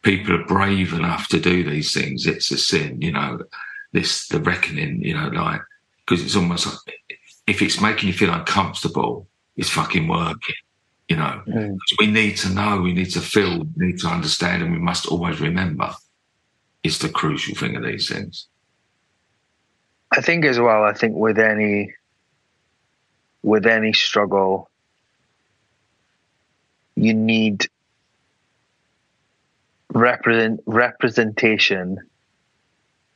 people 0.03 0.36
are 0.36 0.45
brave 0.45 0.93
enough 0.93 1.28
to 1.30 1.39
do 1.39 1.63
these 1.63 1.93
things. 1.93 2.28
It's 2.28 2.51
a 2.51 2.57
sin, 2.57 3.01
you 3.01 3.11
know, 3.11 3.39
this 3.93 4.28
the 4.28 4.39
reckoning, 4.39 5.01
you 5.03 5.13
know, 5.13 5.30
like 5.30 5.61
because 6.05 6.24
it's 6.24 6.36
almost 6.36 6.65
like 6.67 6.95
if 7.52 7.62
it's 7.62 7.82
making 7.82 8.08
you 8.08 8.14
feel 8.14 8.34
uncomfortable, 8.34 9.28
it's 9.58 9.70
fucking 9.70 10.08
working. 10.08 10.56
You 11.10 11.18
know, 11.18 11.41
mm. 11.45 11.78
we 11.99 12.08
need 12.08 12.38
to 12.38 12.49
know, 12.49 12.80
we 12.80 12.93
need 12.93 13.12
to 13.12 13.20
feel, 13.20 13.60
we 13.60 13.88
need 13.88 13.99
to 13.99 14.08
understand, 14.08 14.64
and 14.64 14.72
we 14.72 14.80
must 14.80 15.06
always 15.08 15.41
remember 15.41 15.93
it's 16.82 16.99
the 16.99 17.10
crucial 17.10 17.54
thing 17.54 17.76
of 17.76 17.84
these 17.84 18.08
things. 18.08 18.47
I 20.14 20.22
think 20.22 20.45
as 20.45 20.60
well, 20.60 20.86
I 20.86 20.93
think 20.93 21.16
with 21.16 21.38
any 21.38 21.93
with 23.43 23.66
any 23.66 23.91
struggle, 23.91 24.70
you 26.95 27.14
need 27.14 27.68
represent 29.93 30.62
representation 30.66 31.97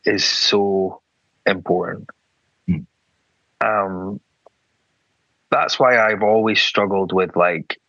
is 0.03 0.25
so 0.25 1.01
important. 1.45 2.09
Mm. 2.67 2.85
Um, 3.61 4.19
that's 5.55 5.79
why 5.79 5.97
I've 5.97 6.21
always 6.21 6.61
struggled 6.61 7.13
with 7.13 7.35
like 7.35 7.79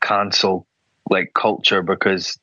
cancel 0.00 0.66
like 1.08 1.32
culture 1.32 1.80
because 1.80 2.38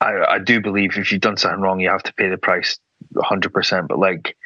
I, 0.00 0.12
I 0.28 0.38
do 0.38 0.60
believe 0.60 0.96
if 0.96 1.10
you've 1.10 1.20
done 1.20 1.36
something 1.36 1.60
wrong, 1.60 1.80
you 1.80 1.88
have 1.90 2.04
to 2.04 2.14
pay 2.14 2.28
the 2.28 2.38
price 2.38 2.78
100%. 3.14 3.88
But 3.88 3.98
like, 3.98 4.36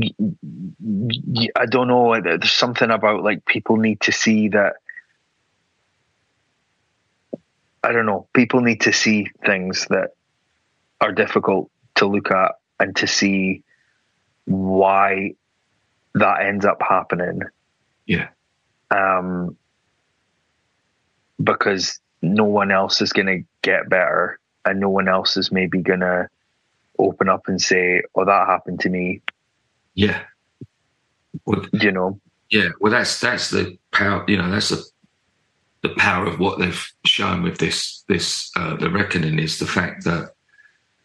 I 0.00 1.66
don't 1.66 1.86
know. 1.86 2.14
Uh, 2.14 2.20
there's 2.20 2.50
something 2.50 2.90
about 2.90 3.22
like 3.22 3.44
people 3.44 3.76
need 3.76 4.00
to 4.00 4.12
see 4.12 4.48
that. 4.48 4.74
I 7.84 7.92
don't 7.92 8.06
know. 8.06 8.26
People 8.34 8.62
need 8.62 8.80
to 8.82 8.92
see 8.92 9.28
things 9.46 9.86
that 9.90 10.10
are 11.00 11.12
difficult 11.12 11.70
to 11.96 12.06
look 12.06 12.32
at 12.32 12.52
and 12.80 12.96
to 12.96 13.06
see 13.06 13.62
why 14.44 15.34
that 16.14 16.42
ends 16.42 16.64
up 16.64 16.80
happening. 16.82 17.40
Yeah. 18.06 18.28
Um, 18.90 19.56
because 21.42 21.98
no 22.20 22.44
one 22.44 22.70
else 22.70 23.00
is 23.00 23.12
going 23.12 23.26
to 23.26 23.42
get 23.62 23.88
better 23.88 24.38
and 24.64 24.80
no 24.80 24.88
one 24.88 25.08
else 25.08 25.36
is 25.36 25.50
maybe 25.50 25.78
going 25.78 26.00
to 26.00 26.28
open 26.98 27.28
up 27.28 27.48
and 27.48 27.60
say, 27.60 28.02
oh, 28.14 28.24
that 28.24 28.46
happened 28.46 28.80
to 28.80 28.88
me. 28.88 29.22
Yeah. 29.94 30.22
Well, 31.46 31.66
you 31.72 31.90
know? 31.90 32.20
Yeah. 32.50 32.68
Well, 32.80 32.92
that's, 32.92 33.20
that's 33.20 33.50
the 33.50 33.76
power, 33.92 34.24
you 34.28 34.36
know, 34.36 34.50
that's 34.50 34.68
the, 34.68 34.84
the 35.82 35.94
power 35.96 36.26
of 36.26 36.38
what 36.38 36.58
they've 36.58 36.92
shown 37.04 37.42
with 37.42 37.58
this, 37.58 38.04
this, 38.08 38.50
uh, 38.56 38.76
the 38.76 38.90
reckoning 38.90 39.38
is 39.38 39.58
the 39.58 39.66
fact 39.66 40.04
that 40.04 40.34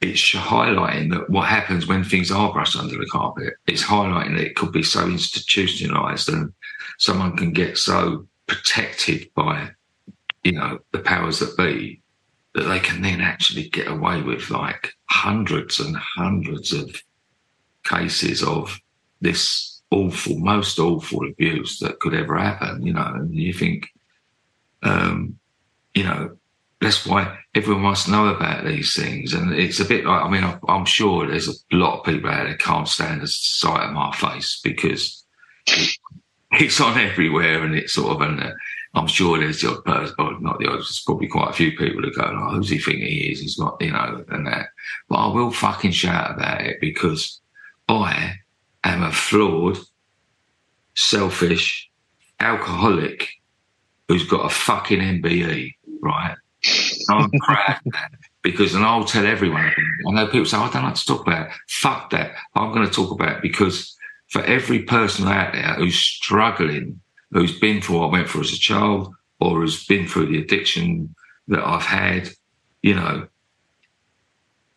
it's 0.02 0.32
highlighting 0.32 1.12
that 1.12 1.30
what 1.30 1.48
happens 1.48 1.88
when 1.88 2.04
things 2.04 2.32
are 2.32 2.54
brushed 2.54 2.78
under 2.78 2.98
the 2.98 3.08
carpet. 3.08 3.56
It's 3.66 3.84
highlighting 3.84 4.38
that 4.38 4.46
it 4.46 4.56
could 4.56 4.72
be 4.72 4.84
so 4.84 5.08
institutionalized 5.08 6.30
and 6.30 6.54
someone 7.00 7.36
can 7.36 7.52
get 7.52 7.78
so 7.78 8.28
protected 8.46 9.34
by, 9.34 9.72
you 10.44 10.52
know, 10.52 10.80
the 10.92 11.00
powers 11.00 11.40
that 11.40 11.58
be 11.58 12.02
that 12.54 12.64
they 12.64 12.80
can 12.80 13.02
then 13.02 13.22
actually 13.22 13.70
get 13.70 13.88
away 13.88 14.22
with 14.22 14.50
like 14.50 14.94
hundreds 15.10 15.80
and 15.80 15.96
hundreds 15.96 16.74
of 16.74 17.04
cases 17.84 18.44
of 18.44 18.80
this 19.22 19.82
awful, 19.92 20.38
most 20.40 20.80
awful 20.80 21.28
abuse 21.28 21.80
that 21.80 22.00
could 22.00 22.14
ever 22.14 22.38
happen, 22.38 22.86
you 22.86 22.94
know, 22.94 23.14
and 23.16 23.34
you 23.34 23.54
think, 23.54 23.88
um, 24.84 25.38
you 25.94 26.04
know, 26.04 26.38
that's 26.82 27.06
why 27.06 27.38
everyone 27.58 27.84
must 27.84 28.08
know 28.08 28.28
about 28.28 28.66
these 28.66 28.96
things. 28.96 29.34
And 29.34 29.52
it's 29.54 29.80
a 29.80 29.86
bit 29.86 30.06
like, 30.06 30.24
I 30.24 30.30
mean, 30.30 30.60
I'm 30.68 30.86
sure 30.86 31.26
there's 31.26 31.50
a 31.50 31.76
lot 31.76 32.00
of 32.00 32.06
people 32.06 32.30
out 32.30 32.46
there 32.46 32.56
can't 32.56 32.88
stand 32.88 33.22
the 33.22 33.28
sight 33.28 33.88
of 33.88 33.94
my 33.94 34.12
face 34.16 34.60
because 34.64 35.26
it's 36.52 36.80
on 36.80 37.00
everywhere 37.00 37.64
and 37.64 37.76
it's 37.76 37.94
sort 37.94 38.16
of, 38.16 38.22
and 38.22 38.42
uh, 38.42 38.52
I'm 38.94 39.08
sure 39.08 39.40
there's 39.40 39.62
the 39.62 39.72
odd 39.72 39.84
person, 39.84 40.16
or 40.20 40.40
not 40.40 40.60
the 40.60 40.68
odd, 40.68 40.76
there's 40.76 41.04
probably 41.04 41.28
quite 41.28 41.50
a 41.50 41.54
few 41.54 41.72
people 41.72 42.04
who 42.04 42.14
go, 42.14 42.24
oh, 42.24 42.56
who's 42.56 42.70
he 42.70 42.78
think 42.78 43.00
he 43.00 43.32
is? 43.32 43.42
He's 43.42 43.58
not, 43.58 43.78
you 43.82 43.92
know, 43.92 44.24
and 44.30 44.46
that. 44.46 44.68
But 45.10 45.16
I 45.16 45.28
will 45.28 45.52
fucking 45.52 45.92
shout 45.92 46.36
about 46.36 46.62
it 46.62 46.78
because 46.80 47.42
I 47.90 48.36
am 48.84 49.02
a 49.02 49.12
flawed, 49.12 49.80
selfish, 50.96 51.90
alcoholic 52.40 53.30
who's 54.08 54.28
got 54.28 54.46
a 54.46 54.50
fucking 54.50 55.00
MBE, 55.00 55.74
right? 56.02 56.36
I'm 57.10 57.30
proud 57.42 57.80
because, 58.42 58.74
and 58.76 58.84
I'll 58.84 59.06
tell 59.06 59.26
everyone. 59.26 59.72
I 60.08 60.12
know 60.12 60.26
people 60.28 60.46
say, 60.46 60.58
oh, 60.58 60.62
I 60.64 60.72
don't 60.72 60.84
like 60.84 60.96
to 60.96 61.06
talk 61.06 61.22
about 61.22 61.48
it. 61.48 61.54
Fuck 61.70 62.10
that. 62.12 62.34
I'm 62.56 62.74
going 62.74 62.88
to 62.88 62.94
talk 62.94 63.12
about 63.12 63.38
it 63.38 63.42
because 63.42 63.96
for 64.30 64.44
every 64.44 64.84
person 64.84 65.28
out 65.28 65.54
there 65.54 65.74
who's 65.76 65.96
struggling 65.96 67.00
who's 67.32 67.58
been 67.60 67.82
through 67.82 68.00
what 68.00 68.08
I 68.08 68.12
went 68.12 68.30
through 68.30 68.42
as 68.42 68.54
a 68.54 68.58
child 68.58 69.14
or 69.40 69.62
has 69.62 69.84
been 69.86 70.08
through 70.08 70.28
the 70.28 70.40
addiction 70.40 71.14
that 71.48 71.66
I've 71.66 71.84
had, 71.84 72.30
you 72.82 72.96
know. 72.96 73.28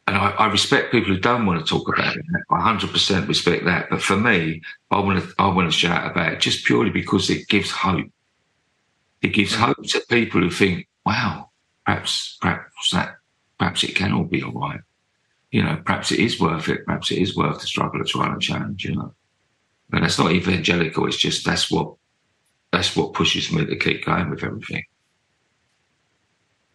And 0.07 0.17
I, 0.17 0.31
I 0.31 0.47
respect 0.47 0.91
people 0.91 1.15
who 1.15 1.21
don't 1.21 1.47
want 1.47 1.65
to 1.65 1.71
talk 1.71 1.89
about 1.89 2.17
it. 2.17 2.25
I 2.51 2.75
100% 2.75 3.29
respect 3.29 3.65
that. 3.65 3.89
But 3.91 4.03
for 4.03 4.17
me, 4.17 4.61
I 4.91 4.99
want 4.99 5.23
to 5.23 5.35
I 5.39 5.49
want 5.49 5.71
to 5.71 5.79
shout 5.79 6.11
about 6.11 6.33
it 6.33 6.41
just 6.41 6.65
purely 6.65 6.91
because 6.91 7.31
it 7.31 7.47
gives 7.49 7.71
hope. 7.71 8.07
It 9.23 9.29
gives 9.29 9.55
hope 9.55 9.83
to 9.89 10.03
people 10.09 10.41
who 10.41 10.51
think, 10.51 10.89
wow, 11.07 11.50
perhaps 11.85 12.39
perhaps 12.41 12.91
that 12.93 13.17
perhaps 13.59 13.85
it 13.85 13.95
can 13.95 14.13
all 14.13 14.25
be 14.25 14.43
all 14.43 14.53
right. 14.53 14.81
You 15.51 15.63
know, 15.63 15.81
perhaps 15.85 16.13
it 16.13 16.21
is 16.21 16.41
worth 16.41 16.69
it. 16.69 16.87
Perhaps 16.87 17.11
it 17.11 17.19
is 17.19 17.37
worth 17.37 17.61
the 17.61 17.67
struggle, 17.67 17.99
the 17.99 18.05
trial 18.05 18.33
and 18.33 18.41
change. 18.41 18.85
You 18.85 18.97
know, 18.97 19.15
and 19.93 20.05
that's 20.05 20.19
not 20.19 20.33
evangelical. 20.33 21.07
It's 21.07 21.17
just 21.17 21.45
that's 21.45 21.71
what 21.71 21.95
that's 22.73 22.97
what 22.97 23.15
pushes 23.15 23.53
me 23.53 23.67
to 23.67 23.77
keep 23.77 24.05
going 24.05 24.31
with 24.31 24.45
everything. 24.45 24.85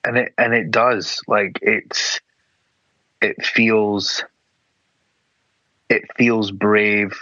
And 0.03 0.17
it 0.17 0.33
and 0.37 0.53
it 0.53 0.71
does 0.71 1.21
like 1.27 1.59
it's 1.61 2.19
it 3.21 3.43
feels 3.45 4.23
it 5.89 6.03
feels 6.15 6.51
brave. 6.51 7.17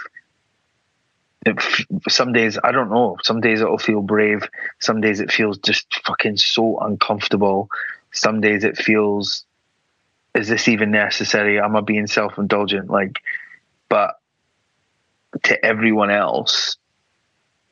It, 1.46 1.60
some 2.08 2.32
days 2.32 2.58
I 2.62 2.72
don't 2.72 2.90
know. 2.90 3.16
Some 3.22 3.40
days 3.40 3.60
it'll 3.60 3.78
feel 3.78 4.00
brave. 4.00 4.48
Some 4.80 5.00
days 5.00 5.20
it 5.20 5.30
feels 5.30 5.58
just 5.58 6.02
fucking 6.04 6.38
so 6.38 6.78
uncomfortable. 6.78 7.68
Some 8.12 8.40
days 8.40 8.64
it 8.64 8.76
feels, 8.76 9.44
is 10.34 10.48
this 10.48 10.68
even 10.68 10.90
necessary? 10.90 11.60
Am 11.60 11.76
I 11.76 11.80
being 11.80 12.06
self 12.06 12.38
indulgent? 12.38 12.88
Like, 12.88 13.18
but 13.88 14.18
to 15.44 15.64
everyone 15.64 16.10
else, 16.10 16.76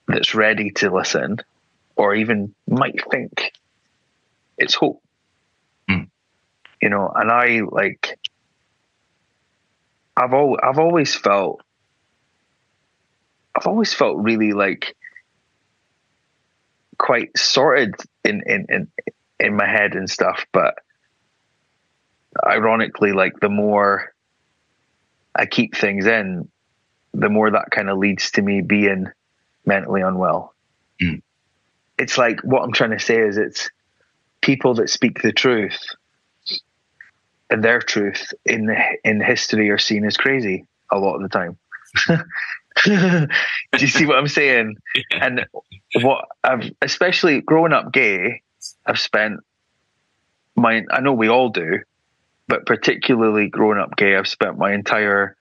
that's 0.09 0.35
ready 0.35 0.71
to 0.71 0.93
listen 0.93 1.39
or 1.97 2.15
even 2.15 2.55
might 2.67 3.01
think 3.11 3.53
it's 4.59 4.75
hope. 4.75 5.03
Mm. 5.89 6.09
You 6.81 6.89
know, 6.89 7.13
and 7.15 7.31
I 7.31 7.61
like 7.71 8.19
I've 10.17 10.35
always 10.35 10.61
I've 10.63 10.79
always 10.79 11.15
felt 11.15 11.63
I've 13.55 13.67
always 13.67 13.93
felt 13.93 14.17
really 14.19 14.53
like 14.53 14.97
quite 16.99 17.37
sorted 17.37 17.95
in 18.25 18.43
in 18.47 18.67
in, 18.69 18.89
in 19.41 19.57
my 19.57 19.67
head 19.67 19.95
and 19.95 20.09
stuff, 20.09 20.47
but 20.53 20.77
ironically 22.47 23.13
like 23.13 23.41
the 23.41 23.49
more 23.49 24.15
I 25.35 25.47
keep 25.47 25.77
things 25.77 26.07
in, 26.07 26.49
the 27.13 27.29
more 27.29 27.51
that 27.51 27.71
kind 27.71 27.91
of 27.91 27.99
leads 27.99 28.31
to 28.33 28.43
me 28.43 28.61
being 28.61 29.07
mentally 29.65 30.03
unwell. 30.03 30.55
Mm. 31.01 31.23
It's 31.99 32.19
like 32.19 32.41
what 32.43 32.63
I'm 32.63 32.73
trying 32.73 32.91
to 32.91 32.99
say 32.99 33.19
is 33.19 33.37
it's 33.37 33.71
people 34.41 34.75
that 34.75 34.91
speak 34.91 35.23
the 35.23 35.33
truth 35.33 35.79
and 37.51 37.63
their 37.63 37.81
truth 37.81 38.33
in 38.45 38.67
the, 38.67 38.77
in 39.05 39.21
history 39.21 39.71
are 39.71 39.79
seen 39.79 40.05
as 40.05 40.17
crazy 40.17 40.67
a 40.91 40.99
lot 40.99 41.17
of 41.17 41.23
the 41.23 41.29
time. 41.29 41.59
Do 42.85 43.29
you 43.79 43.87
see 43.87 44.07
what 44.07 44.19
I'm 44.19 44.29
saying? 44.29 44.77
And 45.11 45.47
what 46.01 46.27
I've 46.43 46.71
especially 46.81 47.41
growing 47.41 47.73
up 47.73 47.93
gay, 47.93 48.43
I've 48.87 48.99
spent 48.99 49.41
my 50.57 50.83
I 50.91 51.01
know 51.01 51.13
we 51.13 51.29
all 51.29 51.51
do, 51.51 51.81
but 52.49 52.67
particularly 52.67 53.49
growing 53.49 53.79
up 53.79 53.97
gay, 53.97 54.17
I've 54.17 54.29
spent 54.29 54.59
my 54.59 54.73
entire 54.73 55.37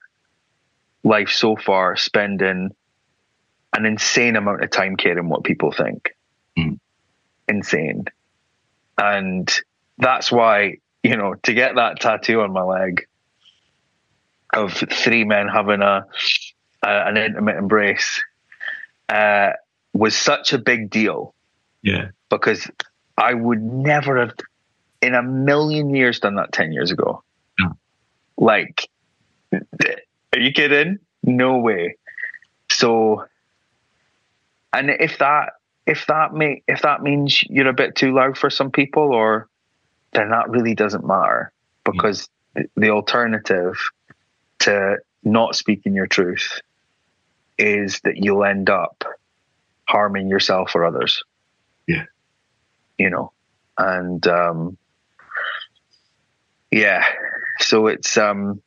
life 1.03 1.29
so 1.29 1.55
far 1.55 1.95
spending 1.95 2.71
an 3.73 3.85
insane 3.85 4.35
amount 4.35 4.63
of 4.63 4.69
time 4.69 4.95
caring 4.95 5.29
what 5.29 5.43
people 5.43 5.71
think. 5.71 6.15
Mm. 6.57 6.79
Insane. 7.47 8.05
And 8.97 9.51
that's 9.97 10.31
why, 10.31 10.77
you 11.03 11.15
know, 11.15 11.35
to 11.43 11.53
get 11.53 11.75
that 11.75 11.99
tattoo 11.99 12.41
on 12.41 12.51
my 12.51 12.61
leg 12.61 13.07
of 14.53 14.73
three 14.73 15.23
men 15.23 15.47
having 15.47 15.81
a, 15.81 16.05
a 16.83 17.07
an 17.07 17.17
intimate 17.17 17.57
embrace 17.57 18.23
uh, 19.09 19.51
was 19.93 20.15
such 20.15 20.53
a 20.53 20.57
big 20.57 20.89
deal. 20.89 21.33
Yeah. 21.81 22.09
Because 22.29 22.69
I 23.17 23.33
would 23.33 23.61
never 23.61 24.19
have 24.19 24.33
in 25.01 25.15
a 25.15 25.23
million 25.23 25.93
years 25.93 26.19
done 26.19 26.35
that 26.35 26.51
10 26.51 26.71
years 26.71 26.91
ago. 26.91 27.23
Like, 28.37 28.89
are 29.53 30.39
you 30.39 30.51
kidding? 30.51 30.99
No 31.23 31.57
way. 31.57 31.97
So 32.71 33.25
and 34.73 34.89
if 34.89 35.17
that 35.19 35.53
if 35.85 36.07
that 36.07 36.33
may 36.33 36.63
if 36.67 36.81
that 36.81 37.03
means 37.03 37.43
you're 37.43 37.67
a 37.67 37.73
bit 37.73 37.95
too 37.95 38.13
loud 38.13 38.37
for 38.37 38.49
some 38.49 38.71
people 38.71 39.13
or 39.13 39.47
then 40.13 40.29
that 40.29 40.49
really 40.49 40.73
doesn't 40.73 41.05
matter 41.05 41.51
because 41.83 42.29
mm. 42.57 42.67
the 42.75 42.89
alternative 42.89 43.77
to 44.59 44.97
not 45.23 45.55
speaking 45.55 45.93
your 45.93 46.07
truth 46.07 46.61
is 47.61 48.01
that 48.03 48.17
you'll 48.17 48.43
end 48.43 48.69
up 48.69 49.03
harming 49.87 50.27
yourself 50.27 50.75
or 50.75 50.85
others. 50.85 51.23
Yeah. 51.87 52.05
You 52.97 53.09
know. 53.09 53.31
And 53.77 54.25
um 54.27 54.77
yeah. 56.71 57.05
So 57.59 57.87
it's 57.87 58.17
um 58.17 58.61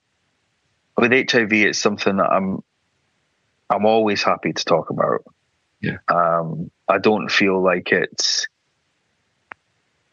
with 0.97 1.13
HIV 1.13 1.53
it's 1.53 1.79
something 1.79 2.17
that 2.17 2.31
I'm 2.31 2.63
I'm 3.71 3.87
always 3.87 4.23
happy 4.23 4.53
to 4.53 4.65
talk 4.65 4.91
about. 4.91 5.25
Yeah. 5.81 5.99
Um, 6.09 6.71
I 6.89 6.99
don't 6.99 7.31
feel 7.31 7.63
like 7.63 7.93
it's. 7.93 8.47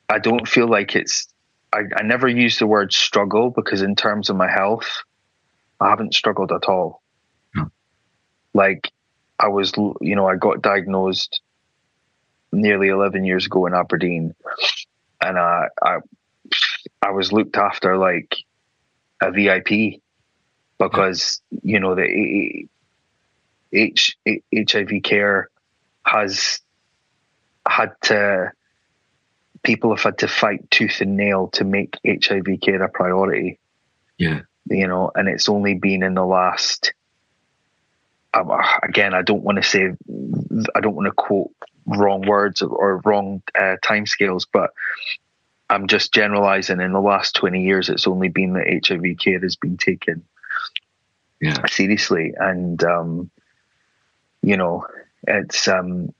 I 0.10 0.20
don't 0.20 0.48
feel 0.48 0.68
like 0.68 0.96
it's. 0.96 1.28
I, 1.74 1.84
I 1.96 2.04
never 2.04 2.28
use 2.28 2.60
the 2.60 2.68
word 2.68 2.92
struggle 2.92 3.50
because 3.50 3.82
in 3.82 3.96
terms 3.96 4.30
of 4.30 4.36
my 4.36 4.50
health, 4.52 5.04
I 5.80 5.90
haven't 5.90 6.14
struggled 6.14 6.52
at 6.52 6.66
all. 6.66 7.01
Like 8.54 8.92
I 9.40 9.48
was, 9.48 9.74
you 9.76 10.16
know, 10.16 10.28
I 10.28 10.36
got 10.36 10.62
diagnosed 10.62 11.42
nearly 12.52 12.90
11 12.90 13.24
years 13.26 13.46
ago 13.46 13.66
in 13.66 13.74
Aberdeen, 13.74 14.36
and 15.22 15.38
I, 15.38 15.68
I, 15.82 15.98
I 17.02 17.12
was 17.12 17.32
looked 17.32 17.58
after 17.58 17.98
like 17.98 18.36
a 19.22 19.32
VIP 19.32 20.02
because 20.78 21.42
you 21.64 21.80
know 21.80 21.96
the 21.96 22.68
H, 23.72 24.18
HIV 24.54 25.04
care 25.04 25.50
has 26.06 26.60
had 27.68 27.92
to 28.04 28.52
people 29.64 29.96
have 29.96 30.04
had 30.04 30.18
to 30.20 30.28
fight 30.28 30.70
tooth 30.72 31.02
and 31.02 31.16
nail 31.16 31.50
to 31.50 31.64
make 31.64 31.96
HIV 32.06 32.60
care 32.62 32.82
a 32.82 32.90
priority. 32.90 33.60
Yeah. 34.18 34.42
You 34.66 34.88
know, 34.88 35.12
and 35.16 35.28
it's 35.28 35.50
only 35.50 35.76
been 35.76 36.04
in 36.04 36.16
the 36.16 36.26
last 36.26 36.94
um, 38.34 38.52
again, 38.84 39.14
I 39.14 39.22
don't 39.22 39.44
want 39.44 39.58
to 39.58 39.64
say, 39.64 39.92
I 40.76 40.80
don't 40.80 40.96
want 40.96 41.08
to 41.08 41.12
quote 41.12 41.52
wrong 41.86 42.22
words 42.22 42.62
or, 42.62 43.02
wrong 43.04 43.42
uh, 43.56 43.76
timescales, 43.84 44.46
but 44.52 44.72
I'm 45.70 45.88
just 45.88 46.14
generalizing. 46.14 46.80
In 46.80 46.94
the 46.94 47.02
last 47.02 47.36
20 47.36 47.64
years, 47.64 47.90
it's 47.90 48.08
only 48.08 48.30
been 48.30 48.54
that 48.54 48.82
HIV 48.88 49.18
care 49.20 49.40
has 49.40 49.56
been 49.56 49.78
taken 49.78 50.24
yeah. 51.42 51.66
seriously. 51.68 52.34
And, 52.38 52.82
um, 52.84 53.32
you 54.42 54.58
know, 54.58 54.86
it's 55.28 55.68
um, 55.68 56.14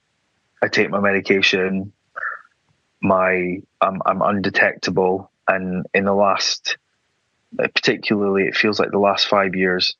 I 0.62 0.68
take 0.68 0.90
my 0.90 1.00
medication, 1.00 1.92
my 3.02 3.62
I'm 3.82 4.02
I'm 4.06 4.22
undetectable, 4.22 5.32
and 5.48 5.86
in 5.94 6.06
the 6.06 6.14
last, 6.14 6.78
particularly, 7.58 8.44
it 8.44 8.56
feels 8.56 8.80
like 8.80 8.92
the 8.92 9.00
last 9.00 9.28
five 9.28 9.56
years, 9.56 9.96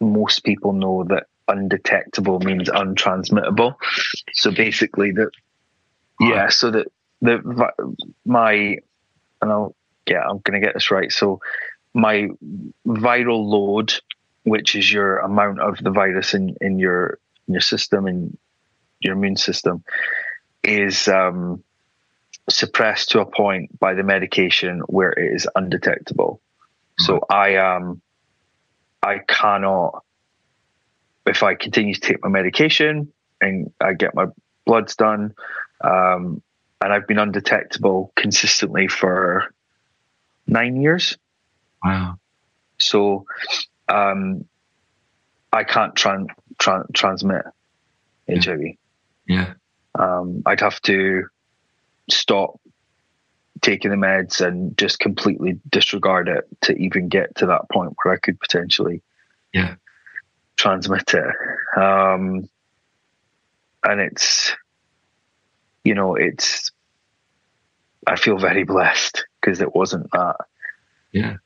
most 0.00 0.44
people 0.44 0.72
know 0.72 1.04
that 1.04 1.26
undetectable 1.48 2.40
means 2.40 2.68
untransmittable. 2.68 3.74
So 4.34 4.50
basically, 4.50 5.12
that 5.12 5.30
yeah, 6.20 6.48
so 6.48 6.70
that 6.70 6.88
the 7.20 7.70
my 8.24 8.78
and 9.40 9.52
I'll 9.52 9.74
yeah 10.06 10.22
I'm 10.28 10.38
going 10.38 10.60
to 10.60 10.64
get 10.66 10.74
this 10.74 10.90
right. 10.90 11.10
So 11.10 11.40
my 11.94 12.28
viral 12.86 13.44
load, 13.44 13.94
which 14.44 14.74
is 14.74 14.92
your 14.92 15.18
amount 15.18 15.60
of 15.60 15.78
the 15.78 15.90
virus 15.90 16.34
in 16.34 16.56
in 16.60 16.78
your 16.78 17.18
your 17.46 17.60
system 17.60 18.06
and 18.06 18.36
your 19.00 19.14
immune 19.14 19.36
system 19.36 19.84
is 20.62 21.08
um, 21.08 21.62
suppressed 22.50 23.10
to 23.10 23.20
a 23.20 23.26
point 23.26 23.78
by 23.78 23.94
the 23.94 24.02
medication 24.02 24.80
where 24.80 25.12
it 25.12 25.34
is 25.34 25.48
undetectable. 25.54 26.40
Mm-hmm. 27.00 27.04
So 27.04 27.20
I 27.30 27.56
um 27.56 28.00
I 29.02 29.18
cannot 29.18 30.04
if 31.28 31.42
I 31.42 31.54
continue 31.54 31.94
to 31.94 32.00
take 32.00 32.22
my 32.22 32.28
medication 32.28 33.12
and 33.40 33.72
I 33.80 33.94
get 33.94 34.14
my 34.14 34.26
bloods 34.64 34.96
done, 34.96 35.34
um, 35.80 36.42
and 36.80 36.92
I've 36.92 37.06
been 37.06 37.18
undetectable 37.18 38.12
consistently 38.16 38.88
for 38.88 39.52
nine 40.46 40.80
years. 40.80 41.16
Wow. 41.84 42.18
So 42.78 43.26
um, 43.88 44.44
I 45.52 45.64
can't 45.64 45.94
tran- 45.94 46.30
tran- 46.58 46.92
transmit 46.92 47.42
HIV. 48.28 48.76
Yeah. 49.26 49.54
Um, 49.94 50.42
I'd 50.46 50.60
have 50.60 50.80
to 50.82 51.26
stop 52.08 52.60
taking 53.60 53.90
the 53.90 53.96
meds 53.96 54.44
and 54.44 54.76
just 54.76 54.98
completely 54.98 55.58
disregard 55.68 56.28
it 56.28 56.46
to 56.62 56.76
even 56.76 57.08
get 57.08 57.34
to 57.36 57.46
that 57.46 57.68
point 57.70 57.94
where 58.02 58.14
I 58.14 58.18
could 58.18 58.38
potentially 58.38 59.02
yeah 59.52 59.74
transmit 60.58 61.14
it. 61.14 61.80
Um, 61.80 62.48
and 63.84 64.00
it's, 64.00 64.54
you 65.84 65.94
know, 65.94 66.16
it's, 66.16 66.70
I 68.06 68.16
feel 68.16 68.38
very 68.38 68.64
blessed 68.64 69.24
because 69.40 69.60
it 69.60 69.74
wasn't 69.74 70.10
that. 70.12 70.36
Yeah. 71.12 71.36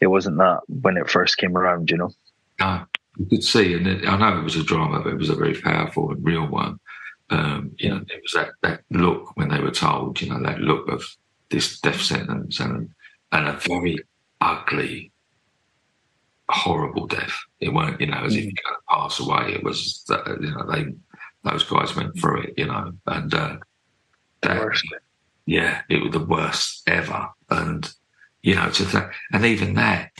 It 0.00 0.08
wasn't 0.08 0.38
that 0.38 0.60
when 0.68 0.96
it 0.96 1.10
first 1.10 1.38
came 1.38 1.56
around, 1.56 1.90
you 1.90 1.96
know. 1.96 2.10
No, 2.60 2.84
you 3.18 3.26
could 3.26 3.44
see, 3.44 3.74
and 3.74 3.86
it, 3.86 4.06
I 4.06 4.16
know 4.16 4.38
it 4.38 4.44
was 4.44 4.56
a 4.56 4.62
drama, 4.62 5.00
but 5.00 5.12
it 5.12 5.18
was 5.18 5.30
a 5.30 5.34
very 5.34 5.54
powerful 5.60 6.10
and 6.10 6.24
real 6.24 6.46
one. 6.46 6.78
Um, 7.30 7.72
you 7.78 7.88
know, 7.88 8.02
it 8.08 8.20
was 8.22 8.32
that, 8.34 8.50
that 8.62 8.82
look 8.90 9.36
when 9.36 9.48
they 9.48 9.60
were 9.60 9.70
told, 9.70 10.20
you 10.20 10.28
know, 10.28 10.42
that 10.42 10.60
look 10.60 10.88
of 10.88 11.02
this 11.50 11.80
death 11.80 12.00
sentence 12.00 12.60
and 12.60 12.90
and 13.30 13.48
a 13.48 13.52
very 13.66 13.98
ugly, 14.40 15.10
horrible 16.48 17.06
death. 17.06 17.32
It 17.60 17.72
weren't, 17.72 18.00
you 18.00 18.06
know, 18.06 18.22
as 18.24 18.34
mm. 18.34 18.38
if 18.38 18.44
you're 18.44 18.52
going 18.64 18.76
to 18.76 18.82
pass 18.90 19.20
away. 19.20 19.54
It 19.54 19.64
was, 19.64 20.04
you 20.08 20.50
know, 20.50 20.70
they 20.70 20.94
those 21.44 21.64
guys 21.64 21.96
went 21.96 22.18
through 22.18 22.42
it, 22.42 22.54
you 22.56 22.66
know, 22.66 22.92
and 23.06 23.34
uh, 23.34 23.56
that, 24.42 24.82
yeah, 25.46 25.82
it 25.88 26.02
was 26.02 26.12
the 26.12 26.24
worst 26.24 26.82
ever. 26.86 27.28
And 27.50 27.90
you 28.42 28.54
know, 28.54 28.70
to 28.70 28.84
th- 28.84 29.04
and 29.32 29.44
even 29.44 29.74
that, 29.74 30.10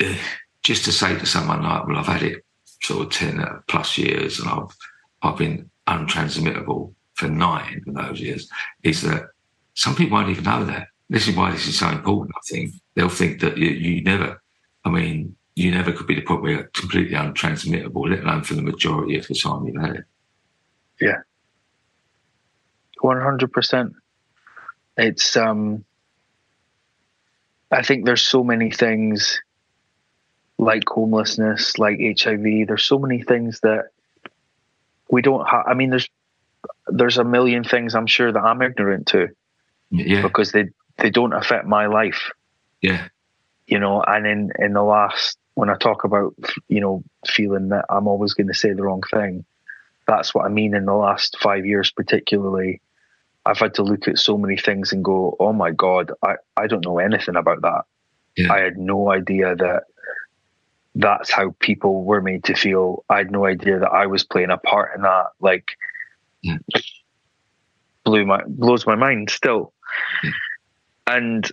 uh, 0.00 0.14
just 0.62 0.84
to 0.84 0.92
say 0.92 1.18
to 1.18 1.26
someone 1.26 1.62
like, 1.62 1.86
well, 1.86 1.98
I've 1.98 2.06
had 2.06 2.22
it 2.22 2.44
sort 2.82 3.06
of 3.06 3.12
ten 3.12 3.44
plus 3.68 3.98
years, 3.98 4.40
and 4.40 4.48
I've 4.48 4.74
I've 5.22 5.38
been 5.38 5.70
untransmittable 5.86 6.94
for 7.14 7.28
nine 7.28 7.82
of 7.86 7.94
those 7.94 8.20
years, 8.20 8.48
is 8.82 9.02
that 9.02 9.30
some 9.74 9.94
people 9.94 10.16
won't 10.16 10.30
even 10.30 10.44
know 10.44 10.64
that. 10.64 10.88
This 11.10 11.26
is 11.26 11.34
why 11.34 11.50
this 11.50 11.66
is 11.66 11.78
so 11.78 11.88
important. 11.88 12.36
I 12.36 12.40
think 12.46 12.74
they'll 12.94 13.08
think 13.08 13.40
that 13.40 13.56
you, 13.56 13.68
you 13.68 14.02
never. 14.02 14.42
I 14.84 14.90
mean, 14.90 15.36
you 15.54 15.70
never 15.72 15.92
could 15.92 16.06
be 16.06 16.14
the 16.14 16.22
point 16.22 16.42
where 16.42 16.52
you're 16.52 16.70
completely 16.74 17.16
untransmittable, 17.16 18.08
let 18.08 18.22
alone 18.22 18.44
for 18.44 18.54
the 18.54 18.62
majority 18.62 19.18
of 19.18 19.26
the 19.26 19.34
time 19.34 19.66
you've 19.66 19.82
had 19.82 19.96
it. 19.96 20.04
Yeah. 21.00 21.18
100%. 23.02 23.94
It's, 24.96 25.36
um, 25.36 25.84
I 27.70 27.82
think 27.82 28.04
there's 28.04 28.24
so 28.24 28.42
many 28.42 28.70
things 28.70 29.40
like 30.58 30.88
homelessness, 30.88 31.78
like 31.78 31.98
HIV. 32.00 32.66
There's 32.66 32.84
so 32.84 32.98
many 32.98 33.22
things 33.22 33.60
that 33.60 33.90
we 35.10 35.22
don't 35.22 35.46
have. 35.48 35.64
I 35.66 35.74
mean, 35.74 35.90
there's, 35.90 36.08
there's 36.86 37.18
a 37.18 37.24
million 37.24 37.64
things 37.64 37.94
I'm 37.94 38.06
sure 38.06 38.32
that 38.32 38.42
I'm 38.42 38.62
ignorant 38.62 39.08
to. 39.08 39.28
Yeah. 39.90 40.22
Because 40.22 40.52
they, 40.52 40.68
they 40.98 41.10
don't 41.10 41.32
affect 41.32 41.66
my 41.66 41.86
life. 41.86 42.30
Yeah. 42.80 43.08
You 43.68 43.78
know, 43.78 44.02
and 44.02 44.26
in, 44.26 44.50
in 44.58 44.72
the 44.72 44.82
last, 44.82 45.38
when 45.54 45.68
I 45.68 45.76
talk 45.76 46.04
about, 46.04 46.34
you 46.68 46.80
know, 46.80 47.04
feeling 47.26 47.68
that 47.68 47.84
I'm 47.90 48.08
always 48.08 48.32
going 48.32 48.46
to 48.46 48.54
say 48.54 48.72
the 48.72 48.82
wrong 48.82 49.02
thing, 49.12 49.44
that's 50.06 50.34
what 50.34 50.46
I 50.46 50.48
mean 50.48 50.74
in 50.74 50.86
the 50.86 50.94
last 50.94 51.36
five 51.38 51.66
years, 51.66 51.90
particularly. 51.90 52.80
I've 53.44 53.58
had 53.58 53.74
to 53.74 53.82
look 53.82 54.08
at 54.08 54.18
so 54.18 54.38
many 54.38 54.56
things 54.56 54.92
and 54.92 55.04
go, 55.04 55.36
oh 55.38 55.52
my 55.52 55.70
God, 55.70 56.12
I, 56.22 56.36
I 56.56 56.66
don't 56.66 56.84
know 56.84 56.98
anything 56.98 57.36
about 57.36 57.60
that. 57.60 57.84
Yeah. 58.36 58.52
I 58.52 58.60
had 58.60 58.78
no 58.78 59.10
idea 59.12 59.54
that 59.56 59.82
that's 60.94 61.30
how 61.30 61.54
people 61.60 62.04
were 62.04 62.22
made 62.22 62.44
to 62.44 62.54
feel. 62.54 63.04
I 63.10 63.18
had 63.18 63.30
no 63.30 63.44
idea 63.44 63.78
that 63.80 63.90
I 63.90 64.06
was 64.06 64.24
playing 64.24 64.50
a 64.50 64.56
part 64.58 64.94
in 64.96 65.02
that. 65.02 65.26
Like, 65.40 65.72
yeah. 66.40 66.56
blew 68.04 68.24
my 68.24 68.42
blows 68.46 68.86
my 68.86 68.96
mind 68.96 69.28
still. 69.28 69.74
Yeah. 70.22 70.30
And 71.06 71.52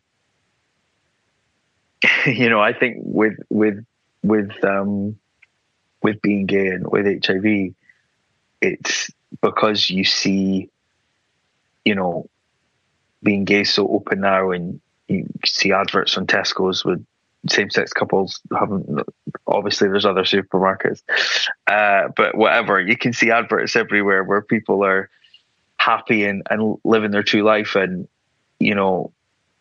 you 2.26 2.50
know, 2.50 2.60
I 2.60 2.74
think 2.74 2.98
with 3.00 3.38
with 3.50 3.86
with 4.24 4.52
um 4.64 5.18
with 6.02 6.22
being 6.22 6.46
gay 6.46 6.68
and 6.68 6.88
with 6.88 7.26
HIV, 7.26 7.74
it's 8.62 9.12
because 9.42 9.90
you 9.90 10.04
see, 10.04 10.70
you 11.84 11.96
know, 11.96 12.30
being 13.24 13.46
gay 13.46 13.64
so 13.64 13.88
open 13.88 14.22
now, 14.22 14.52
and 14.52 14.80
you 15.08 15.28
see 15.46 15.72
adverts 15.72 16.18
on 16.18 16.28
Tesco's 16.28 16.86
with 16.86 17.06
same-sex 17.48 17.94
couples 17.94 18.42
having. 18.58 19.00
Obviously, 19.48 19.88
there's 19.88 20.06
other 20.06 20.24
supermarkets, 20.24 21.02
uh, 21.68 22.10
but 22.16 22.36
whatever. 22.36 22.80
You 22.80 22.98
can 22.98 23.14
see 23.14 23.32
adverts 23.32 23.76
everywhere 23.76 24.24
where 24.24 24.42
people 24.42 24.84
are 24.84 25.10
happy 25.78 26.26
and, 26.26 26.44
and 26.50 26.78
living 26.84 27.12
their 27.12 27.24
true 27.24 27.44
life, 27.44 27.76
and 27.76 28.08
you 28.60 28.76
know, 28.76 29.12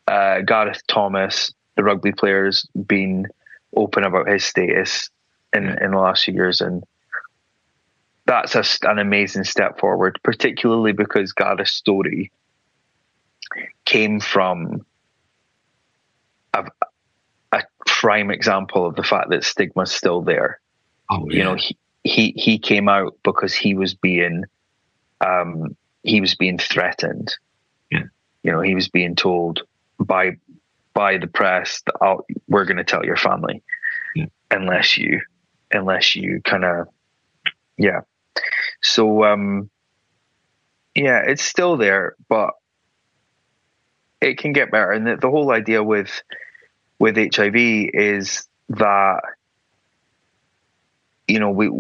uh, 0.07 0.41
Gareth 0.41 0.83
Thomas, 0.87 1.53
the 1.77 1.85
rugby 1.85 2.13
player, 2.13 2.47
has 2.47 2.67
been 2.87 3.29
open 3.77 4.05
about 4.05 4.29
his 4.29 4.45
status 4.45 5.11
in 5.53 5.69
in 5.83 5.93
the 5.93 5.99
last 5.99 6.25
few 6.25 6.35
years, 6.35 6.61
and 6.61 6.85
that's 8.27 8.55
a, 8.55 8.65
an 8.89 8.99
amazing 8.99 9.45
step 9.45 9.79
forward, 9.79 10.19
particularly 10.23 10.93
because 10.93 11.33
Gareth's 11.33 11.73
story 11.73 12.33
came 13.85 14.21
from 14.21 14.85
a, 16.55 16.65
a 17.53 17.63
prime 17.87 18.31
example 18.31 18.87
of 18.87 18.97
the 18.97 19.03
fact 19.03 19.31
that 19.31 19.45
stigma's 19.45 19.93
still 19.93 20.23
there. 20.23 20.61
Oh, 21.11 21.29
yeah. 21.29 21.37
You 21.37 21.45
know, 21.45 21.55
he, 21.55 21.77
he 22.03 22.35
he 22.37 22.59
came 22.59 22.89
out 22.89 23.17
because 23.23 23.55
he 23.55 23.75
was 23.75 23.95
being 23.95 24.45
um, 25.21 25.77
he 26.03 26.21
was 26.21 26.35
being 26.35 26.59
threatened. 26.59 27.35
Yeah. 27.91 28.05
You 28.43 28.53
know, 28.53 28.61
he 28.61 28.75
was 28.75 28.89
being 28.89 29.17
told 29.17 29.63
by 29.99 30.37
by 30.95 31.19
the 31.19 31.27
press 31.27 31.83
that 31.87 31.95
oh, 32.01 32.25
we're 32.49 32.65
going 32.65 32.77
to 32.77 32.85
tell 32.85 33.05
your 33.05 33.17
family 33.17 33.63
yeah. 34.15 34.27
unless 34.51 34.97
you 34.97 35.21
unless 35.73 36.15
you 36.15 36.41
kind 36.45 36.65
of 36.65 36.89
yeah 37.77 38.01
so 38.81 39.25
um, 39.25 39.71
yeah, 40.95 41.23
it's 41.27 41.43
still 41.43 41.77
there, 41.77 42.15
but 42.29 42.51
it 44.21 44.39
can 44.39 44.53
get 44.53 44.71
better. 44.71 44.93
And 44.93 45.07
the, 45.07 45.17
the 45.17 45.31
whole 45.31 45.51
idea 45.51 45.83
with 45.83 46.23
with 46.99 47.17
HIV 47.17 47.57
is 47.57 48.47
that 48.69 49.21
you 51.27 51.41
know 51.41 51.51
we 51.51 51.71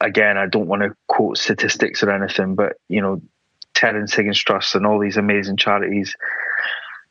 again 0.00 0.36
I 0.36 0.46
don't 0.46 0.68
want 0.68 0.82
to 0.82 0.94
quote 1.06 1.38
statistics 1.38 2.02
or 2.02 2.10
anything, 2.10 2.54
but 2.54 2.74
you 2.88 3.00
know 3.02 3.22
Terrence 3.74 4.14
Higgins 4.14 4.38
Trust 4.38 4.74
and 4.74 4.86
all 4.86 5.00
these 5.00 5.16
amazing 5.16 5.56
charities 5.56 6.14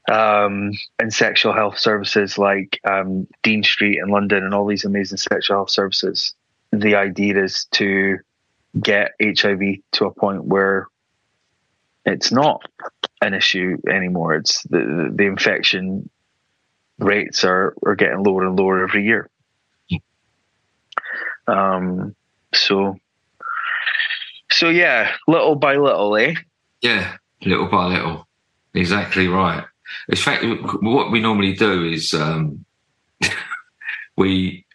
um, 0.10 0.72
and 1.00 1.14
sexual 1.14 1.54
health 1.54 1.78
services 1.78 2.38
like 2.38 2.80
um, 2.90 3.28
Dean 3.44 3.64
Street 3.64 4.00
in 4.00 4.10
London 4.10 4.44
and 4.44 4.54
all 4.54 4.66
these 4.66 4.86
amazing 4.86 5.18
sexual 5.18 5.58
health 5.58 5.70
services. 5.70 6.34
The 6.72 6.96
idea 6.96 7.44
is 7.44 7.66
to 7.74 8.20
get 8.80 9.12
HIV 9.22 9.60
to 9.94 10.06
a 10.06 10.12
point 10.12 10.46
where 10.46 10.88
it's 12.06 12.32
not 12.32 12.64
an 13.22 13.34
issue 13.34 13.78
anymore. 13.90 14.36
It's 14.36 14.64
the, 14.64 14.80
the, 14.80 15.12
the 15.14 15.26
infection 15.26 16.10
rates 16.98 17.44
are, 17.44 17.76
are 17.86 17.96
getting 17.96 18.24
lower 18.24 18.46
and 18.46 18.58
lower 18.58 18.84
every 18.84 19.06
year. 19.06 19.30
Um, 21.48 22.16
so, 22.54 22.96
so 24.52 24.70
yeah, 24.70 25.14
little 25.28 25.56
by 25.56 25.76
little, 25.76 26.16
eh? 26.16 26.36
Yeah, 26.82 27.16
little 27.44 27.68
by 27.68 27.88
little. 27.88 28.28
Exactly 28.74 29.28
right. 29.28 29.66
In 30.10 30.16
fact, 30.16 30.44
what 30.82 31.12
we 31.12 31.20
normally 31.20 31.54
do 31.54 31.86
is 31.86 32.14
um, 32.14 32.66
we 34.18 34.66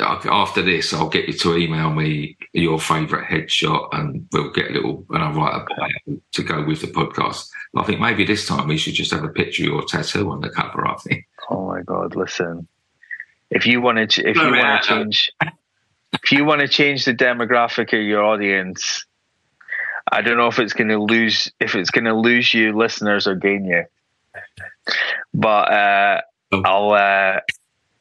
after 0.00 0.62
this, 0.62 0.92
I'll 0.92 1.08
get 1.08 1.26
you 1.26 1.34
to 1.34 1.56
email 1.56 1.92
me 1.92 2.36
your 2.52 2.80
favourite 2.80 3.28
headshot, 3.28 3.88
and 3.92 4.26
we'll 4.32 4.50
get 4.50 4.70
a 4.70 4.74
little, 4.74 5.04
and 5.10 5.22
I'll 5.22 5.32
write 5.32 5.54
a 5.54 5.66
bio 5.74 6.18
to 6.32 6.42
go 6.42 6.64
with 6.64 6.80
the 6.80 6.86
podcast. 6.86 7.48
I 7.76 7.82
think 7.82 8.00
maybe 8.00 8.24
this 8.24 8.46
time 8.46 8.68
we 8.68 8.78
should 8.78 8.94
just 8.94 9.12
have 9.12 9.24
a 9.24 9.28
picture 9.28 9.64
of 9.64 9.68
your 9.68 9.84
tattoo 9.84 10.30
on 10.30 10.40
the 10.40 10.50
cover. 10.50 10.86
I 10.86 10.96
think. 10.96 11.26
Oh 11.50 11.66
my 11.66 11.82
god! 11.82 12.16
Listen, 12.16 12.66
if 13.50 13.66
you 13.66 13.80
want 13.80 14.10
to, 14.10 14.28
if 14.28 14.36
you 14.36 14.50
want 14.50 14.82
to 14.82 14.88
change, 14.88 15.32
if 16.22 16.32
you 16.32 16.44
want 16.44 16.60
to 16.60 16.68
change 16.68 17.04
the 17.04 17.14
demographic 17.14 17.92
of 17.92 18.04
your 18.04 18.22
audience, 18.22 19.04
I 20.10 20.22
don't 20.22 20.36
know 20.36 20.48
if 20.48 20.58
it's 20.58 20.72
going 20.72 20.88
to 20.88 21.02
lose, 21.02 21.50
if 21.60 21.74
it's 21.74 21.90
going 21.90 22.04
to 22.04 22.14
lose 22.14 22.52
you 22.54 22.76
listeners 22.76 23.26
or 23.26 23.34
gain 23.34 23.64
you, 23.64 23.84
but 25.32 25.72
uh, 25.72 26.20
oh. 26.52 26.62
I'll. 26.64 26.90
Uh, 26.92 27.40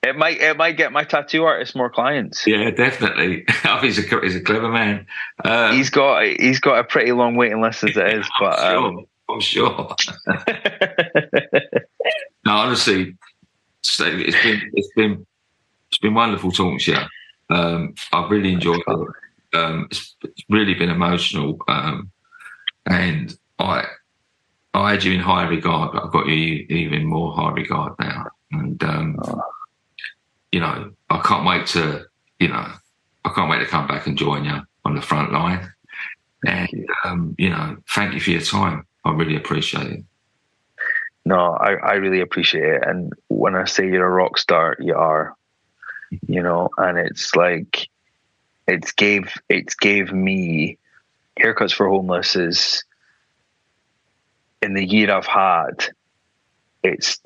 it 0.03 0.17
might 0.17 0.41
it 0.41 0.57
might 0.57 0.75
get 0.75 0.91
my 0.91 1.05
tattoo 1.05 1.45
artist 1.45 1.75
more 1.75 1.89
clients. 1.89 2.45
Yeah, 2.45 2.69
definitely. 2.71 3.45
he's 3.81 3.97
a 3.97 4.21
he's 4.21 4.35
a 4.35 4.41
clever 4.41 4.69
man. 4.69 5.07
Uh, 5.43 5.71
he's 5.71 5.89
got 5.89 6.23
he's 6.25 6.59
got 6.59 6.79
a 6.79 6.83
pretty 6.83 7.13
long 7.13 7.37
waiting 7.37 7.61
list 7.61 7.83
as 7.85 7.95
it 7.95 8.13
is, 8.13 8.29
but 8.39 8.59
I'm 8.59 8.71
sure. 8.71 8.85
Um, 8.85 9.05
I'm 9.29 9.39
sure. 9.39 9.95
no, 12.45 12.51
honestly, 12.51 13.15
it's 13.81 13.97
been 13.97 14.71
it's 14.73 14.93
been 14.95 15.25
it's 15.87 15.99
been 15.99 16.13
wonderful 16.13 16.51
talking 16.51 16.79
to 16.79 16.91
you. 16.91 16.97
Um, 17.49 17.95
I've 18.11 18.29
really 18.29 18.51
enjoyed 18.51 18.81
it. 18.85 19.07
um, 19.53 19.87
it's, 19.89 20.15
it's, 20.23 20.41
really 20.49 20.73
been 20.73 20.89
emotional, 20.89 21.59
um, 21.67 22.11
and 22.85 23.37
I 23.59 23.85
I 24.73 24.91
had 24.91 25.03
you 25.03 25.13
in 25.13 25.19
high 25.19 25.47
regard, 25.47 25.91
but 25.93 26.03
I've 26.03 26.11
got 26.11 26.27
you 26.27 26.65
even 26.69 27.05
more 27.05 27.33
high 27.33 27.51
regard 27.51 27.93
now, 27.99 28.27
and 28.51 28.83
um, 28.83 29.19
oh. 29.23 29.41
you 30.51 30.59
know 30.59 30.91
I 31.09 31.19
can't 31.19 31.45
wait 31.45 31.67
to 31.67 32.05
you 32.39 32.47
know 32.47 32.65
I 33.25 33.29
can't 33.29 33.49
wait 33.49 33.59
to 33.59 33.65
come 33.65 33.87
back 33.87 34.07
and 34.07 34.17
join 34.17 34.45
you 34.45 34.59
on 34.85 34.95
the 34.95 35.01
front 35.01 35.31
line, 35.31 35.71
and 36.45 36.69
you. 36.71 36.87
Um, 37.03 37.35
you 37.37 37.49
know 37.49 37.77
thank 37.89 38.13
you 38.13 38.19
for 38.19 38.31
your 38.31 38.41
time. 38.41 38.85
I 39.05 39.11
really 39.11 39.35
appreciate 39.35 39.87
it. 39.87 40.03
No, 41.25 41.53
I, 41.53 41.73
I 41.75 41.93
really 41.93 42.19
appreciate 42.19 42.65
it. 42.65 42.83
And 42.85 43.13
when 43.29 43.55
I 43.55 43.65
say 43.65 43.87
you're 43.87 44.05
a 44.05 44.09
rock 44.09 44.37
star, 44.37 44.75
you 44.79 44.95
are, 44.95 45.35
you 46.27 46.43
know, 46.43 46.69
and 46.77 46.97
it's 46.97 47.35
like, 47.35 47.87
it's 48.67 48.91
gave, 48.91 49.33
it's 49.49 49.75
gave 49.75 50.11
me 50.11 50.77
haircuts 51.39 51.73
for 51.73 51.87
homeless 51.87 52.35
is 52.35 52.83
in 54.63 54.73
the 54.73 54.85
year 54.85 55.11
I've 55.11 55.27
had, 55.27 55.85
it's, 56.81 57.21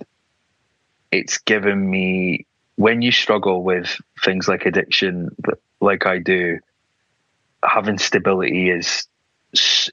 it's 1.11 1.37
given 1.37 1.89
me, 1.89 2.45
when 2.75 3.01
you 3.01 3.11
struggle 3.11 3.63
with 3.63 3.95
things 4.23 4.47
like 4.47 4.65
addiction, 4.65 5.35
like 5.79 6.05
I 6.05 6.17
do, 6.19 6.59
having 7.63 7.97
stability 7.97 8.69
is, 8.69 9.07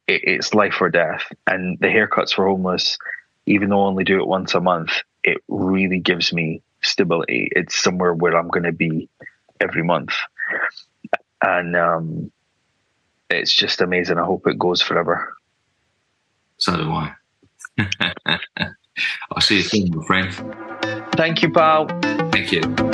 it's 0.09 0.53
life 0.55 0.81
or 0.81 0.91
death. 0.91 1.23
And 1.47 1.79
the 1.79 1.87
haircuts 1.87 2.35
for 2.35 2.47
homeless, 2.47 2.99
even 3.47 3.69
though 3.69 3.85
I 3.85 3.87
only 3.87 4.05
do 4.05 4.21
it 4.21 4.27
once 4.27 4.55
a 4.55 4.61
month, 4.61 4.91
it 5.23 5.39
really 5.49 6.01
gives 6.01 6.33
me 6.33 6.63
stability. 6.83 7.49
It's 7.53 7.81
somewhere 7.81 8.13
where 8.13 8.37
I'm 8.37 8.49
going 8.49 8.65
to 8.65 8.73
be 8.73 9.09
every 9.61 9.83
month. 9.83 10.13
And 11.43 11.77
um, 11.77 12.33
it's 13.31 13.55
just 13.55 13.81
amazing. 13.81 14.19
I 14.19 14.25
hope 14.25 14.47
it 14.47 14.59
goes 14.59 14.83
forever. 14.83 15.35
So 16.59 16.77
do 16.77 16.91
I. 16.91 17.15
I'll 18.27 19.41
see 19.41 19.57
you 19.57 19.63
soon, 19.63 19.97
my 19.97 20.05
friend. 20.05 20.33
Thank 21.17 21.43
you, 21.43 21.51
pal. 21.51 21.87
Thank 22.31 22.53
you. 22.53 22.94